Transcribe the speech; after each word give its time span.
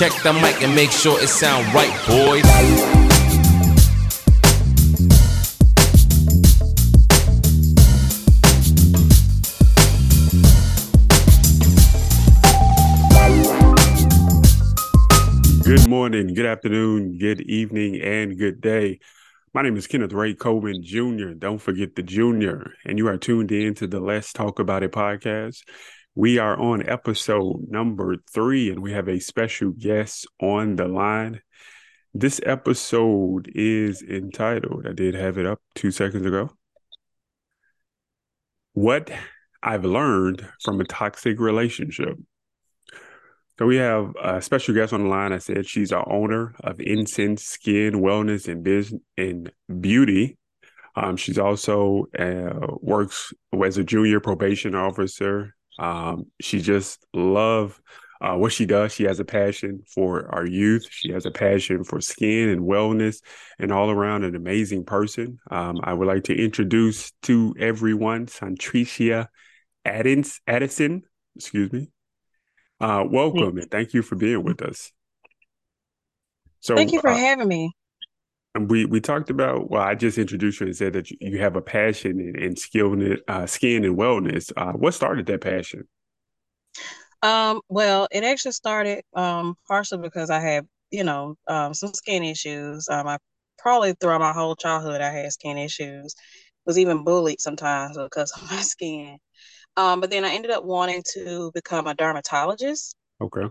Check 0.00 0.22
the 0.22 0.32
mic 0.32 0.62
and 0.62 0.74
make 0.74 0.90
sure 0.90 1.20
it 1.20 1.28
sound 1.28 1.74
right, 1.74 1.92
boys. 2.08 2.40
Good 15.62 15.86
morning, 15.86 16.32
good 16.32 16.46
afternoon, 16.46 17.18
good 17.18 17.42
evening, 17.42 18.00
and 18.00 18.38
good 18.38 18.62
day. 18.62 19.00
My 19.52 19.60
name 19.60 19.76
is 19.76 19.86
Kenneth 19.86 20.14
Ray 20.14 20.32
Coleman 20.32 20.82
Jr. 20.82 21.34
Don't 21.36 21.58
forget 21.58 21.94
the 21.94 22.02
Junior, 22.02 22.72
and 22.86 22.96
you 22.96 23.06
are 23.06 23.18
tuned 23.18 23.52
in 23.52 23.74
to 23.74 23.86
the 23.86 24.00
Let's 24.00 24.32
Talk 24.32 24.60
About 24.60 24.82
It 24.82 24.92
podcast. 24.92 25.62
We 26.16 26.38
are 26.38 26.58
on 26.58 26.88
episode 26.88 27.68
number 27.68 28.16
three, 28.32 28.68
and 28.70 28.82
we 28.82 28.92
have 28.92 29.08
a 29.08 29.20
special 29.20 29.70
guest 29.70 30.26
on 30.40 30.74
the 30.74 30.88
line. 30.88 31.40
This 32.12 32.40
episode 32.44 33.48
is 33.54 34.02
entitled, 34.02 34.86
I 34.88 34.92
did 34.92 35.14
have 35.14 35.38
it 35.38 35.46
up 35.46 35.60
two 35.76 35.92
seconds 35.92 36.26
ago. 36.26 36.50
What 38.72 39.12
I've 39.62 39.84
learned 39.84 40.48
from 40.62 40.80
a 40.80 40.84
toxic 40.84 41.38
relationship. 41.38 42.16
So 43.58 43.66
we 43.66 43.76
have 43.76 44.12
a 44.20 44.42
special 44.42 44.74
guest 44.74 44.92
on 44.92 45.04
the 45.04 45.08
line. 45.08 45.32
I 45.32 45.38
said 45.38 45.66
she's 45.66 45.92
our 45.92 46.10
owner 46.10 46.54
of 46.64 46.80
Incense 46.80 47.44
Skin 47.44 47.94
Wellness 47.94 48.48
and 48.48 48.64
Business 48.64 49.00
and 49.16 49.52
Beauty. 49.80 50.38
Um, 50.96 51.16
she's 51.16 51.38
also 51.38 52.06
uh, 52.18 52.74
works 52.80 53.32
as 53.62 53.76
a 53.78 53.84
junior 53.84 54.18
probation 54.18 54.74
officer. 54.74 55.54
Um, 55.80 56.26
she 56.40 56.60
just 56.60 57.04
love 57.14 57.80
uh, 58.20 58.36
what 58.36 58.52
she 58.52 58.66
does. 58.66 58.92
She 58.92 59.04
has 59.04 59.18
a 59.18 59.24
passion 59.24 59.82
for 59.88 60.32
our 60.32 60.46
youth. 60.46 60.86
She 60.90 61.10
has 61.12 61.24
a 61.24 61.30
passion 61.30 61.84
for 61.84 62.02
skin 62.02 62.50
and 62.50 62.60
wellness, 62.60 63.22
and 63.58 63.72
all 63.72 63.90
around 63.90 64.24
an 64.24 64.36
amazing 64.36 64.84
person. 64.84 65.38
Um, 65.50 65.80
I 65.82 65.94
would 65.94 66.06
like 66.06 66.24
to 66.24 66.36
introduce 66.36 67.12
to 67.22 67.54
everyone 67.58 68.26
Santricia 68.26 69.28
Addison. 69.86 71.02
Excuse 71.34 71.72
me. 71.72 71.90
Uh, 72.78 73.04
welcome 73.10 73.56
and 73.58 73.70
thank 73.70 73.94
you 73.94 74.02
for 74.02 74.16
being 74.16 74.42
with 74.42 74.62
us. 74.62 74.92
So, 76.60 76.76
thank 76.76 76.92
you 76.92 77.00
for 77.00 77.10
uh, 77.10 77.16
having 77.16 77.48
me. 77.48 77.72
And 78.54 78.68
we 78.68 78.84
we 78.84 79.00
talked 79.00 79.30
about 79.30 79.70
well, 79.70 79.82
I 79.82 79.94
just 79.94 80.18
introduced 80.18 80.60
you 80.60 80.66
and 80.66 80.76
said 80.76 80.92
that 80.94 81.10
you, 81.10 81.16
you 81.20 81.38
have 81.38 81.54
a 81.56 81.62
passion 81.62 82.18
in, 82.20 82.36
in 82.36 82.56
skill, 82.56 82.96
uh, 83.28 83.46
skin 83.46 83.84
and 83.84 83.96
wellness. 83.96 84.52
Uh, 84.56 84.72
what 84.72 84.94
started 84.94 85.26
that 85.26 85.40
passion? 85.40 85.86
Um, 87.22 87.60
well, 87.68 88.08
it 88.10 88.24
actually 88.24 88.52
started 88.52 89.02
um, 89.14 89.54
partially 89.68 89.98
because 90.02 90.30
I 90.30 90.40
had 90.40 90.66
you 90.90 91.04
know 91.04 91.36
um, 91.48 91.74
some 91.74 91.92
skin 91.94 92.24
issues. 92.24 92.88
Um, 92.88 93.06
I 93.06 93.18
probably 93.58 93.94
throughout 94.00 94.20
my 94.20 94.32
whole 94.32 94.56
childhood 94.56 95.00
I 95.00 95.10
had 95.10 95.32
skin 95.32 95.58
issues. 95.58 96.14
Was 96.66 96.78
even 96.78 97.04
bullied 97.04 97.40
sometimes 97.40 97.96
because 97.96 98.32
of 98.36 98.50
my 98.50 98.60
skin. 98.62 99.18
Um, 99.76 100.00
but 100.00 100.10
then 100.10 100.24
I 100.24 100.34
ended 100.34 100.50
up 100.52 100.64
wanting 100.64 101.04
to 101.14 101.50
become 101.54 101.86
a 101.86 101.94
dermatologist. 101.94 102.96
Okay. 103.20 103.50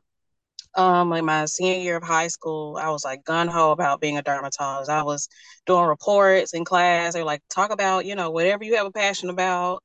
Um, 0.76 1.10
like 1.10 1.24
my 1.24 1.46
senior 1.46 1.80
year 1.80 1.98
of 1.98 2.04
high 2.04 2.28
school, 2.28 2.78
I 2.82 2.90
was 2.90 3.04
like 3.04 3.24
gun 3.26 3.48
ho 3.48 3.72
about 3.72 4.02
being 4.02 4.18
a 4.18 4.22
dermatologist. 4.22 4.90
I 4.90 5.04
was 5.04 5.28
doing 5.66 5.86
reports 5.86 6.54
in 6.54 6.64
class. 6.66 7.14
They 7.14 7.20
were 7.22 7.26
like, 7.26 7.42
talk 7.50 7.72
about, 7.72 8.06
you 8.06 8.16
know, 8.16 8.32
whatever 8.32 8.64
you 8.64 8.76
have 8.78 8.86
a 8.88 8.92
passion 8.92 9.30
about. 9.30 9.84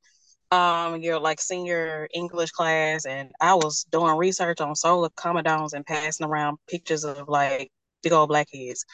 Um, 0.51 1.01
your 1.01 1.19
like 1.19 1.41
senior 1.41 2.07
English 2.13 2.51
class, 2.51 3.05
and 3.05 3.31
I 3.41 3.55
was 3.55 3.85
doing 3.91 4.15
research 4.15 4.61
on 4.61 4.75
solar 4.75 5.09
comedones 5.09 5.73
and 5.73 5.85
passing 5.85 6.25
around 6.27 6.57
pictures 6.67 7.03
of 7.03 7.27
like 7.27 7.71
big 8.03 8.13
old 8.13 8.29
blackheads. 8.29 8.85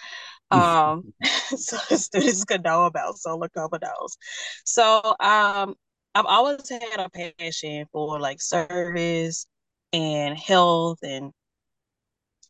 Um, 0.52 1.14
so 1.58 1.78
students 1.96 2.46
could 2.46 2.64
know 2.64 2.86
about 2.86 3.18
solar 3.18 3.50
comedones. 3.50 4.18
So 4.66 5.00
um, 5.20 5.76
I've 6.16 6.26
always 6.26 6.68
had 6.70 7.00
a 7.00 7.10
passion 7.10 7.86
for 7.92 8.20
like 8.20 8.42
service 8.42 9.46
and 9.94 10.38
health 10.38 11.00
and 11.04 11.32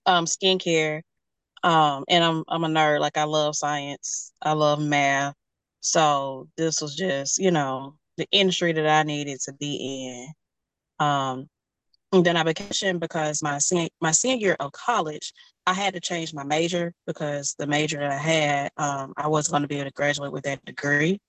um 0.05 0.25
skincare. 0.25 1.01
Um 1.63 2.05
and 2.09 2.23
I'm 2.23 2.43
I'm 2.47 2.63
a 2.63 2.67
nerd, 2.67 2.99
like 3.01 3.17
I 3.17 3.23
love 3.23 3.55
science, 3.55 4.33
I 4.41 4.53
love 4.53 4.79
math. 4.81 5.35
So 5.81 6.47
this 6.57 6.81
was 6.81 6.95
just, 6.95 7.39
you 7.39 7.51
know, 7.51 7.95
the 8.17 8.27
industry 8.31 8.73
that 8.73 8.87
I 8.87 9.03
needed 9.03 9.39
to 9.41 9.53
be 9.53 10.33
in. 10.99 11.05
Um 11.05 11.49
and 12.13 12.25
then 12.25 12.35
I 12.35 12.43
became 12.43 12.99
because 12.99 13.41
my 13.41 13.57
senior 13.57 13.89
my 14.01 14.11
senior 14.11 14.37
year 14.37 14.57
of 14.59 14.71
college, 14.73 15.33
I 15.65 15.73
had 15.73 15.93
to 15.93 16.01
change 16.01 16.33
my 16.33 16.43
major 16.43 16.93
because 17.07 17.55
the 17.57 17.67
major 17.67 17.99
that 17.99 18.11
I 18.11 18.17
had, 18.17 18.71
um, 18.77 19.13
I 19.17 19.27
wasn't 19.27 19.53
going 19.53 19.61
to 19.63 19.67
be 19.67 19.75
able 19.77 19.89
to 19.89 19.93
graduate 19.93 20.31
with 20.31 20.43
that 20.43 20.63
degree 20.65 21.19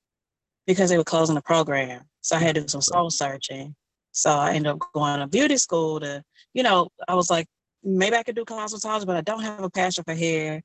because 0.67 0.91
they 0.91 0.99
were 0.99 1.05
closing 1.05 1.35
the 1.37 1.43
program. 1.43 2.03
So 2.23 2.37
I 2.37 2.41
had 2.41 2.57
to 2.57 2.63
do 2.63 2.69
some 2.69 2.81
soul 2.81 3.11
searching. 3.11 3.75
So 4.13 4.31
I 4.31 4.55
ended 4.55 4.73
up 4.73 4.79
going 4.93 5.21
to 5.21 5.27
beauty 5.27 5.57
school 5.57 6.01
to, 6.01 6.23
you 6.55 6.63
know, 6.63 6.89
I 7.09 7.15
was 7.15 7.31
like, 7.31 7.47
maybe 7.83 8.17
I 8.17 8.23
could 8.23 8.37
do 8.37 8.45
cosmetology, 8.45 9.07
but 9.07 9.17
I 9.17 9.21
don't 9.21 9.43
have 9.43 9.63
a 9.63 9.71
passion 9.71 10.05
for 10.05 10.15
hair. 10.15 10.63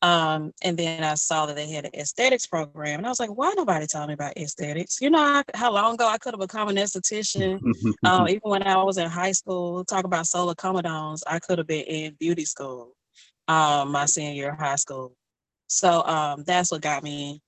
Um, 0.00 0.52
and 0.62 0.76
then 0.78 1.02
I 1.02 1.14
saw 1.14 1.46
that 1.46 1.56
they 1.56 1.68
had 1.68 1.86
an 1.86 1.90
aesthetics 1.94 2.46
program, 2.46 2.98
and 2.98 3.06
I 3.06 3.08
was 3.08 3.18
like, 3.18 3.30
why 3.30 3.52
nobody 3.56 3.86
told 3.86 4.06
me 4.08 4.14
about 4.14 4.36
aesthetics? 4.38 5.00
You 5.00 5.10
know 5.10 5.18
I, 5.18 5.42
how 5.54 5.72
long 5.72 5.94
ago 5.94 6.06
I 6.06 6.18
could 6.18 6.34
have 6.34 6.40
become 6.40 6.68
an 6.68 6.76
esthetician. 6.76 7.60
um, 8.04 8.28
even 8.28 8.40
when 8.44 8.62
I 8.62 8.76
was 8.76 8.98
in 8.98 9.08
high 9.08 9.32
school, 9.32 9.84
talk 9.84 10.04
about 10.04 10.26
solar 10.28 10.54
comedones, 10.54 11.22
I 11.26 11.40
could 11.40 11.58
have 11.58 11.66
been 11.66 11.84
in 11.84 12.14
beauty 12.20 12.44
school, 12.44 12.94
um, 13.48 13.90
my 13.90 14.04
senior 14.04 14.34
year 14.34 14.52
of 14.52 14.58
high 14.58 14.76
school. 14.76 15.14
So 15.66 16.04
um, 16.04 16.44
that's 16.44 16.70
what 16.70 16.80
got 16.80 17.02
me 17.02 17.42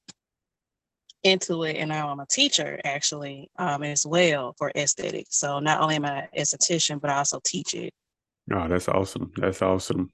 into 1.22 1.64
it 1.64 1.76
and 1.76 1.90
now 1.90 2.08
I'm 2.08 2.20
a 2.20 2.26
teacher 2.26 2.80
actually 2.84 3.50
um, 3.58 3.82
as 3.82 4.06
well 4.06 4.54
for 4.56 4.72
aesthetics. 4.74 5.36
So 5.36 5.58
not 5.58 5.80
only 5.80 5.96
am 5.96 6.04
I 6.06 6.20
an 6.20 6.28
esthetician, 6.36 7.00
but 7.00 7.10
I 7.10 7.18
also 7.18 7.40
teach 7.44 7.74
it. 7.74 7.92
Oh, 8.52 8.68
that's 8.68 8.88
awesome. 8.88 9.32
That's 9.36 9.62
awesome. 9.62 10.10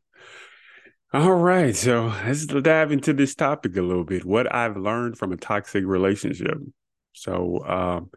All 1.12 1.32
right. 1.32 1.74
So 1.74 2.12
let's 2.24 2.46
dive 2.46 2.92
into 2.92 3.12
this 3.12 3.34
topic 3.34 3.76
a 3.76 3.82
little 3.82 4.04
bit. 4.04 4.24
What 4.24 4.52
I've 4.54 4.76
learned 4.76 5.16
from 5.16 5.32
a 5.32 5.36
toxic 5.36 5.84
relationship. 5.86 6.58
So 7.12 7.64
um, 7.66 8.10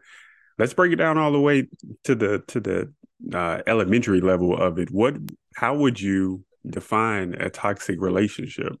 let's 0.58 0.74
break 0.74 0.92
it 0.92 0.96
down 0.96 1.16
all 1.16 1.32
the 1.32 1.40
way 1.40 1.68
to 2.04 2.14
the 2.14 2.42
to 2.48 2.60
the 2.60 2.92
uh, 3.32 3.62
elementary 3.66 4.20
level 4.20 4.56
of 4.56 4.78
it. 4.78 4.90
What 4.90 5.16
how 5.56 5.76
would 5.76 6.00
you 6.00 6.44
define 6.68 7.34
a 7.34 7.48
toxic 7.48 8.00
relationship? 8.00 8.74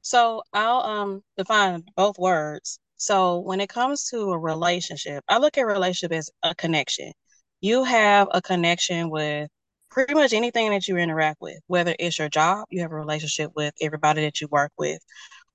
So 0.00 0.42
I'll 0.52 0.80
um 0.80 1.22
define 1.36 1.84
both 1.96 2.18
words. 2.18 2.80
So 2.96 3.38
when 3.40 3.60
it 3.60 3.68
comes 3.68 4.08
to 4.10 4.32
a 4.32 4.38
relationship, 4.38 5.24
I 5.28 5.38
look 5.38 5.58
at 5.58 5.62
relationship 5.62 6.12
as 6.16 6.30
a 6.42 6.54
connection. 6.54 7.12
You 7.60 7.84
have 7.84 8.28
a 8.32 8.42
connection 8.42 9.10
with 9.10 9.48
pretty 9.92 10.14
much 10.14 10.32
anything 10.32 10.70
that 10.70 10.88
you 10.88 10.96
interact 10.96 11.40
with, 11.40 11.58
whether 11.66 11.94
it's 11.98 12.18
your 12.18 12.28
job, 12.28 12.66
you 12.70 12.80
have 12.80 12.92
a 12.92 12.96
relationship 12.96 13.50
with 13.54 13.74
everybody 13.80 14.22
that 14.22 14.40
you 14.40 14.48
work 14.50 14.72
with, 14.78 15.00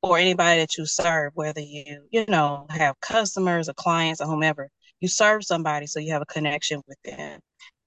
or 0.03 0.17
anybody 0.17 0.59
that 0.59 0.77
you 0.77 0.85
serve, 0.85 1.31
whether 1.33 1.59
you, 1.59 2.07
you 2.11 2.25
know, 2.27 2.67
have 2.69 2.99
customers 3.01 3.67
or 3.67 3.73
clients 3.73 4.21
or 4.21 4.27
whomever. 4.27 4.69
You 4.99 5.07
serve 5.07 5.43
somebody, 5.43 5.87
so 5.87 5.99
you 5.99 6.13
have 6.13 6.21
a 6.21 6.25
connection 6.25 6.81
with 6.87 6.97
them, 7.03 7.39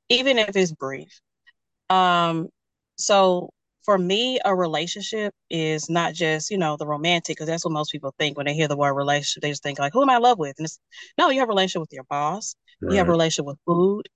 even 0.08 0.38
if 0.38 0.56
it's 0.56 0.72
brief. 0.72 1.20
Um, 1.88 2.48
so 2.96 3.50
for 3.84 3.96
me, 3.96 4.38
a 4.44 4.54
relationship 4.54 5.32
is 5.48 5.88
not 5.88 6.14
just, 6.14 6.50
you 6.50 6.58
know, 6.58 6.76
the 6.76 6.86
romantic, 6.86 7.36
because 7.36 7.46
that's 7.46 7.64
what 7.64 7.72
most 7.72 7.92
people 7.92 8.14
think 8.18 8.36
when 8.36 8.46
they 8.46 8.54
hear 8.54 8.68
the 8.68 8.76
word 8.76 8.94
relationship. 8.94 9.42
They 9.42 9.50
just 9.50 9.62
think 9.62 9.78
like, 9.78 9.92
who 9.92 10.02
am 10.02 10.10
I 10.10 10.16
in 10.16 10.22
love 10.22 10.38
with? 10.38 10.54
And 10.58 10.66
it's 10.66 10.78
no, 11.16 11.30
you 11.30 11.40
have 11.40 11.48
a 11.48 11.52
relationship 11.52 11.80
with 11.80 11.92
your 11.92 12.04
boss, 12.04 12.54
right. 12.82 12.92
you 12.92 12.98
have 12.98 13.08
a 13.08 13.12
relationship 13.12 13.46
with 13.46 13.58
food, 13.66 14.08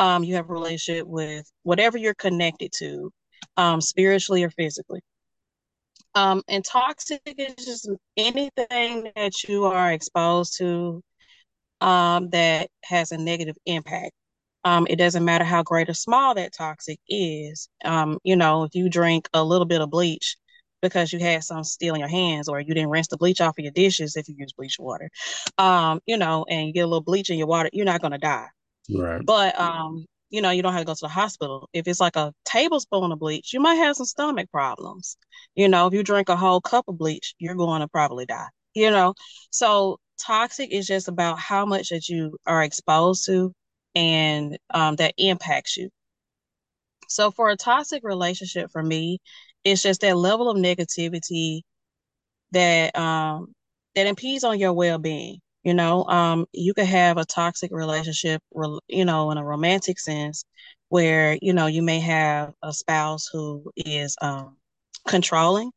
um, 0.00 0.24
you 0.24 0.34
have 0.34 0.50
a 0.50 0.52
relationship 0.52 1.06
with 1.06 1.50
whatever 1.62 1.98
you're 1.98 2.14
connected 2.14 2.72
to, 2.78 3.12
um, 3.56 3.80
spiritually 3.80 4.42
or 4.44 4.50
physically. 4.50 5.02
Um, 6.16 6.42
and 6.48 6.64
toxic 6.64 7.22
is 7.26 7.54
just 7.64 7.88
anything 8.16 9.12
that 9.14 9.44
you 9.44 9.66
are 9.66 9.92
exposed 9.92 10.58
to 10.58 11.02
um, 11.80 12.30
that 12.30 12.68
has 12.84 13.12
a 13.12 13.18
negative 13.18 13.56
impact 13.66 14.12
um, 14.64 14.86
it 14.90 14.96
doesn't 14.96 15.24
matter 15.24 15.44
how 15.44 15.62
great 15.62 15.88
or 15.88 15.94
small 15.94 16.34
that 16.34 16.52
toxic 16.52 16.98
is. 17.08 17.68
Um, 17.84 18.18
you 18.24 18.36
know, 18.36 18.64
if 18.64 18.74
you 18.74 18.90
drink 18.90 19.28
a 19.32 19.42
little 19.42 19.66
bit 19.66 19.80
of 19.80 19.90
bleach 19.90 20.36
because 20.82 21.12
you 21.12 21.18
had 21.18 21.44
some 21.44 21.64
still 21.64 21.94
in 21.94 22.00
your 22.00 22.08
hands, 22.08 22.48
or 22.48 22.60
you 22.60 22.74
didn't 22.74 22.90
rinse 22.90 23.08
the 23.08 23.18
bleach 23.18 23.40
off 23.40 23.58
of 23.58 23.64
your 23.64 23.72
dishes 23.72 24.16
if 24.16 24.28
you 24.28 24.34
use 24.38 24.52
bleach 24.52 24.78
water, 24.78 25.10
um, 25.58 26.00
you 26.06 26.16
know, 26.16 26.44
and 26.48 26.66
you 26.66 26.72
get 26.72 26.82
a 26.82 26.86
little 26.86 27.02
bleach 27.02 27.30
in 27.30 27.38
your 27.38 27.46
water, 27.46 27.70
you're 27.72 27.86
not 27.86 28.02
gonna 28.02 28.18
die. 28.18 28.48
Right. 28.88 29.24
But 29.24 29.58
um, 29.60 30.06
you 30.30 30.40
know, 30.42 30.50
you 30.50 30.62
don't 30.62 30.72
have 30.72 30.82
to 30.82 30.86
go 30.86 30.94
to 30.94 31.00
the 31.02 31.08
hospital. 31.08 31.68
If 31.72 31.86
it's 31.88 32.00
like 32.00 32.16
a 32.16 32.32
tablespoon 32.44 33.12
of 33.12 33.18
bleach, 33.18 33.52
you 33.52 33.60
might 33.60 33.74
have 33.76 33.96
some 33.96 34.06
stomach 34.06 34.50
problems. 34.50 35.16
You 35.54 35.68
know, 35.68 35.86
if 35.86 35.94
you 35.94 36.02
drink 36.02 36.28
a 36.28 36.36
whole 36.36 36.60
cup 36.60 36.86
of 36.88 36.98
bleach, 36.98 37.34
you're 37.38 37.54
going 37.54 37.80
to 37.80 37.88
probably 37.88 38.26
die. 38.26 38.48
You 38.74 38.90
know, 38.90 39.14
so 39.50 39.98
toxic 40.18 40.70
is 40.72 40.86
just 40.86 41.08
about 41.08 41.38
how 41.38 41.66
much 41.66 41.88
that 41.90 42.08
you 42.08 42.36
are 42.46 42.62
exposed 42.62 43.26
to 43.26 43.52
and 43.94 44.56
um, 44.70 44.96
that 44.96 45.14
impacts 45.18 45.76
you. 45.76 45.90
So 47.08 47.30
for 47.30 47.50
a 47.50 47.56
toxic 47.56 48.02
relationship 48.04 48.70
for 48.70 48.82
me, 48.82 49.18
it's 49.64 49.82
just 49.82 50.00
that 50.02 50.16
level 50.16 50.48
of 50.50 50.56
negativity 50.56 51.62
that 52.52 52.96
um 52.96 53.52
that 53.94 54.06
impedes 54.06 54.44
on 54.44 54.58
your 54.58 54.72
well-being. 54.72 55.40
You 55.62 55.74
know, 55.74 56.04
um, 56.04 56.46
you 56.52 56.72
could 56.72 56.86
have 56.86 57.18
a 57.18 57.24
toxic 57.24 57.70
relationship, 57.72 58.42
you 58.88 59.04
know, 59.04 59.30
in 59.30 59.38
a 59.38 59.44
romantic 59.44 59.98
sense, 59.98 60.44
where 60.88 61.38
you 61.42 61.52
know 61.52 61.66
you 61.66 61.82
may 61.82 62.00
have 62.00 62.54
a 62.62 62.72
spouse 62.72 63.28
who 63.30 63.70
is 63.76 64.16
um, 64.22 64.56
controlling. 65.06 65.70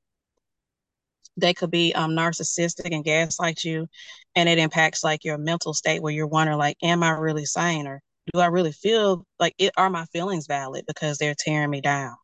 They 1.35 1.53
could 1.53 1.71
be 1.71 1.93
um, 1.93 2.11
narcissistic 2.11 2.93
and 2.93 3.03
gaslight 3.03 3.63
you, 3.63 3.87
and 4.35 4.47
it 4.47 4.57
impacts 4.59 5.03
like 5.03 5.23
your 5.25 5.37
mental 5.37 5.73
state 5.73 6.01
where 6.01 6.13
you're 6.13 6.27
wondering, 6.27 6.59
like, 6.59 6.77
am 6.83 7.03
I 7.03 7.09
really 7.11 7.45
sane, 7.45 7.87
or 7.87 8.01
do 8.33 8.39
I 8.39 8.45
really 8.47 8.71
feel 8.71 9.25
like 9.39 9.55
it? 9.57 9.73
Are 9.77 9.89
my 9.89 10.05
feelings 10.05 10.47
valid 10.47 10.85
because 10.87 11.17
they're 11.17 11.35
tearing 11.37 11.71
me 11.71 11.81
down? 11.81 12.15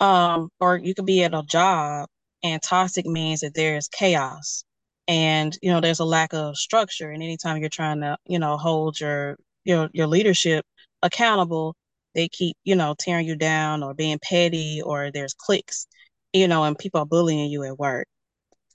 Um, 0.00 0.50
or 0.60 0.76
you 0.76 0.94
could 0.94 1.06
be 1.06 1.22
at 1.24 1.34
a 1.34 1.42
job, 1.42 2.08
and 2.42 2.60
toxic 2.62 3.06
means 3.06 3.40
that 3.40 3.54
there's 3.54 3.88
chaos 3.88 4.64
and 5.10 5.58
you 5.60 5.72
know 5.72 5.80
there's 5.80 5.98
a 5.98 6.04
lack 6.04 6.32
of 6.32 6.56
structure. 6.56 7.10
And 7.10 7.20
anytime 7.22 7.58
you're 7.58 7.68
trying 7.68 8.00
to 8.00 8.16
you 8.26 8.38
know 8.38 8.56
hold 8.56 9.00
your 9.00 9.36
your 9.64 9.90
your 9.92 10.06
leadership 10.06 10.64
accountable 11.02 11.74
they 12.14 12.28
keep 12.28 12.56
you 12.64 12.76
know 12.76 12.94
tearing 12.98 13.26
you 13.26 13.34
down 13.34 13.82
or 13.82 13.92
being 13.92 14.18
petty 14.22 14.80
or 14.82 15.10
there's 15.10 15.34
cliques 15.34 15.86
you 16.32 16.46
know 16.46 16.62
and 16.64 16.78
people 16.78 17.00
are 17.00 17.06
bullying 17.06 17.50
you 17.50 17.64
at 17.64 17.78
work. 17.78 18.06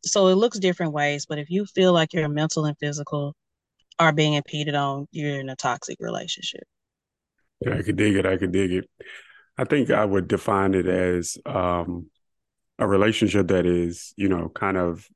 So 0.03 0.27
it 0.27 0.35
looks 0.35 0.59
different 0.59 0.91
ways 0.91 1.25
but 1.25 1.39
if 1.39 1.49
you 1.49 1.65
feel 1.65 1.93
like 1.93 2.13
your 2.13 2.27
mental 2.27 2.65
and 2.65 2.77
physical 2.79 3.33
are 3.97 4.11
being 4.11 4.33
impeded 4.33 4.75
on 4.75 5.07
you're 5.11 5.39
in 5.39 5.49
a 5.49 5.55
toxic 5.55 5.97
relationship. 6.01 6.63
Yeah 7.61 7.75
i 7.75 7.81
could 7.81 7.95
dig 7.95 8.17
it. 8.17 8.25
I 8.25 8.35
could 8.35 8.51
dig 8.51 8.73
it. 8.73 8.89
I 9.57 9.63
think 9.63 9.89
i 9.89 10.03
would 10.03 10.27
define 10.27 10.73
it 10.73 10.85
as 10.85 11.37
um 11.45 12.07
a 12.77 12.85
relationship 12.85 13.47
that 13.47 13.65
is 13.65 14.13
you 14.17 14.27
know 14.27 14.49
kind 14.49 14.75
of 14.75 15.07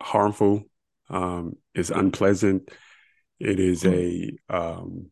harmful. 0.00 0.64
Um, 1.08 1.56
it's 1.74 1.90
unpleasant. 1.90 2.70
It 3.38 3.58
is 3.58 3.84
a 3.84 4.32
um, 4.48 5.10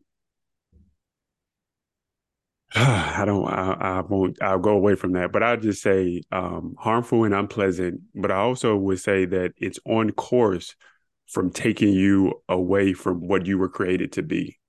I 2.75 3.23
don't 3.25 3.47
I, 3.47 3.73
I, 3.79 4.01
won't 4.01 4.41
I'll 4.41 4.59
go 4.59 4.71
away 4.71 4.95
from 4.95 5.13
that, 5.13 5.31
but 5.31 5.41
I'll 5.41 5.57
just 5.57 5.81
say 5.81 6.21
um, 6.31 6.75
harmful 6.77 7.23
and 7.23 7.33
unpleasant. 7.33 8.01
But 8.13 8.31
I 8.31 8.35
also 8.35 8.75
would 8.75 8.99
say 8.99 9.25
that 9.25 9.53
it's 9.57 9.79
on 9.85 10.11
course 10.11 10.75
from 11.27 11.51
taking 11.51 11.93
you 11.93 12.41
away 12.47 12.93
from 12.93 13.27
what 13.27 13.45
you 13.45 13.57
were 13.57 13.69
created 13.69 14.11
to 14.13 14.23
be. 14.23 14.59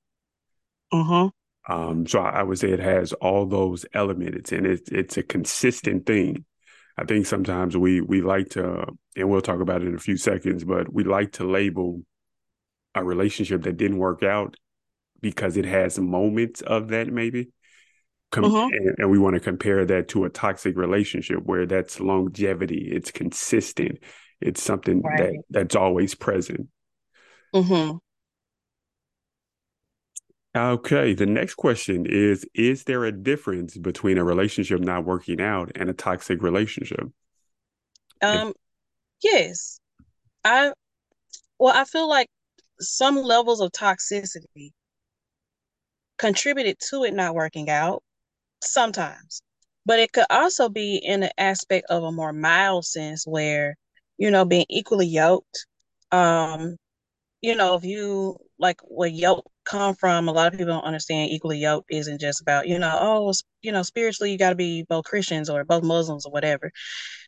Mm-hmm. 0.93 1.73
Um, 1.73 2.07
so 2.07 2.21
I, 2.21 2.41
I, 2.41 2.43
would 2.43 2.59
say 2.59 2.71
it 2.71 2.81
has 2.81 3.13
all 3.15 3.47
those 3.47 3.85
elements, 3.93 4.51
and 4.53 4.67
it's 4.67 4.91
it's 4.91 5.17
a 5.19 5.23
consistent 5.23 6.07
thing. 6.07 6.45
I 7.01 7.05
think 7.05 7.25
sometimes 7.25 7.75
we 7.79 8.03
we 8.03 8.21
like 8.21 8.51
to, 8.51 8.85
and 9.17 9.31
we'll 9.31 9.41
talk 9.41 9.61
about 9.61 9.81
it 9.81 9.89
in 9.89 9.95
a 9.95 9.99
few 9.99 10.19
seconds, 10.19 10.65
but 10.65 10.93
we 10.93 11.03
like 11.03 11.33
to 11.33 11.51
label 11.51 12.03
a 12.95 13.03
relationship 13.03 13.63
that 13.63 13.79
didn't 13.79 13.97
work 13.97 14.23
out 14.23 14.57
because 15.23 15.57
it 15.57 15.65
has 15.65 15.99
moments 15.99 16.61
of 16.61 16.89
that 16.89 17.09
maybe. 17.09 17.53
Com- 18.33 18.45
mm-hmm. 18.45 18.75
and, 18.75 18.95
and, 18.99 19.11
we 19.11 19.19
want 19.19 19.35
to 19.35 19.41
compare 19.41 19.85
that 19.87 20.09
to 20.09 20.25
a 20.25 20.31
toxic 20.31 20.77
relationship 20.77 21.39
where 21.43 21.67
that's 21.67 21.99
longevity, 21.99 22.89
it's 22.93 23.11
consistent, 23.11 23.99
it's 24.41 24.63
something 24.63 25.01
right. 25.01 25.19
that 25.19 25.43
that's 25.49 25.75
always 25.75 26.15
present. 26.15 26.69
Mm-hmm. 27.55 27.97
Okay, 30.57 31.15
the 31.15 31.27
next 31.27 31.55
question 31.55 32.07
is 32.07 32.45
Is 32.55 32.85
there 32.85 33.05
a 33.05 33.13
difference 33.13 33.77
between 33.77 34.19
a 34.19 34.25
relationship 34.25 34.81
not 34.81 35.05
working 35.05 35.41
out 35.41 35.71
and 35.77 35.89
a 35.89 35.93
toxic 35.93 36.43
relationship? 36.43 37.09
Um, 38.21 38.53
yes. 39.23 39.81
I, 40.45 40.73
well, 41.59 41.77
I 41.77 41.85
feel 41.85 42.09
like 42.09 42.29
some 42.81 43.17
levels 43.17 43.61
of 43.61 43.71
toxicity 43.73 44.71
contributed 46.19 46.79
to 46.91 47.05
it 47.05 47.15
not 47.15 47.35
working 47.35 47.71
out 47.71 48.03
sometimes, 48.63 49.43
but 49.87 49.99
it 49.99 50.13
could 50.13 50.27
also 50.31 50.69
be 50.69 50.97
in 50.97 51.21
the 51.21 51.41
aspect 51.41 51.87
of 51.91 52.03
a 52.03 52.13
more 52.13 52.33
mild 52.33 52.85
sense 52.85 53.25
where, 53.27 53.77
you 54.19 54.31
know, 54.31 54.45
being 54.45 54.67
equally 54.69 55.07
yoked. 55.07 55.67
Um, 56.13 56.77
you 57.41 57.55
know, 57.55 57.77
if 57.77 57.85
you 57.85 58.37
like 58.61 58.81
where 58.85 59.09
yoke 59.09 59.51
come 59.65 59.95
from, 59.95 60.29
a 60.29 60.33
lot 60.33 60.53
of 60.53 60.59
people 60.59 60.75
don't 60.75 60.85
understand 60.85 61.31
equally 61.31 61.59
yoke 61.59 61.87
isn't 61.91 62.21
just 62.21 62.41
about, 62.43 62.69
you 62.69 62.79
know, 62.79 62.97
oh, 63.01 63.33
you 63.63 63.73
know, 63.73 63.83
spiritually 63.83 64.31
you 64.31 64.39
got 64.39 64.51
to 64.51 64.57
be 64.57 64.85
both 64.89 65.05
Christians 65.05 65.49
or 65.49 65.65
both 65.65 65.83
Muslims 65.83 66.27
or 66.27 66.33
whatever. 66.33 66.71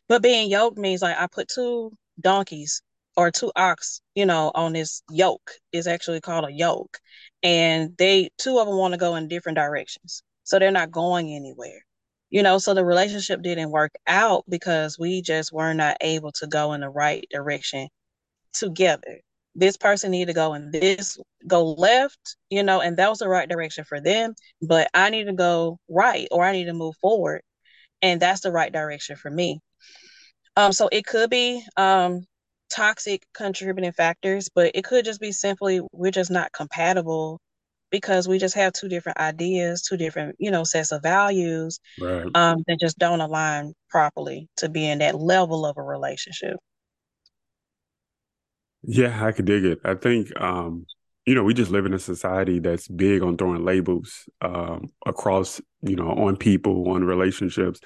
But 0.07 0.21
being 0.21 0.49
yoked 0.49 0.77
means 0.77 1.01
like 1.01 1.17
I 1.17 1.27
put 1.27 1.47
two 1.47 1.91
donkeys 2.21 2.81
or 3.17 3.31
two 3.31 3.51
ox, 3.55 4.01
you 4.15 4.25
know, 4.25 4.51
on 4.53 4.73
this 4.73 5.01
yoke 5.09 5.51
is 5.71 5.87
actually 5.87 6.21
called 6.21 6.45
a 6.45 6.53
yoke. 6.53 6.99
And 7.41 7.95
they 7.97 8.29
two 8.37 8.59
of 8.59 8.67
them 8.67 8.77
want 8.77 8.93
to 8.93 8.99
go 8.99 9.15
in 9.15 9.27
different 9.27 9.57
directions. 9.57 10.23
So 10.43 10.59
they're 10.59 10.71
not 10.71 10.91
going 10.91 11.33
anywhere. 11.33 11.81
You 12.29 12.43
know, 12.43 12.57
so 12.57 12.73
the 12.73 12.85
relationship 12.85 13.41
didn't 13.41 13.71
work 13.71 13.93
out 14.07 14.43
because 14.49 14.97
we 14.99 15.21
just 15.21 15.53
were 15.53 15.73
not 15.73 15.97
able 16.01 16.31
to 16.33 16.47
go 16.47 16.73
in 16.73 16.81
the 16.81 16.89
right 16.89 17.25
direction 17.31 17.89
together 18.53 19.21
this 19.55 19.77
person 19.77 20.11
need 20.11 20.27
to 20.27 20.33
go 20.33 20.53
and 20.53 20.71
this 20.71 21.17
go 21.47 21.73
left, 21.73 22.37
you 22.49 22.63
know, 22.63 22.81
and 22.81 22.97
that 22.97 23.09
was 23.09 23.19
the 23.19 23.29
right 23.29 23.47
direction 23.47 23.83
for 23.83 24.01
them. 24.01 24.33
But 24.61 24.89
I 24.93 25.09
need 25.09 25.25
to 25.25 25.33
go 25.33 25.77
right 25.89 26.27
or 26.31 26.43
I 26.43 26.51
need 26.51 26.65
to 26.65 26.73
move 26.73 26.95
forward. 27.01 27.41
And 28.01 28.21
that's 28.21 28.41
the 28.41 28.51
right 28.51 28.71
direction 28.71 29.15
for 29.15 29.29
me. 29.29 29.59
Um, 30.55 30.71
so 30.71 30.89
it 30.91 31.05
could 31.05 31.29
be 31.29 31.63
um 31.77 32.25
toxic 32.69 33.23
contributing 33.33 33.91
factors, 33.91 34.49
but 34.53 34.71
it 34.75 34.83
could 34.83 35.05
just 35.05 35.21
be 35.21 35.31
simply 35.31 35.81
we're 35.91 36.11
just 36.11 36.31
not 36.31 36.51
compatible 36.51 37.39
because 37.91 38.27
we 38.27 38.39
just 38.39 38.55
have 38.55 38.73
two 38.73 38.89
different 38.89 39.19
ideas, 39.19 39.83
two 39.83 39.97
different, 39.97 40.35
you 40.39 40.49
know, 40.49 40.63
sets 40.63 40.91
of 40.91 41.03
values 41.03 41.79
right. 42.01 42.25
um, 42.33 42.63
that 42.67 42.79
just 42.79 42.97
don't 42.97 43.21
align 43.21 43.73
properly 43.89 44.49
to 44.57 44.67
be 44.67 44.89
in 44.89 44.97
that 44.99 45.15
level 45.19 45.63
of 45.63 45.77
a 45.77 45.83
relationship. 45.83 46.57
Yeah, 48.83 49.25
I 49.25 49.31
could 49.31 49.45
dig 49.45 49.65
it. 49.65 49.79
I 49.83 49.95
think 49.95 50.29
um, 50.39 50.85
you 51.25 51.35
know, 51.35 51.43
we 51.43 51.53
just 51.53 51.71
live 51.71 51.85
in 51.85 51.93
a 51.93 51.99
society 51.99 52.59
that's 52.59 52.87
big 52.87 53.23
on 53.23 53.37
throwing 53.37 53.63
labels 53.63 54.27
um, 54.41 54.91
across, 55.05 55.61
you 55.81 55.95
know, 55.95 56.09
on 56.09 56.35
people, 56.35 56.89
on 56.89 57.03
relationships, 57.03 57.79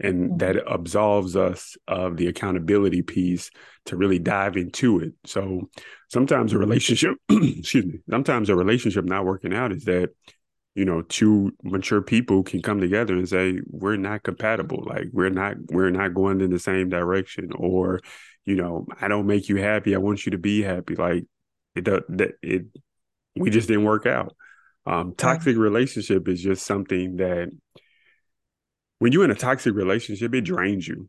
and 0.00 0.30
mm-hmm. 0.30 0.36
that 0.38 0.56
absolves 0.66 1.36
us 1.36 1.76
of 1.86 2.16
the 2.16 2.28
accountability 2.28 3.02
piece 3.02 3.50
to 3.86 3.96
really 3.96 4.18
dive 4.18 4.56
into 4.56 5.00
it. 5.00 5.12
So 5.26 5.68
sometimes 6.08 6.52
a 6.52 6.58
relationship, 6.58 7.16
excuse 7.28 7.84
me, 7.84 7.98
sometimes 8.08 8.48
a 8.48 8.56
relationship 8.56 9.04
not 9.04 9.26
working 9.26 9.54
out 9.54 9.72
is 9.72 9.84
that 9.84 10.10
you 10.74 10.84
know 10.84 11.02
two 11.02 11.52
mature 11.64 12.00
people 12.00 12.44
can 12.44 12.62
come 12.62 12.80
together 12.80 13.14
and 13.14 13.28
say 13.28 13.58
we're 13.66 13.96
not 13.96 14.22
compatible 14.22 14.84
like 14.86 15.06
we're 15.12 15.30
not 15.30 15.56
we're 15.70 15.90
not 15.90 16.14
going 16.14 16.40
in 16.40 16.50
the 16.50 16.58
same 16.58 16.88
direction 16.88 17.50
or 17.56 18.00
you 18.48 18.56
know, 18.56 18.86
I 18.98 19.08
don't 19.08 19.26
make 19.26 19.50
you 19.50 19.56
happy. 19.56 19.94
I 19.94 19.98
want 19.98 20.24
you 20.24 20.32
to 20.32 20.38
be 20.38 20.62
happy. 20.62 20.94
Like 20.94 21.24
it, 21.74 21.84
that 21.84 22.32
it, 22.42 22.64
we 23.36 23.50
just 23.50 23.68
didn't 23.68 23.84
work 23.84 24.06
out. 24.06 24.34
Um, 24.86 25.14
toxic 25.14 25.58
relationship 25.58 26.26
is 26.28 26.42
just 26.42 26.64
something 26.64 27.16
that 27.16 27.50
when 29.00 29.12
you're 29.12 29.26
in 29.26 29.30
a 29.30 29.34
toxic 29.34 29.74
relationship, 29.74 30.34
it 30.34 30.40
drains 30.40 30.88
you. 30.88 31.06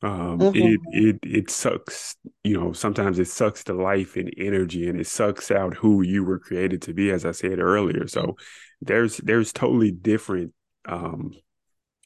Um, 0.00 0.38
mm-hmm. 0.38 0.56
it 0.56 0.80
it 0.86 1.18
it 1.22 1.50
sucks. 1.50 2.16
You 2.44 2.58
know, 2.58 2.72
sometimes 2.72 3.18
it 3.18 3.28
sucks 3.28 3.64
the 3.64 3.74
life 3.74 4.16
and 4.16 4.32
energy, 4.38 4.88
and 4.88 4.98
it 4.98 5.06
sucks 5.06 5.50
out 5.50 5.74
who 5.74 6.00
you 6.00 6.24
were 6.24 6.38
created 6.38 6.80
to 6.82 6.94
be. 6.94 7.10
As 7.10 7.26
I 7.26 7.32
said 7.32 7.58
earlier, 7.58 8.08
so 8.08 8.36
there's 8.80 9.18
there's 9.18 9.52
totally 9.52 9.90
different. 9.90 10.54
Um, 10.88 11.34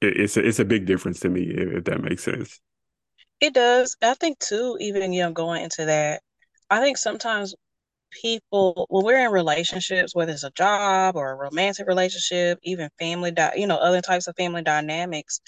it, 0.02 0.18
it's 0.18 0.36
a, 0.36 0.44
it's 0.44 0.58
a 0.58 0.64
big 0.64 0.84
difference 0.84 1.20
to 1.20 1.28
me 1.28 1.42
if, 1.42 1.68
if 1.78 1.84
that 1.84 2.02
makes 2.02 2.24
sense. 2.24 2.60
It 3.40 3.54
does. 3.54 3.96
I 4.02 4.14
think 4.14 4.38
too, 4.38 4.76
even 4.80 5.12
you 5.12 5.22
know, 5.22 5.32
going 5.32 5.62
into 5.62 5.84
that, 5.86 6.22
I 6.70 6.80
think 6.80 6.96
sometimes 6.98 7.54
people 8.22 8.86
when 8.90 9.04
we're 9.04 9.24
in 9.26 9.32
relationships, 9.32 10.14
whether 10.14 10.32
it's 10.32 10.44
a 10.44 10.50
job 10.52 11.16
or 11.16 11.32
a 11.32 11.36
romantic 11.36 11.86
relationship, 11.88 12.58
even 12.64 12.90
family, 12.98 13.32
di- 13.32 13.54
you 13.56 13.66
know, 13.66 13.76
other 13.78 14.02
types 14.02 14.28
of 14.28 14.36
family 14.36 14.62
dynamics, 14.62 15.40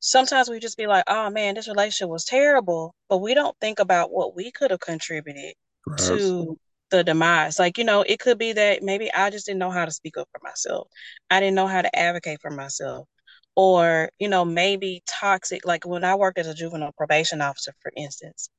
sometimes 0.00 0.48
we 0.48 0.60
just 0.60 0.76
be 0.76 0.86
like, 0.86 1.04
"Oh 1.08 1.30
man, 1.30 1.54
this 1.54 1.68
relationship 1.68 2.08
was 2.10 2.24
terrible," 2.24 2.94
but 3.08 3.18
we 3.18 3.34
don't 3.34 3.56
think 3.60 3.78
about 3.78 4.10
what 4.12 4.34
we 4.36 4.50
could 4.52 4.70
have 4.70 4.80
contributed 4.80 5.54
to 5.96 6.56
the 6.90 7.02
demise. 7.04 7.58
Like, 7.58 7.78
you 7.78 7.84
know, 7.84 8.02
it 8.02 8.20
could 8.20 8.38
be 8.38 8.52
that 8.52 8.82
maybe 8.82 9.12
I 9.12 9.30
just 9.30 9.46
didn't 9.46 9.58
know 9.60 9.70
how 9.70 9.84
to 9.84 9.92
speak 9.92 10.16
up 10.16 10.28
for 10.32 10.40
myself. 10.44 10.88
I 11.30 11.40
didn't 11.40 11.54
know 11.56 11.66
how 11.66 11.82
to 11.82 11.96
advocate 11.96 12.40
for 12.40 12.50
myself 12.50 13.08
or 13.56 14.10
you 14.18 14.28
know 14.28 14.44
maybe 14.44 15.02
toxic 15.08 15.66
like 15.66 15.86
when 15.86 16.04
i 16.04 16.14
worked 16.14 16.38
as 16.38 16.46
a 16.48 16.54
juvenile 16.54 16.92
probation 16.96 17.40
officer 17.40 17.72
for 17.82 17.92
instance 17.96 18.50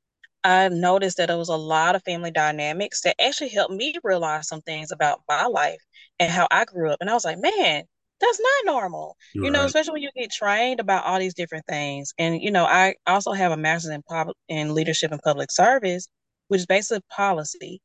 i 0.44 0.70
noticed 0.70 1.18
that 1.18 1.28
there 1.28 1.38
was 1.38 1.50
a 1.50 1.56
lot 1.56 1.96
of 1.96 2.04
family 2.04 2.32
dynamics 2.32 3.02
that 3.02 3.22
actually 3.22 3.50
helped 3.50 3.74
me 3.74 3.96
realize 4.04 4.48
some 4.48 4.62
things 4.62 4.92
about 4.92 5.22
my 5.30 5.46
life 5.46 5.82
and 6.20 6.32
how 6.32 6.48
i 6.52 6.66
grew 6.66 6.92
up 6.92 6.98
and 7.02 7.10
i 7.10 7.14
was 7.14 7.26
like 7.26 7.40
man 7.40 7.84
that's 8.22 8.40
not 8.40 8.74
normal. 8.74 9.18
You 9.34 9.52
know, 9.52 9.66
especially 9.66 9.94
when 9.94 10.02
you 10.04 10.10
get 10.16 10.32
trained 10.32 10.80
about 10.80 11.04
all 11.06 11.20
these 11.20 11.34
different 11.34 11.66
things. 11.68 12.14
And 12.18 12.42
you 12.42 12.52
know, 12.52 12.66
I 12.66 12.96
also 13.08 13.34
have 13.34 13.52
a 13.52 13.58
master's 13.58 13.92
in 13.92 14.04
public 14.04 14.38
in 14.48 14.74
leadership 14.74 15.12
and 15.12 15.22
public 15.22 15.52
service, 15.52 16.08
which 16.48 16.60
is 16.62 16.66
basically 16.66 17.02
policy. 17.10 17.82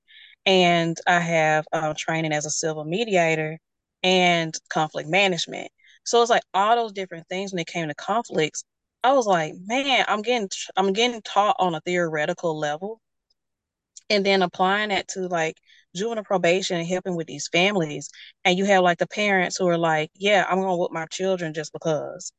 And 0.47 0.97
I 1.07 1.21
have 1.21 1.67
um, 1.73 1.95
training 1.97 2.33
as 2.33 2.47
a 2.47 2.51
civil 2.51 2.85
mediator 2.85 3.59
and 4.03 4.55
conflict 4.71 5.09
management. 5.09 5.71
So 6.11 6.21
it's 6.21 6.31
like 6.31 6.43
all 6.53 6.75
those 6.75 6.93
different 6.93 7.29
things 7.29 7.53
when 7.53 7.61
it 7.61 7.69
came 7.69 7.87
to 7.87 7.95
conflicts. 7.95 8.65
I 9.05 9.13
was 9.13 9.27
like, 9.27 9.55
man, 9.67 10.05
I'm 10.09 10.23
getting 10.23 10.49
I'm 10.77 10.93
getting 10.93 11.23
taught 11.23 11.55
on 11.61 11.77
a 11.77 11.81
theoretical 11.83 12.59
level, 12.59 13.01
and 14.11 14.27
then 14.27 14.43
applying 14.43 14.89
that 14.89 15.07
to 15.11 15.29
like 15.29 15.57
juvenile 15.95 16.25
probation 16.25 16.79
and 16.79 16.87
helping 16.89 17.15
with 17.15 17.29
these 17.29 17.49
families. 17.53 18.11
And 18.45 18.59
you 18.59 18.65
have 18.65 18.83
like 18.83 18.99
the 18.99 19.07
parents 19.07 19.57
who 19.57 19.69
are 19.69 19.79
like, 19.79 20.11
yeah, 20.17 20.45
I'm 20.49 20.57
going 20.59 20.69
to 20.73 20.77
whoop 20.77 20.91
my 20.93 21.07
children 21.07 21.55
just 21.55 21.73
because, 21.73 22.33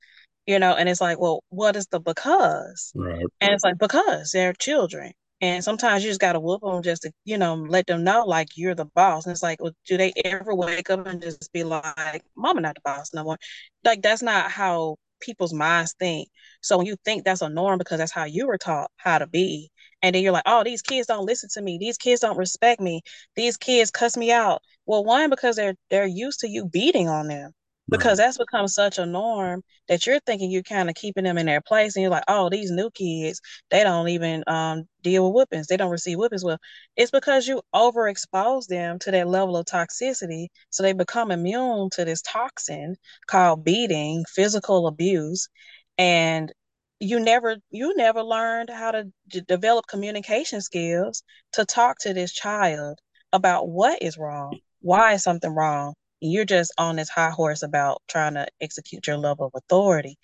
you 0.45 0.59
know, 0.59 0.75
and 0.75 0.89
it's 0.89 0.99
like, 1.01 1.17
well, 1.17 1.41
what 1.49 1.77
is 1.77 1.87
the 1.87 2.01
because? 2.01 2.93
Right. 2.93 3.25
And 3.39 3.53
it's 3.53 3.63
like, 3.63 3.77
because 3.77 4.31
they're 4.31 4.53
children. 4.53 5.13
And 5.41 5.63
sometimes 5.63 6.03
you 6.03 6.09
just 6.09 6.19
got 6.21 6.33
to 6.33 6.39
whoop 6.39 6.61
them 6.61 6.83
just 6.83 7.01
to, 7.03 7.11
you 7.25 7.37
know, 7.37 7.55
let 7.55 7.87
them 7.87 8.03
know 8.03 8.25
like 8.25 8.49
you're 8.55 8.75
the 8.75 8.85
boss. 8.85 9.25
And 9.25 9.31
it's 9.33 9.43
like, 9.43 9.61
well, 9.61 9.73
do 9.85 9.97
they 9.97 10.13
ever 10.23 10.53
wake 10.55 10.89
up 10.89 11.05
and 11.07 11.21
just 11.21 11.51
be 11.51 11.63
like, 11.63 12.23
mama, 12.35 12.61
not 12.61 12.75
the 12.75 12.81
boss 12.83 13.11
no 13.13 13.23
more? 13.23 13.37
Like, 13.83 14.01
that's 14.03 14.21
not 14.21 14.51
how 14.51 14.97
people's 15.19 15.53
minds 15.53 15.95
think. 15.99 16.29
So 16.61 16.77
when 16.77 16.85
you 16.87 16.95
think 17.05 17.23
that's 17.25 17.41
a 17.41 17.49
norm 17.49 17.77
because 17.77 17.97
that's 17.99 18.11
how 18.11 18.25
you 18.25 18.47
were 18.47 18.57
taught 18.57 18.91
how 18.97 19.17
to 19.19 19.27
be, 19.27 19.71
and 20.01 20.15
then 20.15 20.23
you're 20.23 20.31
like, 20.33 20.43
oh, 20.45 20.63
these 20.63 20.81
kids 20.81 21.07
don't 21.07 21.25
listen 21.25 21.49
to 21.53 21.61
me. 21.61 21.77
These 21.79 21.97
kids 21.97 22.21
don't 22.21 22.37
respect 22.37 22.81
me. 22.81 23.01
These 23.35 23.57
kids 23.57 23.91
cuss 23.91 24.17
me 24.17 24.31
out. 24.31 24.61
Well, 24.85 25.03
one, 25.03 25.29
because 25.29 25.55
they're 25.55 25.75
they're 25.89 26.05
used 26.07 26.39
to 26.41 26.49
you 26.49 26.65
beating 26.65 27.07
on 27.07 27.27
them. 27.27 27.51
Because 27.91 28.19
right. 28.19 28.25
that's 28.25 28.37
become 28.39 28.67
such 28.69 28.97
a 28.99 29.05
norm 29.05 29.63
that 29.89 30.07
you're 30.07 30.19
thinking 30.21 30.51
you're 30.51 30.63
kind 30.63 30.89
of 30.89 30.95
keeping 30.95 31.25
them 31.25 31.37
in 31.37 31.45
their 31.47 31.61
place, 31.61 31.95
and 31.95 32.01
you're 32.03 32.11
like, 32.11 32.23
oh, 32.29 32.49
these 32.49 32.71
new 32.71 32.89
kids, 32.91 33.41
they 33.69 33.83
don't 33.83 34.09
even 34.09 34.43
um, 34.47 34.85
deal 35.03 35.25
with 35.31 35.35
whippings. 35.49 35.67
They 35.67 35.77
don't 35.77 35.91
receive 35.91 36.17
whippings 36.17 36.43
well. 36.45 36.59
It's 36.97 37.11
because 37.11 37.47
you 37.47 37.61
overexpose 37.75 38.67
them 38.67 38.99
to 38.99 39.11
that 39.11 39.27
level 39.27 39.57
of 39.57 39.65
toxicity, 39.65 40.47
so 40.71 40.83
they 40.83 40.93
become 40.93 41.31
immune 41.31 41.89
to 41.91 42.05
this 42.05 42.21
toxin 42.23 42.95
called 43.27 43.63
beating, 43.65 44.25
physical 44.29 44.87
abuse, 44.87 45.49
and 45.97 46.51
you 46.99 47.19
never 47.19 47.57
you 47.71 47.95
never 47.95 48.23
learned 48.23 48.69
how 48.69 48.91
to 48.91 49.11
d- 49.29 49.41
develop 49.47 49.87
communication 49.87 50.61
skills 50.61 51.23
to 51.53 51.65
talk 51.65 51.97
to 51.99 52.13
this 52.13 52.31
child 52.33 52.99
about 53.33 53.69
what 53.69 54.01
is 54.01 54.17
wrong 54.17 54.59
why 54.81 55.13
is 55.13 55.23
something 55.23 55.53
wrong 55.53 55.93
you're 56.21 56.45
just 56.45 56.73
on 56.77 56.95
this 56.95 57.09
high 57.09 57.29
horse 57.31 57.63
about 57.63 58.01
trying 58.07 58.35
to 58.35 58.47
execute 58.61 59.07
your 59.07 59.17
level 59.17 59.47
of 59.47 59.53
authority 59.55 60.17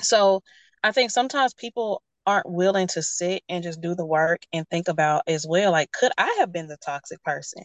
so 0.00 0.42
i 0.82 0.92
think 0.92 1.10
sometimes 1.10 1.54
people 1.54 2.02
aren't 2.26 2.48
willing 2.50 2.86
to 2.86 3.02
sit 3.02 3.42
and 3.48 3.62
just 3.62 3.80
do 3.80 3.94
the 3.94 4.06
work 4.06 4.42
and 4.52 4.66
think 4.68 4.88
about 4.88 5.22
as 5.26 5.46
well 5.46 5.72
like 5.72 5.92
could 5.92 6.12
i 6.18 6.36
have 6.38 6.52
been 6.52 6.68
the 6.68 6.78
toxic 6.78 7.22
person 7.22 7.62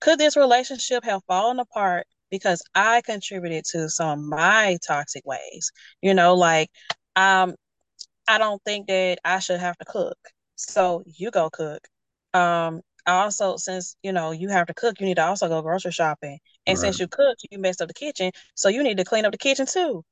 could 0.00 0.18
this 0.18 0.36
relationship 0.36 1.04
have 1.04 1.22
fallen 1.26 1.58
apart 1.60 2.06
because 2.30 2.62
I 2.74 3.00
contributed 3.02 3.64
to 3.66 3.88
some 3.88 4.18
of 4.18 4.24
my 4.26 4.76
toxic 4.86 5.24
ways. 5.24 5.70
You 6.02 6.14
know, 6.14 6.34
like 6.34 6.68
um, 7.16 7.54
I 8.28 8.38
don't 8.38 8.62
think 8.64 8.88
that 8.88 9.18
I 9.24 9.38
should 9.38 9.60
have 9.60 9.78
to 9.78 9.84
cook. 9.84 10.18
So 10.56 11.04
you 11.06 11.30
go 11.30 11.50
cook. 11.50 11.86
Um, 12.34 12.80
also, 13.06 13.56
since 13.56 13.96
you 14.02 14.12
know 14.12 14.30
you 14.32 14.48
have 14.48 14.66
to 14.68 14.74
cook, 14.74 15.00
you 15.00 15.06
need 15.06 15.16
to 15.16 15.24
also 15.24 15.48
go 15.48 15.62
grocery 15.62 15.92
shopping. 15.92 16.38
And 16.66 16.76
right. 16.76 16.80
since 16.80 17.00
you 17.00 17.08
cook, 17.08 17.36
you 17.50 17.58
messed 17.58 17.82
up 17.82 17.88
the 17.88 17.94
kitchen, 17.94 18.32
so 18.54 18.68
you 18.68 18.82
need 18.82 18.98
to 18.98 19.04
clean 19.04 19.24
up 19.24 19.32
the 19.32 19.38
kitchen 19.38 19.66
too. 19.66 20.04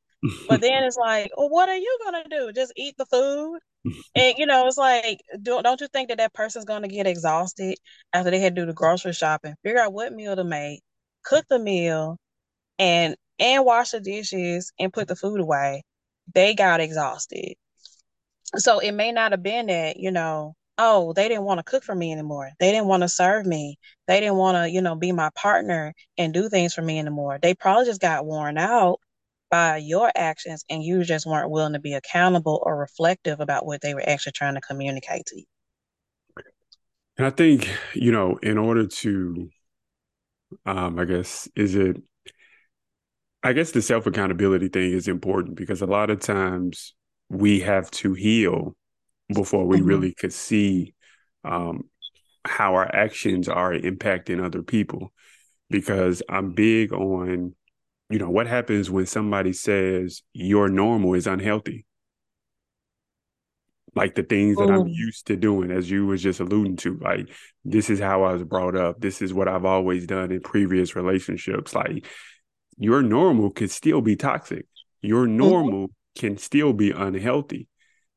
but 0.49 0.61
then 0.61 0.85
it's 0.85 0.97
like, 0.97 1.31
well, 1.37 1.49
what 1.51 1.69
are 1.69 1.77
you 1.77 1.99
gonna 2.05 2.25
do? 2.29 2.53
Just 2.53 2.73
eat 2.77 2.95
the 2.99 3.07
food? 3.07 3.61
and 4.15 4.35
you 4.39 4.47
know, 4.47 4.67
it's 4.67 4.79
like, 4.79 5.21
don't 5.43 5.63
don't 5.63 5.81
you 5.81 5.89
think 5.93 6.09
that 6.09 6.19
that 6.19 6.35
person's 6.35 6.65
gonna 6.65 6.89
get 6.89 7.07
exhausted 7.07 7.77
after 8.13 8.31
they 8.31 8.41
had 8.41 8.55
to 8.57 8.63
do 8.63 8.67
the 8.67 8.75
grocery 8.75 9.13
shopping, 9.13 9.55
figure 9.63 9.81
out 9.81 9.93
what 9.93 10.13
meal 10.13 10.37
to 10.37 10.45
make, 10.45 10.83
cook 11.25 11.45
the 11.49 11.59
meal, 11.59 12.19
and 12.79 13.17
and 13.39 13.65
wash 13.65 13.91
the 13.93 14.01
dishes 14.01 14.73
and 14.79 14.93
put 14.93 15.09
the 15.09 15.17
food 15.17 15.41
away? 15.41 15.83
they 16.35 16.55
got 16.55 16.81
exhausted. 16.81 17.55
So 18.57 18.79
it 18.81 18.93
may 18.93 19.13
not 19.13 19.33
have 19.33 19.43
been 19.43 19.67
that, 19.67 19.97
you 19.97 20.11
know, 20.11 20.55
oh, 20.79 21.12
they 21.12 21.29
didn't 21.29 21.45
want 21.45 21.59
to 21.59 21.64
cook 21.64 21.85
for 21.85 21.95
me 21.95 22.12
anymore. 22.12 22.50
They 22.59 22.73
didn't 22.73 22.87
want 22.88 23.02
to 23.02 23.09
serve 23.09 23.47
me. 23.47 23.79
They 24.07 24.21
didn't 24.21 24.37
want 24.37 24.57
to, 24.57 24.71
you 24.71 24.83
know, 24.83 24.95
be 24.95 25.12
my 25.12 25.31
partner 25.35 25.95
and 26.19 26.33
do 26.35 26.49
things 26.49 26.75
for 26.75 26.83
me 26.83 26.99
anymore. 26.99 27.38
They 27.41 27.55
probably 27.55 27.85
just 27.87 28.00
got 28.00 28.26
worn 28.26 28.59
out 28.59 29.00
by 29.50 29.76
your 29.76 30.11
actions 30.14 30.64
and 30.71 30.83
you 30.83 31.05
just 31.05 31.26
weren't 31.26 31.50
willing 31.50 31.75
to 31.75 31.81
be 31.81 31.95
accountable 31.95 32.62
or 32.64 32.76
reflective 32.76 33.41
about 33.41 33.67
what 33.67 33.83
they 33.83 33.95
were 33.95 34.09
actually 34.09 34.33
trying 34.33 34.55
to 34.55 34.61
communicate 34.61 35.26
to 35.26 35.38
you. 35.38 35.45
And 37.19 37.26
I 37.26 37.31
think, 37.31 37.71
you 37.95 38.11
know, 38.11 38.38
in 38.43 38.57
order 38.57 38.87
to 38.87 39.50
um, 40.67 40.99
I 40.99 41.05
guess, 41.05 41.49
is 41.57 41.75
it 41.75 41.97
I 43.43 43.52
guess 43.52 43.73
the 43.73 43.83
self 43.83 44.07
accountability 44.07 44.69
thing 44.69 44.93
is 44.93 45.09
important 45.09 45.57
because 45.57 45.83
a 45.83 45.87
lot 45.87 46.11
of 46.11 46.21
times 46.21 46.95
we 47.29 47.61
have 47.61 47.91
to 47.91 48.14
heal 48.14 48.76
before 49.33 49.67
we 49.67 49.79
mm-hmm. 49.79 49.87
really 49.87 50.15
could 50.15 50.33
see 50.33 50.95
um, 51.45 51.83
how 52.45 52.75
our 52.75 52.95
actions 52.95 53.49
are 53.49 53.73
impacting 53.73 54.43
other 54.43 54.62
people. 54.62 55.12
Because 55.71 56.23
I'm 56.29 56.53
big 56.53 56.93
on, 56.93 57.55
you 58.11 58.19
know, 58.19 58.31
what 58.31 58.47
happens 58.47 58.91
when 58.91 59.07
somebody 59.07 59.53
says 59.53 60.23
your 60.33 60.69
normal 60.69 61.15
is 61.15 61.27
unhealthy? 61.27 61.87
Like 63.95 64.15
the 64.15 64.23
things 64.23 64.57
that 64.57 64.71
I'm 64.71 64.87
used 64.89 65.27
to 65.27 65.37
doing, 65.37 65.71
as 65.71 65.91
you 65.91 66.07
was 66.07 66.23
just 66.23 66.41
alluding 66.41 66.77
to, 66.79 66.99
like 66.99 67.29
this 67.65 67.91
is 67.91 68.01
how 68.01 68.25
I 68.25 68.33
was 68.33 68.45
brought 68.45 68.75
up. 68.75 69.01
This 69.01 69.21
is 69.21 69.35
what 69.35 69.49
I've 69.49 69.67
always 69.67 70.07
done 70.07 70.31
in 70.31 70.41
previous 70.41 70.97
relationships. 70.97 71.75
Like 71.75 72.07
your 72.79 73.03
normal 73.03 73.51
could 73.51 73.71
still 73.71 74.01
be 74.01 74.17
toxic. 74.17 74.67
Your 75.03 75.27
mm-hmm. 75.27 75.37
normal 75.37 75.89
mm-hmm. 75.89 76.21
can 76.21 76.39
still 76.39 76.73
be 76.73 76.91
unhealthy. 76.91 77.69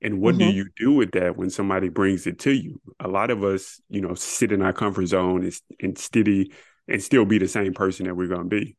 And 0.05 0.21
what 0.21 0.35
mm-hmm. 0.35 0.51
do 0.51 0.55
you 0.55 0.69
do 0.75 0.91
with 0.91 1.13
that 1.13 1.35
when 1.35 1.49
somebody 1.49 1.89
brings 1.89 2.27
it 2.27 2.37
to 2.41 2.51
you? 2.51 2.79
A 2.99 3.07
lot 3.07 3.31
of 3.31 3.43
us, 3.43 3.81
you 3.89 4.01
know, 4.01 4.13
sit 4.13 4.51
in 4.51 4.61
our 4.61 4.71
comfort 4.71 5.07
zone 5.07 5.43
and, 5.43 5.59
and 5.81 5.97
steady 5.97 6.51
and 6.87 7.01
still 7.01 7.25
be 7.25 7.39
the 7.39 7.47
same 7.47 7.73
person 7.73 8.05
that 8.05 8.13
we're 8.13 8.27
going 8.27 8.47
to 8.47 8.55
be. 8.55 8.77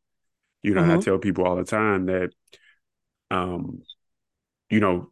You 0.62 0.74
know, 0.74 0.82
mm-hmm. 0.82 1.00
I 1.00 1.02
tell 1.02 1.18
people 1.18 1.44
all 1.44 1.56
the 1.56 1.64
time 1.64 2.06
that, 2.06 2.30
um, 3.32 3.82
you 4.70 4.78
know, 4.78 5.10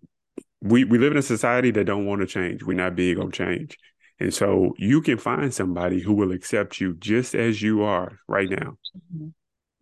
we 0.60 0.84
we 0.84 0.98
live 0.98 1.10
in 1.10 1.18
a 1.18 1.22
society 1.22 1.72
that 1.72 1.84
don't 1.84 2.06
want 2.06 2.20
to 2.20 2.28
change. 2.28 2.62
We're 2.62 2.74
not 2.74 2.94
big 2.94 3.18
on 3.18 3.32
change, 3.32 3.76
and 4.20 4.32
so 4.32 4.74
you 4.78 5.02
can 5.02 5.18
find 5.18 5.52
somebody 5.52 6.00
who 6.00 6.12
will 6.12 6.30
accept 6.30 6.80
you 6.80 6.94
just 6.94 7.34
as 7.34 7.60
you 7.60 7.82
are 7.82 8.20
right 8.28 8.48
now. 8.48 8.78
Mm-hmm. 8.96 9.28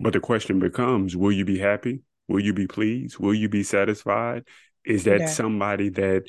But 0.01 0.15
the 0.15 0.21
question 0.21 0.61
becomes 0.61 1.15
will 1.15 1.33
you 1.33 1.45
be 1.45 1.59
happy? 1.59 2.01
Will 2.27 2.41
you 2.41 2.55
be 2.55 2.67
pleased? 2.67 3.19
Will 3.19 3.35
you 3.35 3.51
be 3.51 3.63
satisfied? 3.63 4.45
Is 4.85 5.05
that 5.05 5.29
somebody 5.29 5.89
that 5.91 6.25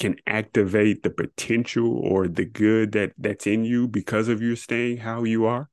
can 0.00 0.16
activate 0.26 1.02
the 1.02 1.10
potential 1.10 1.98
or 1.98 2.28
the 2.28 2.44
good 2.44 2.92
that 2.92 3.12
that's 3.18 3.46
in 3.46 3.64
you 3.64 3.88
because 3.88 4.28
of 4.28 4.40
you 4.40 4.56
staying 4.56 4.98
how 4.98 5.24
you 5.24 5.46
are? 5.46 5.68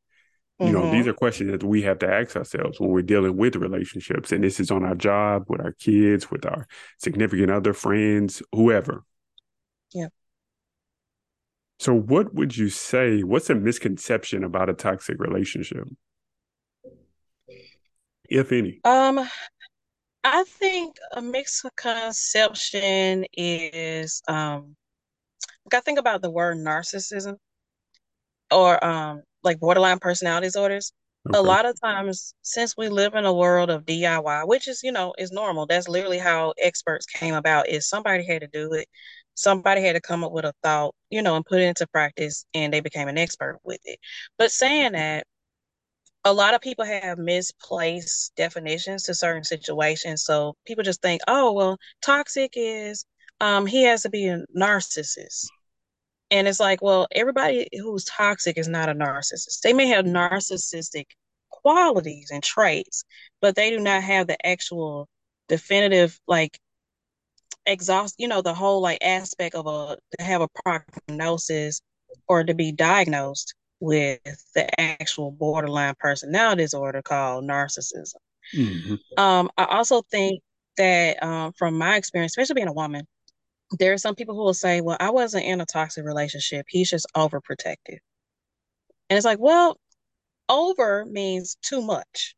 Mm-hmm. 0.59 0.67
You 0.67 0.73
know, 0.73 0.91
these 0.91 1.01
mm-hmm. 1.01 1.09
are 1.09 1.13
questions 1.13 1.51
that 1.51 1.63
we 1.63 1.81
have 1.83 1.99
to 1.99 2.11
ask 2.11 2.35
ourselves 2.35 2.79
when 2.79 2.89
we're 2.89 3.01
dealing 3.01 3.35
with 3.35 3.55
relationships. 3.55 4.31
And 4.31 4.43
this 4.43 4.59
is 4.59 4.71
on 4.71 4.83
our 4.85 4.95
job, 4.95 5.45
with 5.49 5.61
our 5.61 5.73
kids, 5.73 6.31
with 6.31 6.45
our 6.45 6.67
significant 6.97 7.51
other 7.51 7.73
friends, 7.73 8.41
whoever. 8.51 9.03
Yeah. 9.93 10.07
So, 11.79 11.93
what 11.93 12.33
would 12.33 12.55
you 12.55 12.69
say? 12.69 13.21
What's 13.21 13.49
a 13.49 13.55
misconception 13.55 14.45
about 14.45 14.69
a 14.69 14.73
toxic 14.73 15.19
relationship? 15.19 15.87
if 18.29 18.51
any? 18.51 18.79
Um, 18.83 19.27
I 20.25 20.43
think 20.43 20.97
a 21.11 21.21
misconception 21.21 23.25
is 23.31 24.23
um, 24.27 24.75
I 25.71 25.79
think 25.81 25.99
about 25.99 26.23
the 26.23 26.31
word 26.31 26.57
narcissism 26.57 27.35
or 28.51 28.83
um, 28.83 29.21
like 29.43 29.59
borderline 29.59 29.99
personality 29.99 30.47
disorders. 30.47 30.93
Okay. 31.29 31.37
A 31.37 31.41
lot 31.43 31.67
of 31.67 31.79
times, 31.79 32.33
since 32.41 32.75
we 32.75 32.89
live 32.89 33.13
in 33.13 33.25
a 33.25 33.33
world 33.33 33.69
of 33.69 33.85
DIY, 33.85 34.47
which 34.47 34.67
is 34.67 34.81
you 34.83 34.91
know 34.91 35.13
is 35.19 35.31
normal, 35.31 35.67
that's 35.67 35.87
literally 35.87 36.17
how 36.17 36.53
experts 36.59 37.05
came 37.05 37.35
about. 37.35 37.69
Is 37.69 37.87
somebody 37.87 38.25
had 38.25 38.41
to 38.41 38.47
do 38.47 38.73
it, 38.73 38.87
somebody 39.35 39.83
had 39.83 39.93
to 39.93 40.01
come 40.01 40.23
up 40.23 40.31
with 40.31 40.45
a 40.45 40.53
thought, 40.63 40.95
you 41.11 41.21
know, 41.21 41.35
and 41.35 41.45
put 41.45 41.59
it 41.59 41.65
into 41.65 41.85
practice, 41.87 42.45
and 42.55 42.73
they 42.73 42.79
became 42.79 43.07
an 43.07 43.19
expert 43.19 43.59
with 43.63 43.79
it. 43.85 43.99
But 44.39 44.51
saying 44.51 44.93
that, 44.93 45.27
a 46.25 46.33
lot 46.33 46.55
of 46.55 46.61
people 46.61 46.83
have 46.83 47.19
misplaced 47.19 48.35
definitions 48.35 49.03
to 49.03 49.13
certain 49.13 49.43
situations. 49.43 50.23
So 50.23 50.55
people 50.65 50.83
just 50.83 51.01
think, 51.01 51.21
oh, 51.27 51.53
well, 51.53 51.77
toxic 52.01 52.53
is 52.55 53.05
um, 53.39 53.67
he 53.67 53.83
has 53.83 54.01
to 54.03 54.09
be 54.09 54.27
a 54.27 54.43
narcissist. 54.57 55.45
And 56.31 56.47
it's 56.47 56.59
like, 56.59 56.81
well, 56.81 57.07
everybody 57.11 57.67
who's 57.71 58.05
toxic 58.05 58.57
is 58.57 58.67
not 58.67 58.89
a 58.89 58.95
narcissist. 58.95 59.61
They 59.61 59.73
may 59.73 59.87
have 59.89 60.05
narcissistic 60.05 61.05
qualities 61.51 62.31
and 62.31 62.43
traits, 62.43 63.03
but 63.39 63.55
they 63.55 63.69
do 63.69 63.79
not 63.79 64.01
have 64.01 64.25
the 64.25 64.43
actual 64.45 65.07
definitive 65.47 66.19
like 66.27 66.59
exhaust, 67.67 68.15
you 68.17 68.27
know, 68.27 68.41
the 68.41 68.53
whole 68.55 68.81
like 68.81 68.97
aspect 69.03 69.53
of 69.53 69.67
a 69.67 69.97
to 70.17 70.23
have 70.23 70.41
a 70.41 70.47
prognosis 70.63 71.81
or 72.27 72.43
to 72.43 72.55
be 72.55 72.71
diagnosed 72.71 73.53
with 73.79 74.19
the 74.55 74.79
actual 74.79 75.31
borderline 75.31 75.95
personality 75.99 76.63
disorder 76.63 77.01
called 77.01 77.43
narcissism. 77.45 78.15
Mm-hmm. 78.55 78.95
Um, 79.19 79.49
I 79.57 79.65
also 79.65 80.01
think 80.11 80.41
that 80.77 81.21
um, 81.23 81.53
from 81.53 81.77
my 81.77 81.95
experience, 81.97 82.33
especially 82.33 82.55
being 82.55 82.67
a 82.67 82.73
woman, 82.73 83.05
there 83.79 83.93
are 83.93 83.97
some 83.97 84.15
people 84.15 84.35
who 84.35 84.43
will 84.43 84.53
say, 84.53 84.81
"Well, 84.81 84.97
I 84.99 85.09
wasn't 85.09 85.45
in 85.45 85.61
a 85.61 85.65
toxic 85.65 86.05
relationship. 86.05 86.65
He's 86.69 86.89
just 86.89 87.07
overprotective," 87.15 87.99
and 89.09 89.17
it's 89.17 89.25
like, 89.25 89.39
well, 89.39 89.77
over 90.49 91.05
means 91.05 91.57
too 91.61 91.81
much. 91.81 92.35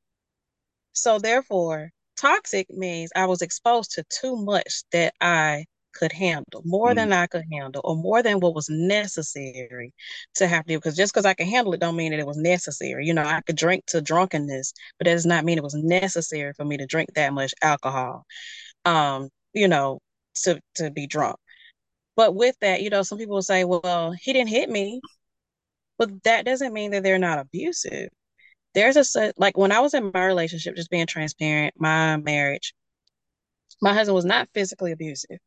So 0.94 1.20
therefore, 1.20 1.91
toxic 2.17 2.70
means 2.70 3.12
I 3.15 3.25
was 3.25 3.41
exposed 3.41 3.91
to 3.94 4.03
too 4.10 4.36
much 4.38 4.84
that 4.91 5.13
I 5.22 5.65
could 5.98 6.12
handle, 6.12 6.62
more 6.63 6.92
mm. 6.92 6.96
than 6.96 7.13
I 7.13 7.27
could 7.27 7.46
handle, 7.51 7.82
or 7.84 7.96
more 7.96 8.24
than 8.24 8.39
what 8.39 8.56
was 8.56 8.70
necessary 8.70 9.94
to 10.36 10.48
have 10.48 10.66
to 10.66 10.74
do. 10.74 10.77
Because 10.77 10.96
just 10.96 11.13
because 11.13 11.25
I 11.25 11.34
can 11.34 11.48
handle 11.48 11.74
it, 11.74 11.80
don't 11.80 11.96
mean 11.96 12.12
that 12.12 12.20
it 12.20 12.27
was 12.27 12.38
necessary. 12.38 13.06
You 13.06 13.13
know, 13.13 13.24
I 13.24 13.42
could 13.42 13.56
drink 13.58 13.86
to 13.88 14.01
drunkenness, 14.01 14.74
but 14.98 15.06
that 15.06 15.13
does 15.13 15.25
not 15.25 15.46
mean 15.46 15.58
it 15.58 15.63
was 15.63 15.75
necessary 15.75 16.54
for 16.54 16.66
me 16.66 16.77
to 16.77 16.86
drink 16.86 17.10
that 17.16 17.34
much 17.34 17.54
alcohol. 17.62 18.25
Um, 18.86 19.30
you 19.54 19.68
know, 19.68 20.00
to 20.44 20.60
to 20.75 20.92
be 20.92 21.08
drunk. 21.08 21.38
But 22.16 22.36
with 22.36 22.56
that, 22.62 22.82
you 22.82 22.89
know, 22.89 23.04
some 23.04 23.18
people 23.18 23.36
will 23.36 23.42
say, 23.44 23.63
"Well, 23.66 24.12
he 24.12 24.34
didn't 24.34 24.50
hit 24.50 24.70
me," 24.70 25.01
but 25.98 26.24
that 26.24 26.46
doesn't 26.46 26.74
mean 26.74 26.92
that 26.92 27.04
they're 27.04 27.20
not 27.20 27.39
abusive. 27.39 28.10
There's 28.74 29.16
a 29.16 29.34
like 29.38 29.58
when 29.58 29.72
I 29.72 29.80
was 29.82 29.94
in 29.94 30.12
my 30.13 30.25
relationship, 30.25 30.75
just 30.75 30.92
being 30.92 31.08
transparent, 31.08 31.75
my 31.80 32.18
marriage, 32.18 32.74
my 33.82 33.94
husband 33.94 34.16
was 34.16 34.25
not 34.25 34.50
physically 34.54 34.92
abusive. 34.92 35.39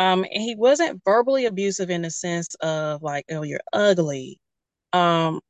Um, 0.00 0.24
and 0.24 0.42
he 0.42 0.54
wasn't 0.56 1.02
verbally 1.04 1.44
abusive 1.44 1.90
in 1.90 2.00
the 2.00 2.10
sense 2.10 2.54
of 2.62 3.02
like, 3.02 3.26
oh, 3.30 3.42
you're 3.42 3.60
ugly. 3.74 4.40
Um, 4.94 5.40